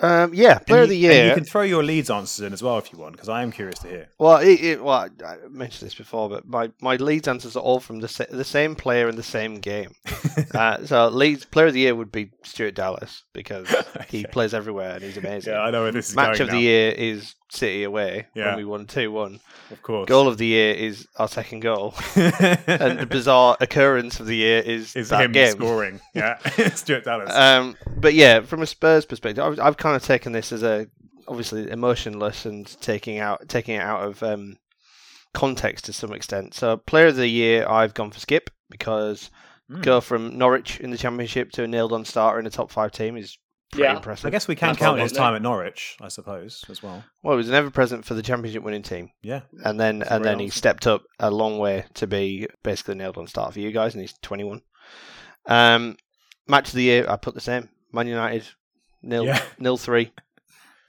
[0.02, 1.28] Um, yeah, player And of the you- and year.
[1.30, 3.52] you can throw your leads answers in as well if you want, because I am
[3.52, 4.10] curious to hear.
[4.18, 7.60] Well, it, it, well, I I mentioned this before, but my, my Leeds answers are
[7.62, 9.94] all from the sa- the same player in the same game.
[10.56, 13.68] uh, so Leeds player of the year would be Stuart Dallas because
[14.10, 15.54] he plays everywhere and he's amazing.
[15.54, 18.48] Yeah, I know where this is Match of the year is City away Yeah.
[18.48, 19.40] when we won two one.
[19.72, 20.08] Of course.
[20.08, 24.60] Goal of the year is our second goal, and the bizarre occurrence of the year
[24.60, 25.52] is, is that him game.
[25.52, 26.02] scoring.
[26.14, 26.38] Yeah,
[26.76, 27.34] Stuart Dallas.
[27.34, 30.88] Um, but yeah, from a Spurs perspective, I've, I've kind of taken this as a
[31.28, 34.58] obviously emotionless and taking out taking it out of um,
[35.34, 36.54] context to some extent.
[36.54, 39.30] So, player of the year, I've gone for Skipp because
[39.70, 39.84] Mm.
[39.84, 42.92] go from Norwich in the Championship to a nailed on starter in the top five
[42.92, 43.38] team is
[43.72, 43.96] pretty Yeah.
[43.96, 44.26] impressive.
[44.26, 47.04] I guess we can That's count his time at Norwich, I suppose, as well.
[47.24, 49.42] Well, he was an ever present for the Championship winning team, Yeah.
[49.64, 52.96] and then That's and very then he stepped up a long way to be basically
[52.96, 54.62] nailed on starter for you guys, and he's twenty one.
[55.48, 55.98] Um,
[56.48, 57.70] match of the year, I put the same.
[57.92, 58.48] Man United,
[59.02, 59.42] nil Yeah.
[59.60, 60.12] nil three.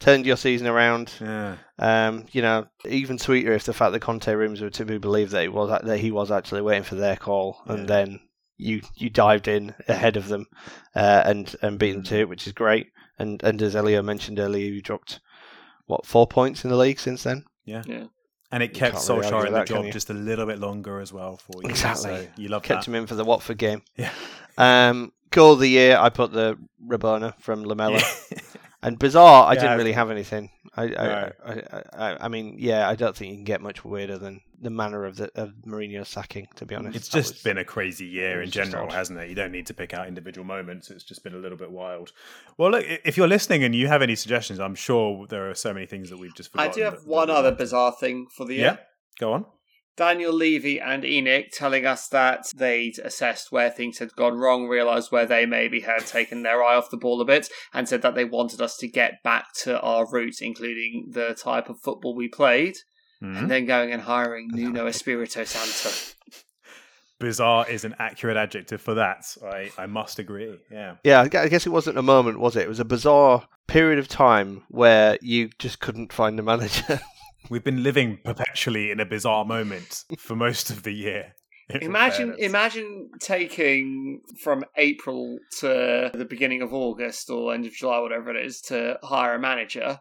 [0.01, 1.13] Turned your season around.
[1.21, 1.57] Yeah.
[1.79, 5.31] Um, you know, even sweeter if the fact that Conte rooms were to be believed
[5.31, 7.73] that it was that he was actually waiting for their call, Yeah.
[7.75, 8.21] and then
[8.63, 10.47] you you dived in ahead of them
[10.95, 12.09] uh, and and beat them Mm.
[12.09, 12.87] to it, which is great.
[13.19, 15.21] And and as Elio mentioned earlier, you dropped
[15.87, 17.45] what four points in the league since then.
[17.65, 17.83] Yeah.
[17.87, 18.05] yeah.
[18.51, 20.59] And it You kept can't really in the that, can job just a little bit
[20.59, 21.71] longer as well for you.
[21.71, 22.11] Exactly.
[22.11, 22.89] So you love Kept that.
[22.89, 23.83] him in for the Watford game.
[23.97, 24.11] Yeah.
[24.59, 27.99] Um, goal of the year, I put the Rabona from Lamela.
[28.31, 28.39] Yeah.
[28.85, 30.51] And bizarre, I Yeah, didn't really have anything.
[30.77, 31.33] I, I, No.
[31.47, 34.41] I, I, I, I mean, yeah, I don't think you can get much weirder than
[34.63, 36.47] the manner of the of Mourinho's sacking.
[36.57, 38.93] To be honest, It's That just was- been a crazy year in general, odd.
[38.93, 39.29] hasn't it?
[39.29, 40.91] You don't need to pick out individual moments.
[40.91, 42.13] It's just been a little bit wild.
[42.57, 45.75] Well, look, if you're listening and you have any suggestions, I'm sure there are so
[45.75, 46.71] many things that we've just forgotten.
[46.71, 48.65] I do have that- that one we'd other like bizarre thing for the year.
[48.65, 48.77] Yeah,
[49.19, 49.47] go on.
[49.95, 55.13] Daniel Levy and ENIC telling us that they'd assessed where things had gone wrong, realised
[55.13, 58.15] where they maybe had taken their eye off the ball a bit, and said that
[58.15, 62.27] they wanted us to get back to our roots, including the type of football we
[62.27, 62.75] played,
[63.23, 63.39] Mhm.
[63.39, 65.97] and then going and hiring Nuno Espirito Santo.
[67.21, 69.25] Bizarre is an accurate adjective for that.
[69.45, 70.59] I, I must agree.
[70.73, 70.97] Yeah.
[71.05, 71.21] yeah.
[71.21, 72.63] I guess it wasn't a moment, was it?
[72.63, 77.01] It was a bizarre period of time where you just couldn't find a manager.
[77.51, 81.35] We've been living perpetually in a bizarre moment for most of the year.
[81.81, 82.45] Imagine, fairness.
[82.47, 88.45] imagine taking from April to the beginning of August or end of July, whatever it
[88.45, 90.01] is, to hire a manager,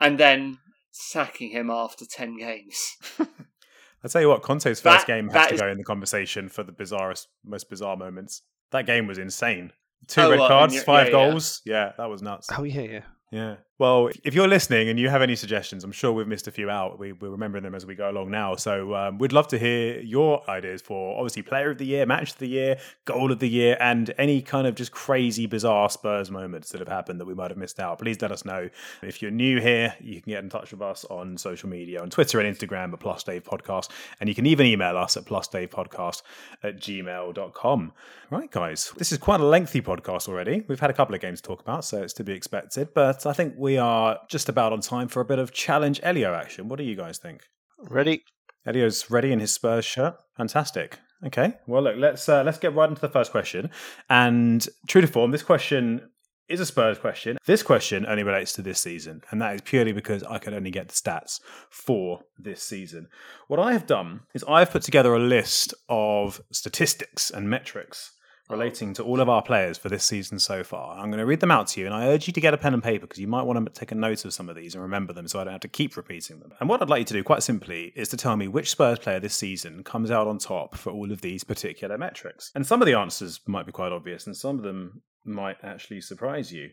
[0.00, 0.58] and then
[0.92, 2.96] sacking him after ten games.
[3.18, 6.48] I'll tell you what, Conte's first That- game has to is- go in the conversation
[6.48, 8.42] for the bizarrest, most bizarre moments.
[8.70, 9.72] That game was insane.
[10.08, 11.30] Two Oh, red well, cards, five yeah, yeah.
[11.30, 11.60] goals.
[11.64, 12.48] Yeah, that was nuts.
[12.56, 13.00] oh yeah, yeah.
[13.30, 13.56] Yeah.
[13.82, 16.70] Well, if you're listening and you have any suggestions, I'm sure we've missed a few
[16.70, 17.00] out.
[17.00, 18.54] We, we're remembering them as we go along now.
[18.54, 22.30] So um, we'd love to hear your ideas for obviously player of the year, match
[22.30, 26.30] of the year, goal of the year, and any kind of just crazy, bizarre Spurs
[26.30, 27.98] moments that have happened that we might have missed out.
[27.98, 28.70] Please let us know.
[29.02, 32.08] If you're new here, you can get in touch with us on social media, on
[32.08, 33.90] Twitter and Instagram at Plus Dave Podcast.
[34.20, 36.22] And you can even email us at plusdavepodcast
[36.62, 37.92] at gmail.com.
[38.30, 40.64] Right, guys, this is quite a lengthy podcast already.
[40.68, 42.94] We've had a couple of games to talk about, so it's to be expected.
[42.94, 46.34] But I think we are just about on time for a bit of challenge Elio
[46.34, 46.68] action.
[46.68, 47.42] What do you guys think?
[47.78, 48.24] Ready?
[48.66, 50.14] Elio's ready in his Spurs shirt.
[50.36, 50.98] Fantastic.
[51.26, 51.54] Okay.
[51.66, 53.70] Well, look, let's uh, let's get right into the first question.
[54.08, 56.08] And true to form, this question
[56.48, 57.38] is a Spurs question.
[57.46, 60.70] This question only relates to this season, and that is purely because I could only
[60.70, 61.40] get the stats
[61.70, 63.08] for this season.
[63.48, 68.12] What I have done is I've put together a list of statistics and metrics
[68.52, 70.96] relating to all of our players for this season so far.
[70.96, 72.58] I'm going to read them out to you, and I urge you to get a
[72.58, 74.74] pen and paper because you might want to take a note of some of these
[74.74, 76.52] and remember them so I don't have to keep repeating them.
[76.60, 78.98] And what I'd like you to do, quite simply, is to tell me which Spurs
[78.98, 82.52] player this season comes out on top for all of these particular metrics.
[82.54, 86.02] And some of the answers might be quite obvious, and some of them might actually
[86.02, 86.70] surprise you.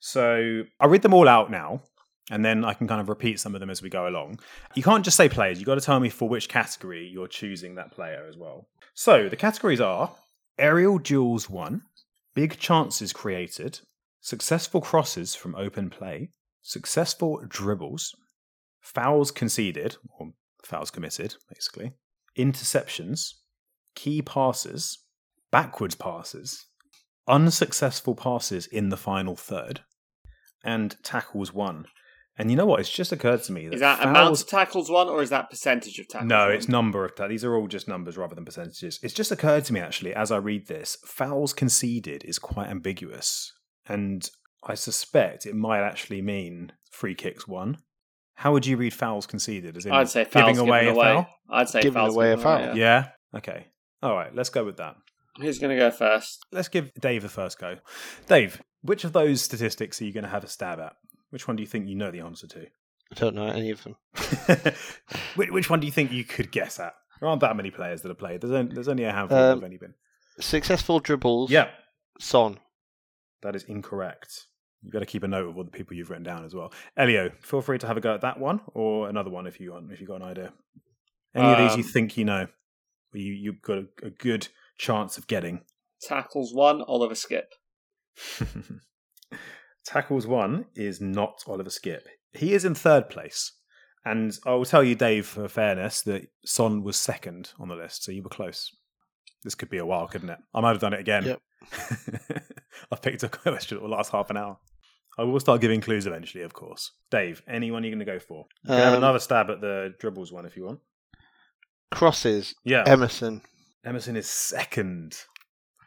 [0.00, 1.82] So I'll read them all out now,
[2.30, 4.40] and then I can kind of repeat some of them as we go along.
[4.74, 7.76] You can't just say players, you've got to tell me for which category you're choosing
[7.76, 8.68] that player as well.
[8.94, 10.14] So the categories are
[10.58, 11.82] aerial duels won,
[12.34, 13.80] big chances created,
[14.20, 16.30] successful crosses from open play,
[16.62, 18.14] successful dribbles,
[18.80, 20.32] fouls conceded, or
[20.64, 21.92] fouls committed, basically,
[22.36, 23.34] interceptions,
[23.94, 24.98] key passes,
[25.50, 26.66] backwards passes,
[27.28, 29.80] unsuccessful passes in the final third,
[30.64, 31.86] and tackles won.
[32.38, 32.80] And you know what?
[32.80, 35.28] It's just occurred to me that Is that fouls, amount of tackles won, or is
[35.30, 36.28] that percentage of tackles?
[36.30, 36.52] no, won?
[36.52, 38.98] it's number of ta- these are all just numbers rather than percentages.
[39.02, 43.52] It's just occurred to me actually as I read this, fouls conceded is quite ambiguous,
[43.86, 44.28] and
[44.66, 47.78] I suspect it might actually mean free kicks won.
[48.36, 49.76] How would you read fouls conceded?
[49.76, 51.12] As in I'd say fouls giving away given a away.
[51.14, 51.26] foul?
[51.50, 52.60] I'd say Giving fouls away a given foul.
[52.60, 52.74] yeah.
[52.74, 53.08] Yeah.
[53.36, 53.66] Okay.
[54.02, 54.34] All right.
[54.34, 54.96] Let's go with that.
[55.38, 56.44] Who's going to go first?
[56.50, 57.76] Let's give Dave the first go.
[58.26, 60.94] Dave, which of those statistics are you going to have a stab at?
[61.32, 62.60] Which one do you think you know the answer to?
[62.66, 63.96] I don't know any of them.
[65.34, 66.94] which, which one do you think you could guess at?
[67.20, 68.40] There aren't that many players that have played.
[68.40, 69.94] There's only, there's only a handful Um, of any been.
[70.40, 71.50] Successful dribbles.
[71.50, 71.68] Yeah,
[72.18, 72.58] Son.
[73.42, 74.44] that is incorrect.
[74.82, 76.72] You've got to keep a note of all the people you've written down as well.
[76.96, 79.72] Elio, feel free to have a go at that one or another one if you
[79.72, 80.52] want, if you've got an idea.
[81.34, 82.46] Any of these you Um, think you know,
[83.14, 84.48] or you, you've got a, a good
[84.78, 85.62] chance of getting.
[86.02, 87.44] Tackles won, Oliver Skipp.
[89.84, 92.02] Tackles won is not Oliver Skipp.
[92.32, 93.52] He is in third place.
[94.04, 98.02] And I will tell you, Dave, for fairness, that Son was second on the list,
[98.04, 98.70] so you were close.
[99.44, 100.38] This could be a while, couldn't it?
[100.54, 101.24] I might have done it again.
[101.24, 101.40] Yep.
[102.92, 104.58] I've picked a question that will last half an hour.
[105.18, 106.90] I will start giving clues eventually, of course.
[107.10, 108.46] Dave, anyone you're going to go for?
[108.64, 110.80] You can have Um, another stab at the dribbles one if you want.
[111.90, 112.54] Crosses.
[112.64, 112.84] Yeah.
[112.86, 113.42] Emerson.
[113.84, 115.16] Emerson is second.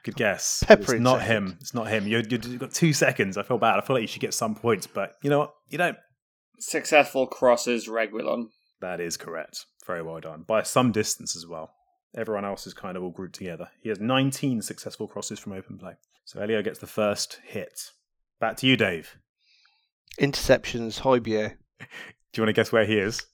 [0.05, 0.63] Good guess.
[0.65, 1.35] Pepper it's not second.
[1.35, 1.57] him.
[1.59, 2.05] It's not him.
[2.07, 3.37] You, you, you've got two seconds.
[3.37, 3.77] I feel bad.
[3.79, 5.53] I feel like you should get some points, but you know what?
[5.69, 5.97] You don't.
[6.59, 8.45] Successful crosses, Reguilón.
[8.81, 9.65] That is correct.
[9.87, 10.43] Very well done.
[10.47, 11.71] By some distance as well.
[12.15, 13.69] Everyone else is kind of all grouped together.
[13.81, 15.93] He has 19 successful crosses from open play.
[16.23, 17.91] So Elio gets the first hit.
[18.39, 19.17] Back to you, Dave.
[20.19, 20.99] Interceptions.
[21.01, 21.55] Højbjerg.
[21.79, 21.85] Do
[22.35, 23.25] you want to guess where he is?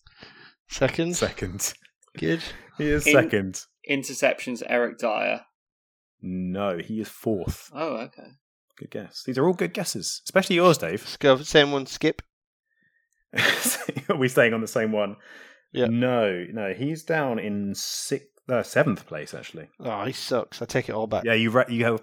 [0.69, 1.15] Second.
[1.15, 1.73] Second.
[2.17, 2.41] Good.
[2.77, 3.61] He is In- second.
[3.89, 5.41] Interceptions, Eric Dier.
[6.21, 7.71] No, he is fourth.
[7.73, 8.27] Oh, okay.
[8.77, 9.23] Good guess.
[9.25, 11.01] These are all good guesses, especially yours, Dave.
[11.01, 11.85] Let's go for the same one.
[11.85, 12.19] Skipp.
[14.09, 15.15] are we staying on the same one?
[15.71, 15.85] Yeah.
[15.87, 19.69] No, no, he's down in sixth, uh, seventh place actually.
[19.79, 20.61] Oh, he sucks.
[20.61, 21.23] I take it all back.
[21.23, 21.99] Yeah, you re- you have a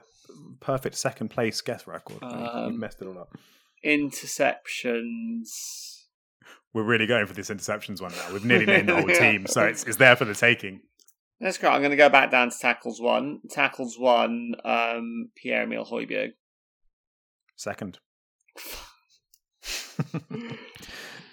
[0.61, 2.19] perfect second place guess record.
[2.23, 3.37] You- you Um, messed it all up.
[3.85, 5.49] Interceptions.
[6.75, 8.33] We're really going for this interceptions one now.
[8.33, 10.81] We've nearly named the whole team, so it's, it's there for the taking.
[11.41, 11.71] That's great.
[11.71, 13.41] I'm going to go back down to tackles won.
[13.51, 16.33] Tackles won, um, Pierre Emile Højbjerg.
[17.57, 17.99] Second.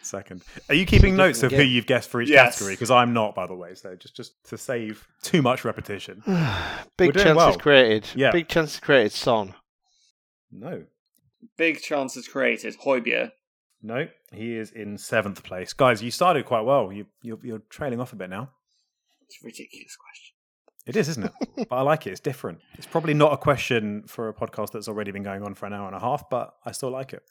[0.01, 0.43] Second.
[0.69, 2.55] Are you keeping notes of different who you've guessed for each Yes.
[2.55, 2.73] category?
[2.75, 3.73] Because I'm not, by the way.
[3.73, 6.21] So just just to save too much repetition.
[6.97, 7.57] Big We're chances well.
[7.57, 8.07] created.
[8.15, 8.31] Yeah.
[8.31, 9.11] Big chances created.
[9.13, 9.55] Son.
[10.51, 10.83] No,
[11.57, 13.31] Big chances created, Højbjerg.
[13.81, 15.73] no, he is in seventh place.
[15.73, 16.91] Guys, you started quite well.
[16.93, 18.51] You you're, you're trailing off a bit now.
[19.25, 20.35] It's a ridiculous question.
[20.85, 21.67] It is, isn't it?
[21.69, 22.11] but I like it.
[22.11, 22.59] It's different.
[22.75, 25.73] It's probably not a question for a podcast that's already been going on for an
[25.73, 27.23] hour and a half, but I still like it.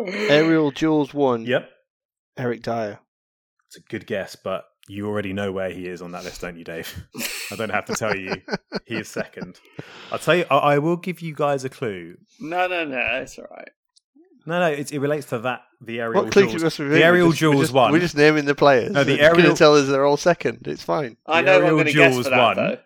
[0.28, 1.44] Aerial duels one.
[1.44, 1.68] Yep.
[2.38, 3.00] Eric Dier.
[3.66, 6.56] It's a good guess, but you already know where he is on that list, don't
[6.56, 7.06] you, Dave?
[7.50, 8.42] I don't have to tell you.
[8.86, 9.60] He is second.
[10.10, 12.16] I'll tell you, I, I will give you guys a clue.
[12.40, 12.98] no, no, no.
[13.22, 13.70] It's all right.
[14.46, 16.54] No, no, it, it relates to that, the aerial What clue duels.
[16.54, 17.92] you must be The aerial we're just, we're duels just, one.
[17.92, 18.90] We're just naming the players.
[18.92, 20.66] No, the It's gonna aerial- tell us they're all second.
[20.66, 21.16] It's fine.
[21.26, 22.56] I The know who I'm aerial going to guess for that, one.
[22.56, 22.78] though.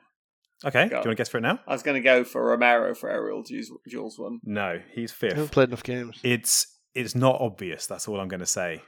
[0.66, 1.60] Okay, do you want to guess for it now?
[1.68, 4.40] I was going to go for Romero for Aerial duels, duels one.
[4.44, 5.52] No, he's I haven't fifth.
[5.52, 6.18] played enough games.
[6.24, 7.86] It's it's not obvious.
[7.86, 8.82] That's all I'm going to say.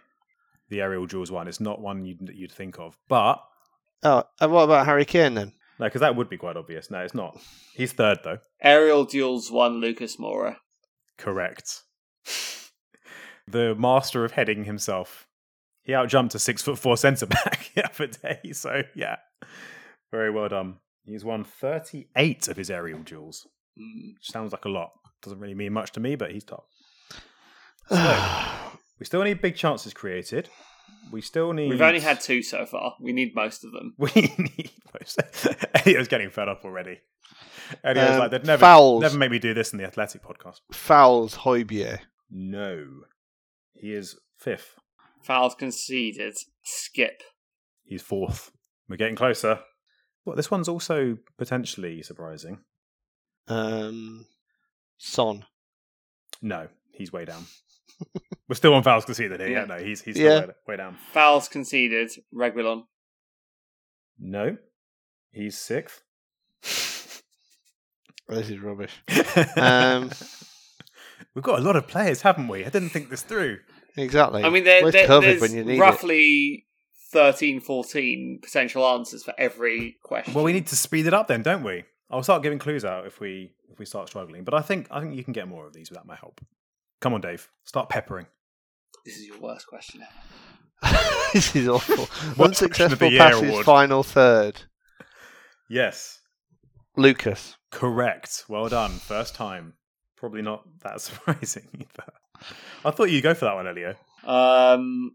[0.69, 3.41] The aerial duels one It's not one you'd, you'd think of, but
[4.03, 5.53] Oh, and what about Harry Kane then?
[5.79, 6.91] no, because that would be quite obvious.
[6.91, 7.39] No, it's not.
[7.75, 8.39] He's third though.
[8.63, 10.57] Aerial duels one, Lucas Moura.
[11.19, 11.83] Correct.
[13.49, 15.27] the master of heading himself.
[15.83, 18.53] He outjumped a six foot four centre back the other day.
[18.53, 19.17] So yeah,
[20.11, 20.77] very well done.
[21.05, 23.47] He's won thirty eight of his aerial duels.
[23.79, 24.15] Mm.
[24.15, 24.91] Which sounds like a lot.
[25.23, 26.67] Doesn't really mean much to me, but he's top.
[27.91, 30.49] That's We still need big chances created.
[31.11, 31.71] We still need.
[31.71, 32.95] We've only had two so far.
[33.01, 33.95] We need most of them.
[33.99, 34.71] We need.
[35.75, 37.01] Elliot's getting fed up already.
[37.85, 39.01] Elliot's Um, like, they'd never, fouls.
[39.03, 40.61] never make me do this in the athletic podcast.
[40.73, 42.01] Fouls Højbjerg.
[42.31, 42.87] No,
[43.81, 44.77] he is fifth.
[45.23, 46.35] Fouls conceded.
[46.65, 47.21] Skipp.
[47.85, 48.51] He's fourth.
[48.89, 49.61] We're getting closer.
[50.25, 52.59] Well, this one's also potentially surprising.
[53.49, 54.27] Um,
[54.99, 55.45] Son.
[56.43, 57.45] No, he's way down.
[58.49, 59.49] We're still on fouls conceded here.
[59.51, 60.47] Yeah, no, he's he's still Yeah.
[60.47, 60.97] way, way down.
[61.13, 62.11] Fouls conceded.
[62.35, 62.85] Reguilón.
[64.19, 64.57] No,
[65.33, 66.03] he's sixth.
[68.29, 68.93] This is rubbish.
[69.57, 70.11] Um,
[71.35, 72.65] We've got a lot of players, haven't we?
[72.65, 73.59] I didn't think this through.
[73.97, 74.43] Exactly.
[74.45, 75.81] I mean, there, Where's there- COVID there's when you need it?
[75.81, 76.67] roughly
[77.13, 80.35] 13, 14 potential answers for every question.
[80.35, 81.85] Well, we need to speed it up then, don't we?
[82.11, 84.43] I'll start giving clues out if we if we start struggling.
[84.45, 86.41] But I think I think you can get more of these without my help.
[87.01, 87.49] Come on, Dave.
[87.65, 88.27] Start peppering.
[89.05, 90.99] This is your worst question ever.
[91.33, 92.07] this is awful.
[92.37, 93.65] What successful pass the Unsuccessful year passes, award?
[93.65, 94.63] final third.
[95.69, 96.21] Yes,
[96.97, 97.57] Lucas.
[97.71, 98.45] correct.
[98.49, 98.91] Well done.
[98.93, 99.75] First time.
[100.21, 102.13] Probably not that surprising either.
[102.85, 103.95] I thought you'd go for that one, Elio.
[104.25, 105.13] Um,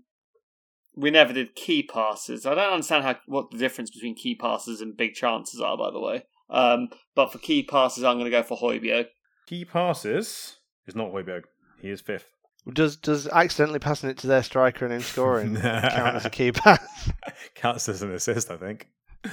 [0.96, 2.46] we never did key passes.
[2.46, 5.92] I don't understand how what the difference between key passes and big chances are, by
[5.92, 6.26] the way.
[6.50, 9.06] Um, but for key passes, I'm going to go for Højbjerg.
[9.46, 10.58] Key passes
[10.88, 11.44] is not Højbjerg.
[11.82, 12.30] He is fifth.
[12.74, 16.52] Does does accidentally passing it to their striker and him scoring count as a key
[16.52, 17.12] pass?
[17.54, 18.88] Counts as an assist, I think.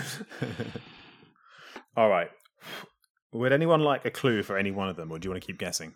[1.97, 2.29] All right.
[3.33, 5.47] Would anyone like a clue for any one of them, or do you want to
[5.47, 5.95] keep guessing?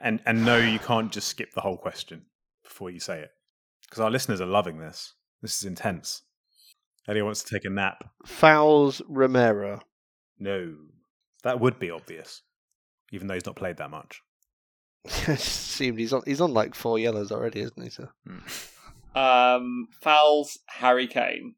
[0.00, 2.26] And and no, you can't just skip the whole question
[2.64, 3.30] before you say it,
[3.82, 5.14] because our listeners are loving this.
[5.40, 6.22] This is intense.
[7.08, 8.04] Elliot wants to take a nap.
[8.26, 9.80] Fouls Romero.
[10.38, 10.74] No,
[11.42, 12.42] that would be obvious,
[13.12, 14.20] even though he's not played that much.
[15.28, 17.90] It seemed he's on he's on like four yellows already, isn't he?
[17.90, 18.08] So
[19.14, 21.54] Um, fouls Harry Kane.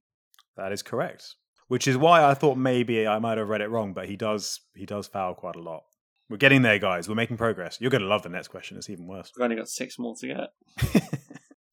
[0.57, 1.35] That is correct.
[1.69, 4.61] Which is why I thought maybe I might have read it wrong, but he does
[4.75, 5.85] he does foul quite a lot.
[6.29, 7.09] We're getting there, guys.
[7.09, 7.79] We're making progress.
[7.81, 8.77] You're going to love the next question.
[8.77, 9.33] It's even worse.
[9.37, 11.03] We've only got six more to get.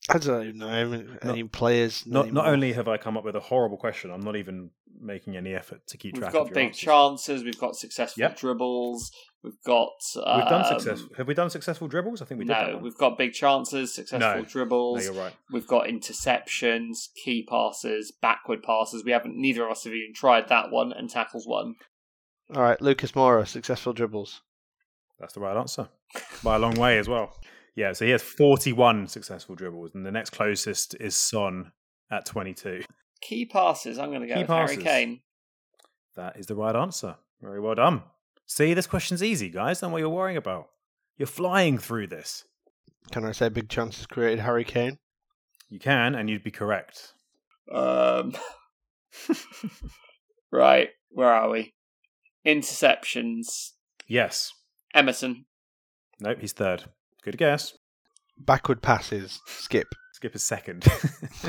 [0.10, 2.06] I don't even know any, any players.
[2.06, 5.36] not not only have I come up with a horrible question, I'm not even making
[5.36, 6.28] any effort to keep track.
[6.28, 6.82] We've track got of your big answers.
[6.82, 7.44] chances.
[7.44, 8.38] We've got successful Yep.
[8.38, 9.12] dribbles.
[9.44, 9.90] We've got.
[10.24, 11.04] Um, We've done success.
[11.18, 12.22] Have we done successful dribbles?
[12.22, 12.52] I think we did.
[12.56, 12.84] that No, one.
[12.84, 14.40] we've got big chances, successful No.
[14.42, 15.04] No, dribbles.
[15.06, 15.34] you're right.
[15.52, 19.04] We've got interceptions, key passes, backward passes.
[19.04, 19.36] We haven't.
[19.36, 21.76] Neither of us have even tried that one, and tackles won.
[22.56, 24.42] All right, Lucas Moura, successful dribbles.
[25.20, 25.90] That's the right answer
[26.44, 27.34] by a long way as well.
[27.76, 31.72] Yeah, so he has 41 successful dribbles, and the next closest is Son
[32.12, 32.84] at 22.
[33.22, 33.98] Key passes.
[34.00, 34.76] I'm going to go Key with passes.
[34.76, 35.20] Harry Kane.
[36.16, 37.16] That is the right answer.
[37.42, 38.04] Very well done.
[38.46, 39.80] See, this question's easy, guys.
[39.80, 40.70] Don't know what you're worrying about.
[41.18, 42.44] You're flying through this.
[43.12, 44.98] Can I say big chances created Harry Kane?
[45.70, 47.14] You can, and you'd be correct.
[47.72, 48.34] Um,
[50.52, 51.74] right, where are we?
[52.46, 53.72] Interceptions.
[54.08, 54.52] Yes.
[54.94, 55.46] Emerson.
[56.20, 56.86] Nope, he's third.
[57.24, 57.78] Good guess.
[58.38, 59.86] Backward passes, Skipp.
[60.22, 60.82] Skip a second.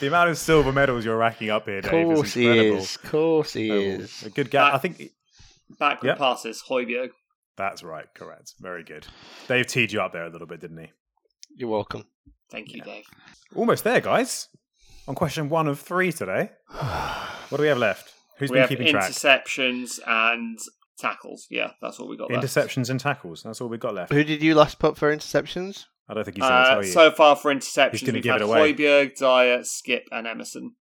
[0.00, 2.78] the amount of silver medals you're racking up here, Dave, course is he incredible.
[2.78, 2.96] is.
[2.96, 4.22] Of course he Oh, is.
[4.22, 4.62] A good guess.
[4.64, 5.10] Back- I think
[5.78, 6.18] Backward Yep.
[6.18, 6.62] passes.
[6.66, 7.10] Højbjerg.
[7.58, 8.06] that's right.
[8.14, 8.54] Correct.
[8.58, 9.06] Very good.
[9.48, 10.90] Dave teed you up there a little bit, didn't he?
[11.54, 12.04] You're welcome.
[12.50, 13.04] Thank you, Dave.
[13.54, 14.48] Almost there, guys.
[15.06, 16.52] On question one of three today.
[17.50, 18.12] What do we have left?
[18.38, 19.10] Who's we been have keeping track?
[19.10, 20.58] interceptions and
[20.98, 21.46] tackles.
[21.50, 22.28] Yeah, that's all we got.
[22.30, 22.44] left.
[22.44, 23.42] Interceptions and tackles.
[23.44, 24.10] That's all we've got left.
[24.12, 25.84] Who did you last put for interceptions?
[26.08, 26.90] I don't think he's going to Uh, tell you.
[26.92, 28.72] so far for interceptions, gonna we've give had it away.
[28.74, 30.76] Højbjerg, Dier, Skipp, and Emerson.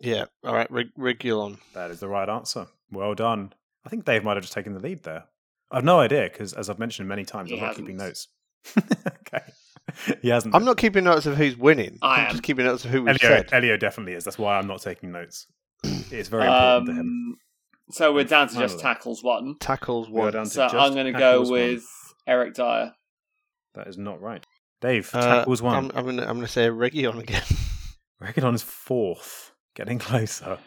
[0.00, 0.26] Yeah.
[0.44, 1.58] All right, Rig- Reguilón.
[1.72, 2.66] That is the right answer.
[2.90, 3.52] Well done.
[3.84, 5.24] I think Dave might have just taken the lead there.
[5.70, 7.86] I've no idea because, as I've mentioned many times, He I'm not hasn't.
[7.86, 8.28] keeping notes.
[8.78, 9.44] okay,
[10.22, 10.54] he hasn't.
[10.54, 11.98] I'm not keeping notes of who's winning.
[12.02, 12.30] I I'm am.
[12.32, 13.48] just keeping notes of who we Elio, said.
[13.52, 14.24] Elio definitely is.
[14.24, 15.46] That's why I'm not taking notes.
[16.10, 16.98] It's very important to him.
[17.00, 17.36] Um,
[17.90, 19.56] so we're down to just tackles won.
[19.60, 20.32] Tackles We are one.
[20.32, 21.60] down to So just I'm going to go tackles won.
[21.60, 21.84] with
[22.26, 22.92] Eric Dier.
[23.74, 24.44] That is not right.
[24.80, 25.76] Dave, Uh, tackles won.
[25.76, 27.42] I'm, I'm gonna I'm gonna say Reguilón again.
[28.20, 29.52] Reckon is fourth.
[29.74, 30.58] Getting closer.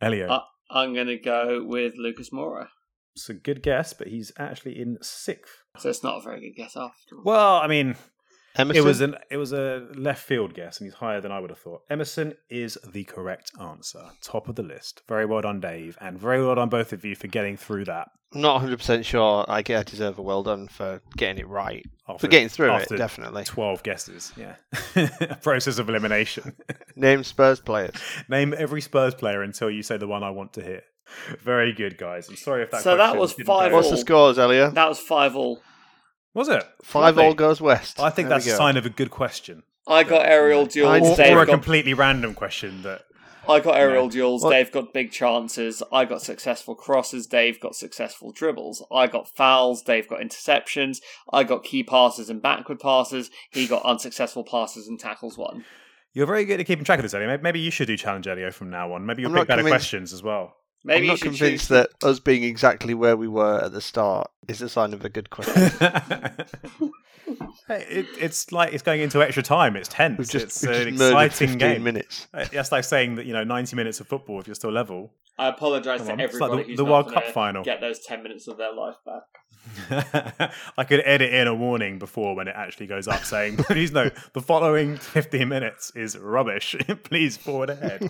[0.00, 0.28] Elio.
[0.28, 2.68] Uh, I'm going to go with Lucas Moura.
[3.14, 5.62] it's a good guess, but he's actually in sixth.
[5.78, 7.22] So it's not a very good guess after all.
[7.24, 7.96] Well, I mean,
[8.58, 8.82] Emerson.
[8.82, 11.50] It was an it was a left field guess, and he's higher than I would
[11.50, 11.82] have thought.
[11.90, 15.02] Emerson is the correct answer, top of the list.
[15.08, 18.10] Very well done, Dave, and very well done both of you for getting through that.
[18.34, 19.44] I'm not 100 percent sure.
[19.48, 21.86] I get I deserve a well done for getting it right.
[22.08, 23.44] After, For getting through it, definitely.
[23.44, 24.54] Twelve guesses, yeah.
[25.42, 26.54] Process of elimination.
[26.96, 27.94] Name Spurs players.
[28.28, 30.82] Name every Spurs player until you say the one I want to hear.
[31.40, 32.28] Very good, guys.
[32.28, 32.82] I'm sorry if that.
[32.82, 34.74] So that was five go- What's the scores, Elliot?
[34.74, 35.60] That was five all.
[36.36, 37.24] Was it Five Lovely.
[37.24, 37.98] all goes west.
[37.98, 38.56] I think There we that's a go.
[38.58, 40.92] sign of a good question, I got aerial duels.
[40.92, 43.02] I- or, Dave or a got, completely random question that
[43.48, 44.10] I got aerial No.
[44.10, 44.42] duels.
[44.42, 45.82] Well- Dave got big chances.
[45.92, 47.26] I got successful crosses.
[47.26, 48.84] Dave got successful dribbles.
[48.92, 49.82] I got fouls.
[49.82, 50.98] Dave got interceptions.
[51.32, 53.30] I got key passes and backward passes.
[53.50, 55.64] He got unsuccessful passes and tackles won.
[56.12, 57.28] You're very good at keeping track of this, Elio.
[57.28, 59.06] Maybe- Maybe you should do challenge Elio from now on.
[59.06, 60.56] Maybe you'll I'm pick not better convinced- questions as well.
[60.86, 63.72] Maybe I'm you not should convinced choose- that us being exactly where we were at
[63.72, 65.70] the start is a sign of a good question.
[67.68, 69.76] Hey, it, it's like it's going into extra time.
[69.76, 70.18] It's tense.
[70.18, 71.82] We've just, it's we've an just exciting 15 game.
[71.82, 72.28] minutes.
[72.32, 75.12] Uh, That's like saying that you know ninety minutes of football if you're still level.
[75.38, 77.62] I apologise to on, it's like everybody the- who's the not World Cup final.
[77.64, 79.22] Get those ten minutes of their life back.
[80.78, 84.12] I could edit in a warning before when it actually goes up saying, please note,
[84.32, 86.76] the following 15 minutes is rubbish.
[87.02, 88.08] please forward ahead.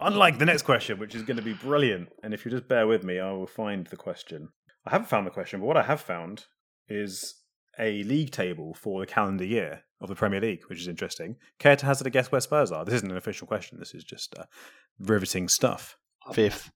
[0.00, 2.08] Unlike the next question, which is going to be brilliant.
[2.24, 4.48] And if you just bear with me, I will find the question.
[4.84, 6.46] I haven't found the question, but what I have found
[6.88, 7.36] is
[7.80, 11.36] a league table for the calendar year of the Premier League, which is interesting.
[11.58, 12.84] Care to hazard a guess where Spurs are?
[12.84, 13.78] This isn't an official question.
[13.78, 14.44] This is just uh,
[14.98, 15.96] riveting stuff.
[16.32, 16.70] Fifth.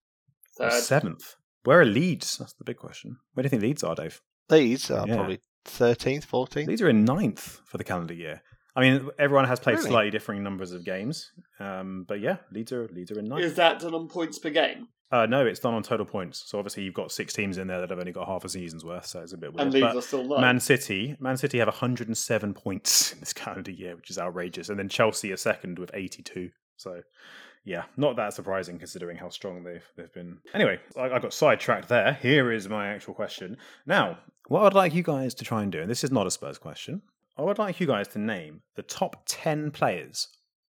[0.58, 0.82] Or Third.
[0.82, 1.36] Seventh.
[1.64, 2.36] Where are Leeds?
[2.38, 3.16] That's the big question.
[3.34, 4.20] Where do you think Leeds are, Dave?
[4.48, 5.14] These are Yeah.
[5.16, 6.66] probably 13th, 14th.
[6.66, 8.42] Leeds are in ninth for the calendar year.
[8.76, 9.88] I mean, everyone has played Really?
[9.90, 13.42] slightly differing numbers of games, um, but yeah, Leeds are Leeds are in ninth.
[13.44, 14.88] Is that done on points per game?
[15.10, 16.42] Uh, no, it's done on total points.
[16.46, 18.84] So obviously, you've got six teams in there that have only got half a season's
[18.84, 19.66] worth, so it's a bit weird.
[19.66, 20.40] And Leeds But are still low.
[20.40, 24.78] Man City, Man City have 107 points in this calendar year, which is outrageous, and
[24.78, 26.50] then Chelsea are second with 82.
[26.76, 27.02] So,
[27.64, 30.38] yeah, not that surprising considering how strong they've they've been.
[30.52, 32.14] Anyway, I, I got sidetracked there.
[32.14, 33.56] Here is my actual question.
[33.86, 34.18] Now,
[34.48, 36.58] what I'd like you guys to try and do, and this is not a Spurs
[36.58, 37.02] question,
[37.36, 40.28] I would like you guys to name the top 10 players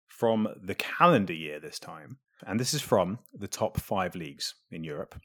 [0.07, 4.83] from the calendar year this time, and this is from the top five leagues in
[4.83, 5.15] Europe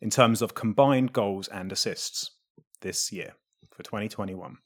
[0.00, 2.30] in terms of combined goals and assists
[2.80, 3.34] this year
[3.70, 4.56] for 2021.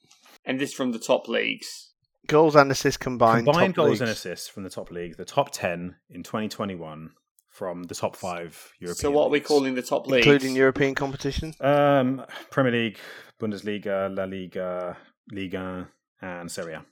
[0.45, 1.91] and this from the top leagues.
[2.27, 3.45] Goals and assists combined.
[3.45, 4.01] Combined top goals leagues.
[4.01, 7.11] and assists from the top league, the top 10 in 2021
[7.49, 8.95] from the top five European.
[8.95, 10.25] So what are we calling the top leagues?
[10.25, 11.55] Including European competitions.
[11.61, 12.99] Um, Premier League,
[13.39, 14.97] Bundesliga, La Liga,
[15.31, 15.87] Liga,
[16.21, 16.85] and Serie A.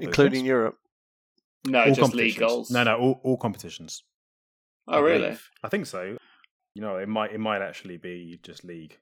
[0.00, 0.46] Including ones?
[0.46, 0.78] Europe.
[1.66, 2.70] No, all just league goals.
[2.70, 4.02] No, no, all, all competitions.
[4.86, 5.22] Oh, I really?
[5.22, 5.48] believe.
[5.62, 6.16] I think so.
[6.74, 8.98] You know, it might it might actually be just league.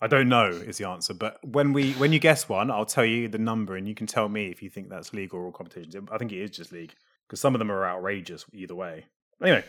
[0.00, 3.04] I don't know is the answer, but when we when you guess one, I'll tell
[3.04, 5.52] you the number, and you can tell me if you think that's league or all
[5.52, 6.08] competitions.
[6.10, 6.94] I think it is just league
[7.26, 9.06] because some of them are outrageous either way.
[9.42, 9.64] Anyway,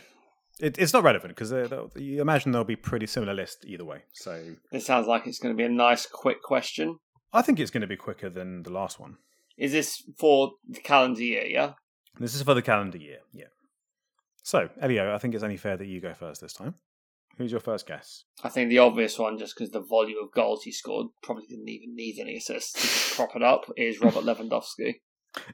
[0.60, 4.02] it, it's not relevant because uh, you imagine there'll be pretty similar list either way.
[4.12, 6.98] So It sounds like it's going to be a nice, quick question.
[7.32, 9.18] I think it's going to be quicker than the last one.
[9.56, 11.44] Is this for the calendar year?
[11.46, 11.72] Yeah.
[12.18, 13.46] This is for the calendar year, yeah.
[14.48, 16.74] So Elio, I think it's only fair that you go first this time.
[17.36, 18.24] Who's your first guess?
[18.42, 21.68] I think the obvious one, just because the volume of goals he scored, probably didn't
[21.68, 24.94] even need any assists to prop it up, is Robert Lewandowski.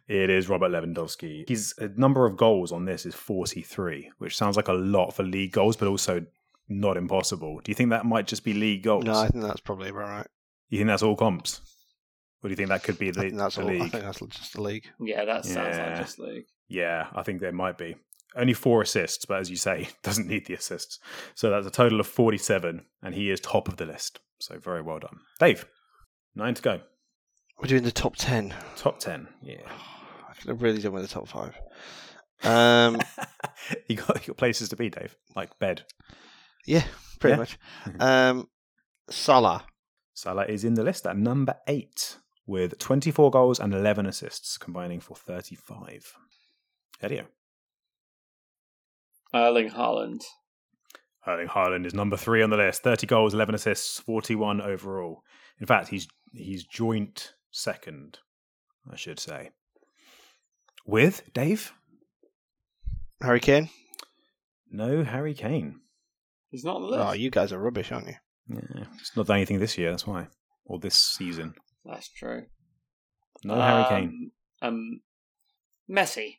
[0.07, 1.49] It is Robert Lewandowski.
[1.49, 5.25] His uh, number of goals on this is 43, which sounds like a lot for
[5.25, 6.25] league goals, but also
[6.69, 7.59] not impossible.
[7.65, 9.07] Do you think that might just be league goals?
[9.07, 10.27] No, I think that's probably about right.
[10.69, 11.61] You think that's all comps?
[12.45, 13.71] Or do you think that could be I the, think that's the all.
[13.71, 13.91] I league?
[13.91, 14.87] think that's just the league.
[15.01, 15.87] Yeah, that sounds Yeah.
[15.89, 16.45] like just league.
[16.69, 17.97] Yeah, I think there might be.
[18.37, 20.99] Only four assists, but as you say, doesn't need the assists.
[21.35, 24.21] So that's a total of 47, and he is top of the list.
[24.41, 25.21] So very well done.
[25.39, 25.67] Dave,
[26.35, 26.81] nine to go.
[27.61, 28.53] We're doing the top ten.
[28.77, 29.29] Top 10.
[29.43, 29.61] Yeah.
[30.29, 31.57] I could have really done with the top five.
[32.43, 33.01] Um,
[33.89, 35.85] you, got, you got places to be, Dave, like bed.
[36.67, 36.85] yeah,
[37.21, 37.39] pretty Yeah.
[37.39, 37.59] much.
[38.01, 38.49] Um,
[39.09, 39.65] Salah.
[40.15, 42.17] Salah is in the list at number eight
[42.47, 46.13] with 24 goals and 11 assists, combining for 35.
[47.01, 47.27] Elio.
[49.35, 50.23] Erling Haaland.
[51.27, 52.83] Erling Haaland is number three on the list.
[52.83, 55.23] 30 goals, 11 assists, 41 overall.
[55.61, 58.19] In fact, he's he's joint second,
[58.91, 59.51] I should say.
[60.87, 61.73] With Dave?
[63.23, 63.71] Harry Kane.
[64.71, 65.81] No Harry Kane.
[66.51, 67.05] He's not on the list.
[67.05, 68.15] Oh, you guys are rubbish, aren't you?
[68.49, 70.29] Yeah, it's not done anything this year, that's why.
[70.67, 71.55] Or this season.
[71.85, 72.45] That's true.
[73.43, 74.31] No Harry Kane.
[74.63, 75.01] Um, um,
[75.91, 76.37] Messi.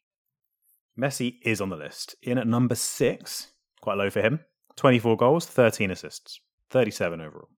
[0.99, 2.15] Messi is on the list.
[2.23, 3.51] In at number six,
[3.81, 4.39] quite low for him.
[4.77, 6.39] 24 goals, 13 assists,
[6.69, 7.49] 37 overall.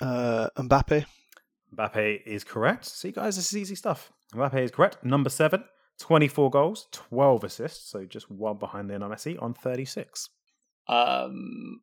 [0.00, 1.04] Uh, Mbappe.
[1.76, 2.84] Mbappe is correct.
[2.84, 4.12] See, guys, this is easy stuff.
[4.34, 5.04] Mbappe is correct.
[5.04, 5.64] Number seven,
[6.00, 7.90] 24 goals, 12 assists.
[7.90, 10.28] So just one behind Lionel Messi on 36.
[10.88, 11.80] Um,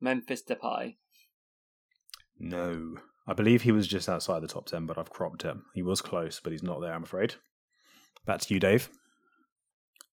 [0.00, 0.96] Memphis Depay.
[2.38, 2.96] No.
[3.28, 5.64] I believe he was just outside the top 10, but I've cropped him.
[5.74, 7.34] He was close, but he's not there, I'm afraid.
[8.24, 8.88] Back to you, Dave.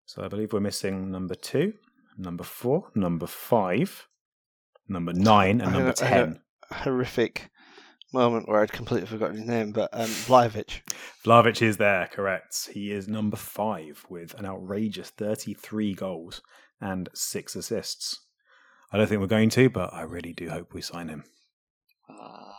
[0.06, 1.74] So I believe we're missing number two,
[2.18, 4.06] number four, number five,
[4.88, 6.40] number nine, and I number had a- I had 10.
[6.70, 7.50] a horrific
[8.12, 10.80] moment where I'd completely forgotten his name, but um, Vlahovic.
[11.24, 12.68] Vlahovic is there, correct.
[12.72, 16.42] He is number five with an outrageous 33 goals
[16.80, 18.20] and six assists.
[18.92, 21.24] I don't think we're going to, but I really do hope we sign him.
[22.06, 22.52] Uh,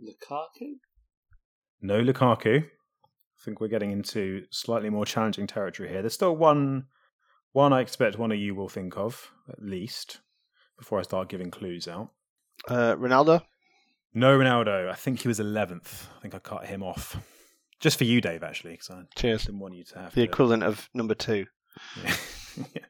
[0.00, 0.72] Lukaku.
[1.80, 2.64] No Lukaku.
[3.40, 6.02] I think we're getting into slightly more challenging territory here.
[6.02, 6.86] There's still one,
[7.52, 10.20] one I expect one of you will think of at least.
[10.78, 12.10] before I start giving clues out.
[12.68, 13.42] Uh, Ronaldo.
[14.14, 14.90] No Ronaldo.
[14.90, 16.06] I think he was 11th.
[16.16, 17.16] I think I cut him off.
[17.80, 19.44] Just for you, Dave, actually, because I Cheers.
[19.44, 20.30] didn't want you to have The to.
[20.32, 21.44] equivalent of number two.
[22.02, 22.16] Yeah.
[22.74, 22.86] yeah,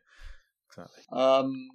[0.70, 1.02] exactly.
[1.12, 1.68] Um,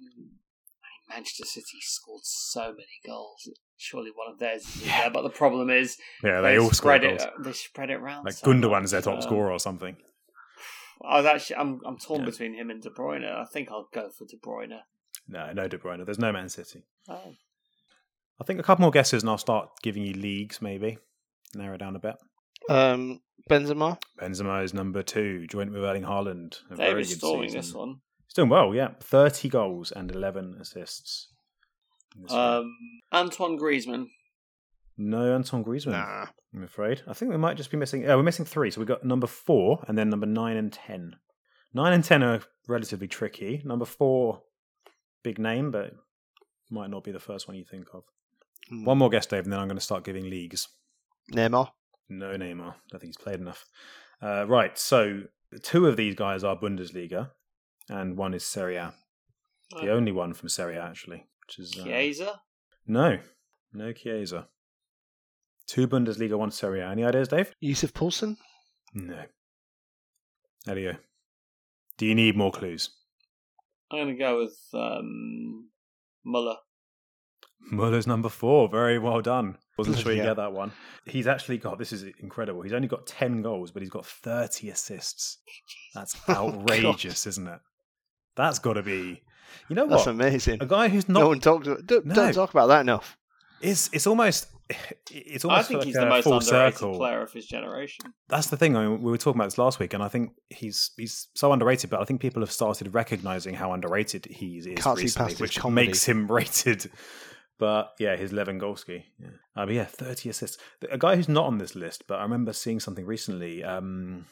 [1.10, 3.48] Manchester City scored so many goals.
[3.82, 5.00] Surely one of theirs is Yeah.
[5.02, 7.18] there, but the problem is Yeah, they, all spread it.
[7.18, 7.30] goals.
[7.44, 8.24] They spread it around.
[8.24, 9.96] Like so Gundogan's their top Um, scorer or something.
[11.04, 12.26] I was actually, I'm, I'm torn Yeah.
[12.26, 13.24] between him and De Bruyne.
[13.24, 14.78] I think I'll go for De Bruyne.
[15.26, 16.04] No, no De Bruyne.
[16.04, 16.84] There's no Man City.
[17.08, 17.34] Oh,
[18.40, 20.98] I think a couple more guesses and I'll start giving you leagues, maybe.
[21.54, 22.14] Narrow down a bit.
[22.70, 23.98] Um, Benzema.
[24.20, 26.60] Benzema is number two, joint with Erling Haaland.
[26.70, 27.96] A very David's good this one.
[28.26, 28.90] He's doing well, yeah.
[29.00, 31.31] 30 goals and 11 assists.
[32.16, 32.40] In this year.
[32.40, 32.76] Um,
[33.12, 34.06] Antoine Griezmann.
[34.96, 36.26] no Antoine Griezmann, Nah.
[36.54, 37.02] I'm afraid.
[37.08, 38.06] I think we might just be missing.
[38.06, 38.70] Oh, we're missing three.
[38.70, 41.16] So we've got number four and then number nine and 10.
[41.72, 43.62] Nine and 10 are relatively tricky.
[43.64, 44.42] Number four,
[45.22, 45.94] big name, but
[46.70, 48.04] might not be the first one you think of.
[48.68, 48.84] Hmm.
[48.84, 50.68] One more guess, Dave, and then I'm going to start giving leagues.
[51.32, 51.70] Neymar.
[52.10, 52.74] No Neymar.
[52.94, 53.64] I think he's played enough.
[54.20, 54.76] Uh, right.
[54.78, 55.22] So
[55.62, 57.30] two of these guys are Bundesliga,
[57.88, 58.92] and one is Serie A.
[59.80, 59.96] The Oh.
[59.96, 61.24] only one from Serie A, actually.
[61.58, 62.40] Which is uh, Chiesa.
[62.86, 63.18] no,
[63.72, 64.48] no Chiesa.
[65.66, 66.88] Two Bundesliga, one Serie A.
[66.88, 67.54] Any ideas, Dave?
[67.60, 68.36] Yussuf Poulsen.
[68.94, 69.22] No.
[70.66, 70.96] Elio,
[71.98, 72.90] do you need more clues?
[73.90, 75.68] I'm going to go with um,
[76.24, 76.56] Muller.
[77.70, 78.68] Muller's number four.
[78.68, 79.56] Very well done.
[79.78, 80.26] Wasn't sure you Yeah.
[80.28, 80.72] get that one.
[81.06, 82.62] He's actually got this is incredible.
[82.62, 85.38] He's only got ten goals, but he's got thirty assists.
[85.94, 87.60] That's Oh, outrageous, isn't it?
[88.36, 89.22] That's got to be.
[89.68, 90.12] You know That's what?
[90.12, 90.58] amazing.
[90.62, 91.20] A guy who's not.
[91.20, 91.66] no not one talks.
[91.66, 92.14] About, don't, No.
[92.14, 93.16] don't talk about that enough.
[93.60, 94.48] it's it's almost
[95.10, 95.60] it's almost.
[95.60, 96.96] I think like he's a the most underrated circle.
[96.96, 98.06] player of his generation.
[98.28, 98.76] That's the thing.
[98.76, 101.52] I mean, we were talking about this last week, and I think he's he's so
[101.52, 101.90] underrated.
[101.90, 105.86] But I think people have started recognizing how underrated he is Can't recently, which comedy.
[105.88, 106.90] makes him rated.
[107.58, 109.04] But yeah, his Lewandowski.
[109.20, 110.58] Yeah, uh, but yeah, thirty assists.
[110.90, 113.62] A guy who's not on this list, but I remember seeing something recently.
[113.62, 114.26] Um,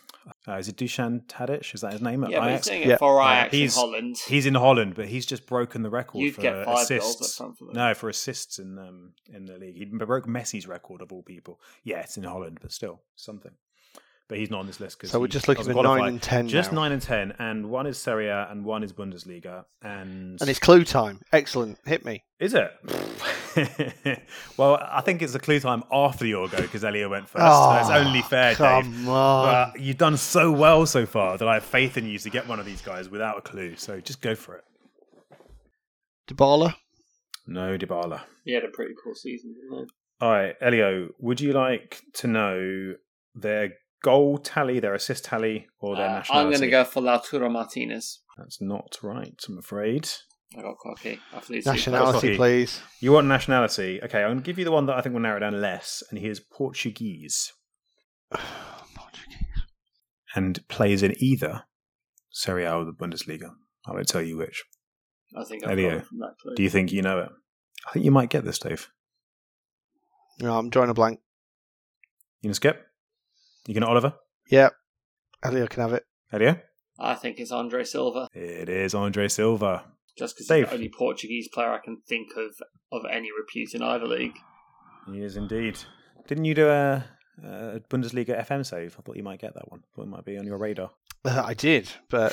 [0.49, 1.75] uh, is it Dusan Tadic?
[1.75, 2.25] Is that his name?
[2.25, 2.67] at Yeah, but he's Ajax?
[2.69, 2.97] doing Yeah.
[2.97, 4.17] for Ajax in he's- Holland.
[4.27, 7.01] He's in Holland, but he's just broken the record You'd for get five goals up
[7.01, 7.37] assists.
[7.37, 7.55] for.
[7.73, 9.77] No, for assists in um, in the league.
[9.77, 11.61] He broke Messi's record of all people.
[11.85, 13.53] Yeah, it's in Holland, but still something.
[14.31, 16.47] But he's not on this list because So we're just looking at nine and ten
[16.47, 16.83] Just now.
[16.83, 19.65] nine and ten, and one is Serie A and one is Bundesliga.
[19.83, 21.21] And And it's clue time.
[21.33, 21.79] Excellent.
[21.85, 22.23] Hit me.
[22.39, 22.71] is it?
[24.57, 27.43] well, I think it's a clue time after your go because Elio went first.
[27.45, 28.85] Oh, so it's ah, only fair, Dave.
[28.85, 29.73] Come on.
[29.73, 32.47] But you've done so well so far that I have faith in you to get
[32.47, 33.75] one of these guys without a clue.
[33.75, 34.65] So just go for it.
[36.29, 36.77] Dybala.
[37.49, 38.21] No Dybala.
[38.45, 39.91] He had a pretty cool season, didn't he?
[40.21, 42.95] All right, Elio, would you like to know
[43.35, 43.73] their
[44.03, 48.21] goal tally, their assist tally, or their Uh, I'm going to go for Lautaro Martinez.
[48.39, 50.09] That's not right, I'm afraid.
[50.57, 51.21] I got cocky.
[51.65, 52.37] Nationality, Cocky.
[52.37, 52.81] please.
[53.01, 54.01] You want nationality?
[54.03, 55.61] Okay, I'm going to give you the one that I think will narrow it down
[55.61, 57.53] less, and he is Portuguese
[58.33, 59.37] Portuguese.
[60.35, 61.65] and plays in either
[62.31, 63.51] Serie A or the Bundesliga.
[63.87, 64.65] I won't tell you which.
[65.37, 66.55] I think I've Elio, got from that clue.
[66.57, 67.29] Do you think you know it?
[67.89, 68.91] I think you might get this, Dave.
[70.41, 71.21] No, I'm drawing a blank.
[72.41, 72.87] You gonna skip?
[73.67, 74.15] You gonna Oliver?
[74.51, 74.71] Yeah.
[75.43, 76.05] Elio can have it.
[76.33, 76.59] Elio?
[76.99, 78.29] I think it's Andre Silva.
[78.35, 79.85] It is Andre Silva.
[80.19, 80.69] Just because he's Dave.
[80.69, 82.53] the only Portuguese player I can think of
[82.93, 84.37] of any repute in either league.
[85.11, 85.79] He is indeed.
[86.29, 87.05] Didn't you do a,
[87.43, 88.97] a Bundesliga FM save?
[88.99, 89.81] I thought you might get that one.
[89.95, 90.91] thought it might be on your radar.
[91.25, 92.33] Uh, I did, but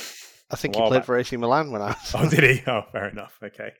[0.52, 1.06] I think A he played back.
[1.06, 2.16] for AC Milan when I was.
[2.16, 2.64] Oh, did he?
[2.68, 3.38] Oh, fair enough.
[3.44, 3.72] Okay.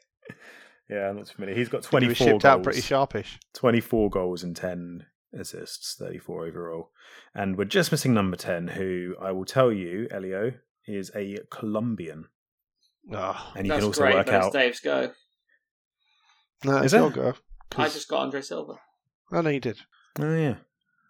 [0.90, 1.56] Yeah, I'm not familiar.
[1.56, 2.46] He's got he 24 was shipped goals.
[2.46, 3.40] out pretty sharpish.
[3.56, 6.92] 24 goals and 10 assists, 34 overall.
[7.34, 10.54] And we're just missing number 10, who I will tell you, Elio,
[10.88, 12.26] is a Colombian.
[13.12, 14.54] Oh, And you can also great, work but out.
[14.54, 15.12] Dave's go.
[16.64, 16.98] no, Is it's it?
[16.98, 17.30] your go.
[17.30, 17.34] I
[17.76, 18.74] 'Cause- just got Andre Silva.
[19.32, 19.80] Oh, no, you did.
[20.20, 20.56] Oh, yeah.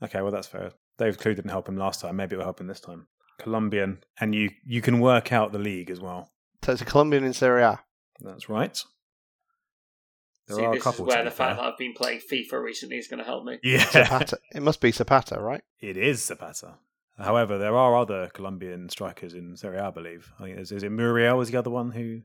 [0.03, 0.72] Okay, well, that's fair.
[0.98, 2.15] Dave Clue didn't help him last time.
[2.15, 3.07] Maybe it'll help him this time.
[3.39, 4.03] Colombian.
[4.19, 6.31] And you, you can work out the league as well.
[6.64, 7.80] So it's a Colombian in Serie A.
[8.19, 8.80] That's right.
[10.48, 11.64] There See, are a this couple is where the fact fair.
[11.65, 13.60] that I've been playing FIFA recently is going to help me.
[13.64, 13.86] Yeah.
[13.90, 14.38] Zapata.
[14.53, 15.61] it must be Zapata, right?
[15.80, 16.76] It is Zapata.
[17.18, 20.32] However, there are other Colombian strikers in Serie A, I believe.
[20.40, 21.41] I think is, is it Muriel?
[21.41, 22.22] Is the other one who?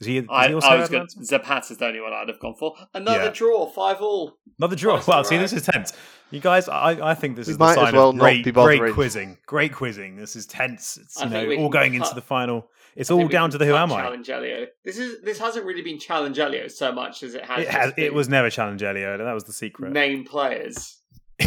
[0.00, 0.18] Is he?
[0.18, 1.14] Is I, he also I was Atalanta?
[1.16, 1.26] good.
[1.26, 2.74] Zapata's the only one I'd have gone for.
[2.94, 3.30] Another Yeah.
[3.30, 4.38] draw, five all.
[4.58, 4.96] Another draw.
[4.96, 5.92] Nice Wow, to see, this is tense.
[6.30, 8.22] You guys, I, I think this We is the might as sign well of not
[8.22, 9.36] great, be great quizzing.
[9.46, 10.16] Great quizzing.
[10.16, 10.96] This is tense.
[10.96, 12.68] It's I you know all going cut- into the final.
[12.96, 14.02] It's I all down to the who am I.
[14.02, 14.66] Challenge Elio.
[14.84, 17.60] This is this hasn't really been challenge Elio so much as it has.
[17.64, 19.16] It, has, it was never challenge Elio.
[19.18, 19.92] That was the secret.
[19.92, 20.96] name players.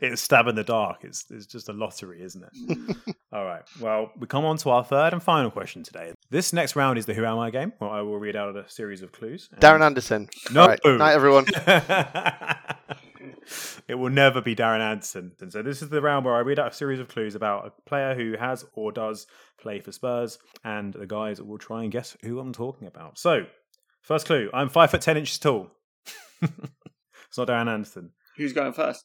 [0.00, 0.98] it's stab in the dark.
[1.02, 2.96] It's it's just a lottery, isn't it?
[3.32, 3.62] All right.
[3.80, 6.12] Well, we come on to our third and final question today.
[6.30, 8.68] This next round is the Who Am I game, where I will read out a
[8.70, 9.48] series of clues.
[9.50, 10.28] and- Darren Anderson.
[10.52, 10.62] No.
[10.62, 10.80] All right.
[10.84, 11.46] Night, everyone.
[13.88, 15.32] it will never be Darren Anderson.
[15.40, 17.66] And so this is the round where I read out a series of clues about
[17.66, 19.26] a player who has or does
[19.60, 23.18] play for Spurs, and the guys will try and guess who I'm talking about.
[23.18, 23.46] So,
[24.02, 25.70] first clue: I'm five foot ten inches tall.
[26.42, 28.10] it's not Darren Anderson.
[28.36, 29.04] Who's going first?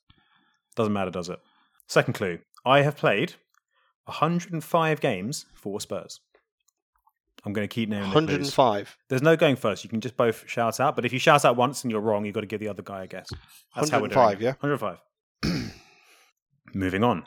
[0.76, 1.40] Doesn't matter, does it?
[1.88, 3.36] Second clue: I have played
[4.06, 6.20] 105 games for Spurs.
[7.45, 8.98] I'm going to keep naming the 105.
[9.07, 9.84] There's no going first.
[9.84, 10.95] You can just both shout out.
[10.95, 12.82] But if you shout out once and you're wrong, you've got to give the other
[12.84, 13.30] guy a guess.
[13.76, 14.44] That's how we're doing 105, it.
[14.44, 14.53] yeah?
[14.60, 15.72] 105.
[16.74, 17.26] Moving on.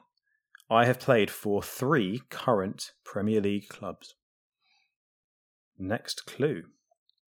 [0.71, 4.15] I have played for three current Premier League clubs.
[5.79, 6.65] Next clue.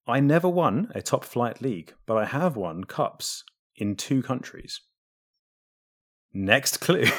[0.07, 3.45] I never won a top flight league, but I have won cups
[3.77, 4.81] in two countries.
[6.33, 7.07] Next clue.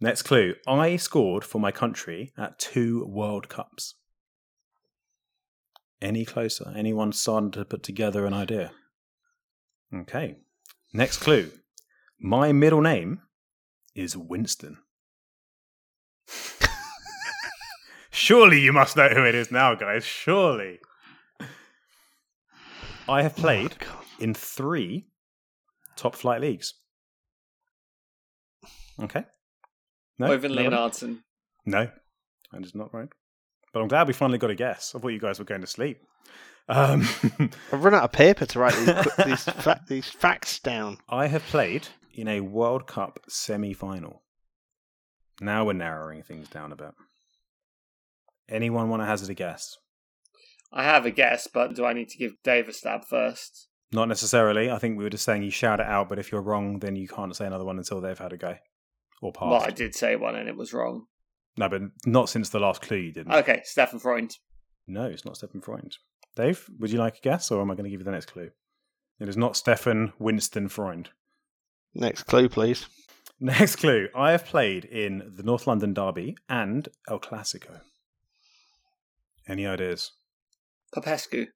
[0.00, 0.54] Next clue.
[0.66, 3.94] I scored for my country at two World Cups.
[6.00, 6.72] Any closer?
[6.76, 8.70] Anyone starting to put together an idea?
[9.92, 10.36] Okay.
[10.92, 11.50] Next clue.
[12.20, 13.22] My middle name
[13.94, 14.78] is Winston.
[18.10, 20.04] Surely you must know who it is now, guys.
[20.04, 20.78] Surely.
[23.08, 25.08] I have played Oh, in three
[25.96, 26.74] top flight leagues.
[29.00, 29.24] Okay.
[30.18, 30.68] No, Oyvind nobody?
[30.68, 31.18] Leonhardsen.
[31.66, 31.88] No,
[32.52, 33.08] that is not right.
[33.72, 34.94] But I'm glad we finally got a guess.
[34.94, 36.00] I thought you guys were going to sleep.
[36.68, 37.06] Um,
[37.72, 40.98] I've run out of paper to write these, these, fa- these facts down.
[41.08, 44.22] I have played in a World Cup semi final.
[45.40, 46.92] Now we're narrowing things down a bit.
[48.48, 49.76] Anyone want to hazard a guess?
[50.72, 53.68] I have a guess, but do I need to give Dave a stab first?
[53.92, 54.70] Not necessarily.
[54.70, 56.96] I think we were just saying you shout it out, but if you're wrong, then
[56.96, 58.56] you can't say another one until they've had a go.
[59.20, 59.50] Or passed.
[59.50, 61.06] Well, I did say one and it was wrong.
[61.56, 63.32] No, but not since the last clue you didn't.
[63.32, 64.36] Okay, Steffen Freund.
[64.86, 65.96] No, it's not Steffen Freund.
[66.36, 68.32] Dave, would you like a guess, or am I going to give you the next
[68.32, 68.50] clue?
[69.18, 71.10] It is not Steffen Winston Freund.
[71.94, 72.86] Next clue, please.
[73.40, 74.08] Next clue.
[74.14, 77.80] I have played in the North London Derby and El Clasico.
[79.48, 80.12] Any ideas?
[80.94, 81.46] Popescu.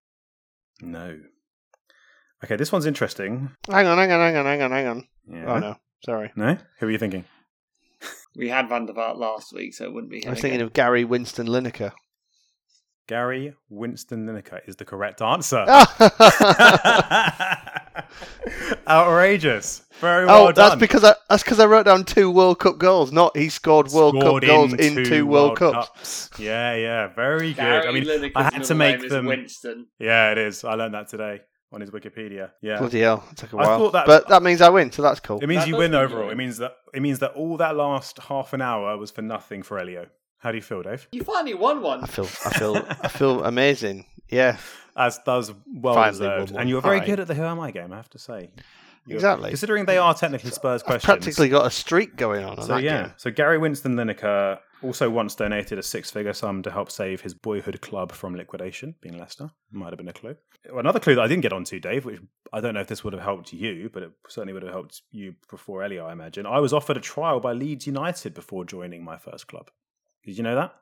[0.81, 1.21] No.
[2.45, 3.51] Okay, this one's interesting.
[3.71, 5.09] Hang on, hang on, hang on, hang on, hang on.
[5.29, 5.45] Yeah.
[5.47, 5.77] Oh, no.
[6.05, 6.33] Sorry.
[6.35, 6.57] No?
[6.81, 7.25] Who are you thinking?
[8.37, 10.67] We had Van der Vaart last week, so it wouldn't be I was thinking again.
[10.67, 11.93] of Gary Winston Lineker.
[13.09, 15.67] Gary Winston Lineker is the correct answer.
[18.89, 19.83] Outrageous.
[20.01, 22.79] Very oh, well oh, that's because I that's because I wrote down two World Cup
[22.79, 26.31] goals, not he scored World Scored Cup goals in two, World, Cups.
[26.39, 27.57] Yeah, yeah, very good.
[27.57, 29.27] Gary I mean, Lineker's I had to make them.
[29.27, 29.89] Winston.
[29.99, 30.65] Yeah, it is.
[30.65, 31.41] I learned that today
[31.73, 32.51] on his Wikipedia.
[32.61, 33.79] Yeah, Bloody hell, it took a I while.
[33.79, 35.39] thought that- but that means I win, so that's cool.
[35.41, 36.25] it means That you win mean overall.
[36.27, 36.33] win.
[36.33, 39.63] It means that it means that all that last half an hour was for nothing
[39.63, 40.07] for Elio.
[40.39, 41.09] How do you feel, Dave?
[41.13, 42.03] You finally won one.
[42.03, 44.07] I feel, I feel, I feel amazing.
[44.29, 44.57] Yeah,
[44.97, 47.09] As does well Finally deserved, and you were very Alright.
[47.09, 47.93] good at the Who Am I game.
[47.93, 48.51] I have to say.
[49.09, 49.51] Exactly.
[49.51, 51.05] Considering they are technically Spurs I've questions.
[51.05, 52.63] practically got a streak going on.
[52.63, 53.13] So yeah, game.
[53.17, 57.81] so Gary Winston Lineker also once donated a six-figure sum to help save his boyhood
[57.81, 59.51] club from liquidation, being Leicester.
[59.71, 60.37] Might have been a clue.
[60.73, 62.21] Another clue that I didn't get onto, Dave, which
[62.53, 65.03] I don't know if this would have helped you, but it certainly would have helped
[65.11, 66.47] you before Elio, I imagine.
[66.47, 69.71] I was offered a trial by Leeds United before joining my first club.
[70.25, 70.75] Did you know that?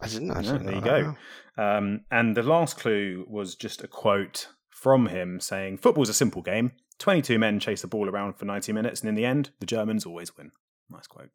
[0.00, 0.64] I didn't actually.
[0.64, 1.16] there you go.
[1.56, 6.42] Um, and the last clue was just a quote from him saying, "Football's a simple
[6.42, 6.72] game.
[6.98, 10.04] Twenty-two men chase the ball around for ninety minutes, and in the end, the Germans
[10.06, 10.50] always win."
[10.90, 11.30] Nice quote.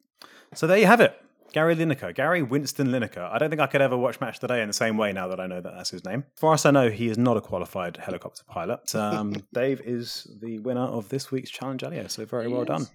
[0.54, 1.16] So there you have it.
[1.52, 3.30] Gary Lineker, Gary Winston Lineker.
[3.32, 5.38] I don't think I could ever watch Match Today in the same way now that
[5.38, 6.24] I know that that's his name.
[6.34, 8.80] As far as I know, he is not a qualified helicopter pilot.
[8.94, 12.68] Um, Dave is the winner of this week's Challenge Elio, so very well Yes.
[12.68, 12.86] done.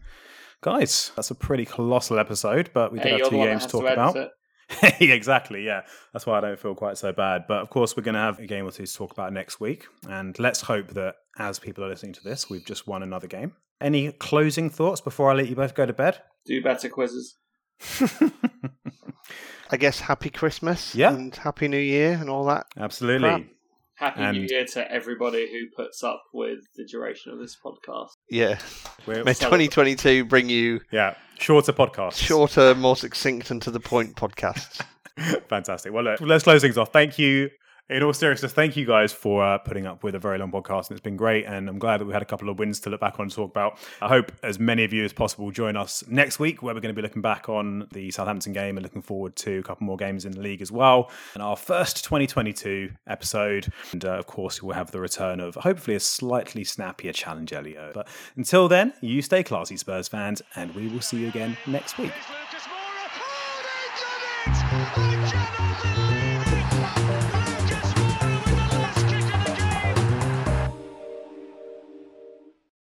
[0.62, 3.54] Guys, that's a pretty colossal episode, but we did Hey, have two the one that
[3.54, 4.16] games to talk about.
[4.18, 4.30] it.
[5.00, 5.82] exactly, yeah.
[6.14, 7.46] That's why I don't feel quite so bad.
[7.48, 9.60] But of course, we're going to have a game or two to talk about next
[9.60, 9.86] week.
[10.08, 13.54] And let's hope that as people are listening to this, we've just won another game.
[13.82, 16.22] Any closing thoughts before I let you both go to bed?
[16.46, 17.36] Do better quizzes.
[19.72, 21.14] I guess Happy Christmas Yeah.
[21.14, 22.66] and Happy New Year and all that.
[22.78, 23.30] Absolutely.
[23.30, 23.44] Crap.
[23.96, 28.10] Happy New And- Year to everybody who puts up with the duration of this podcast.
[28.30, 28.60] Yeah.
[29.06, 32.16] We're, May 2022 bring you yeah, shorter podcast.
[32.16, 34.82] shorter, more succinct, and to the point podcasts.
[35.50, 35.94] Fantastic.
[35.94, 36.94] Well, look, let's close things off.
[36.94, 37.50] Thank you.
[37.90, 40.90] In all seriousness, thank you guys for uh, putting up with a very long podcast,
[40.90, 41.46] and it's been great.
[41.46, 43.32] And I'm glad that we had a couple of wins to look back on and
[43.32, 43.80] talk about.
[44.00, 46.94] I hope as many of you as possible join us next week, where we're going
[46.94, 49.98] to be looking back on the Southampton game and looking forward to a couple more
[49.98, 51.10] games in the league as well.
[51.34, 55.96] And our first 2022 episode, and uh, of course, we'll have the return of hopefully
[55.96, 57.90] a slightly snappier challenge, Elio.
[57.96, 61.98] But until then, you stay classy, Spurs fans, and we will see you again next
[61.98, 62.14] week.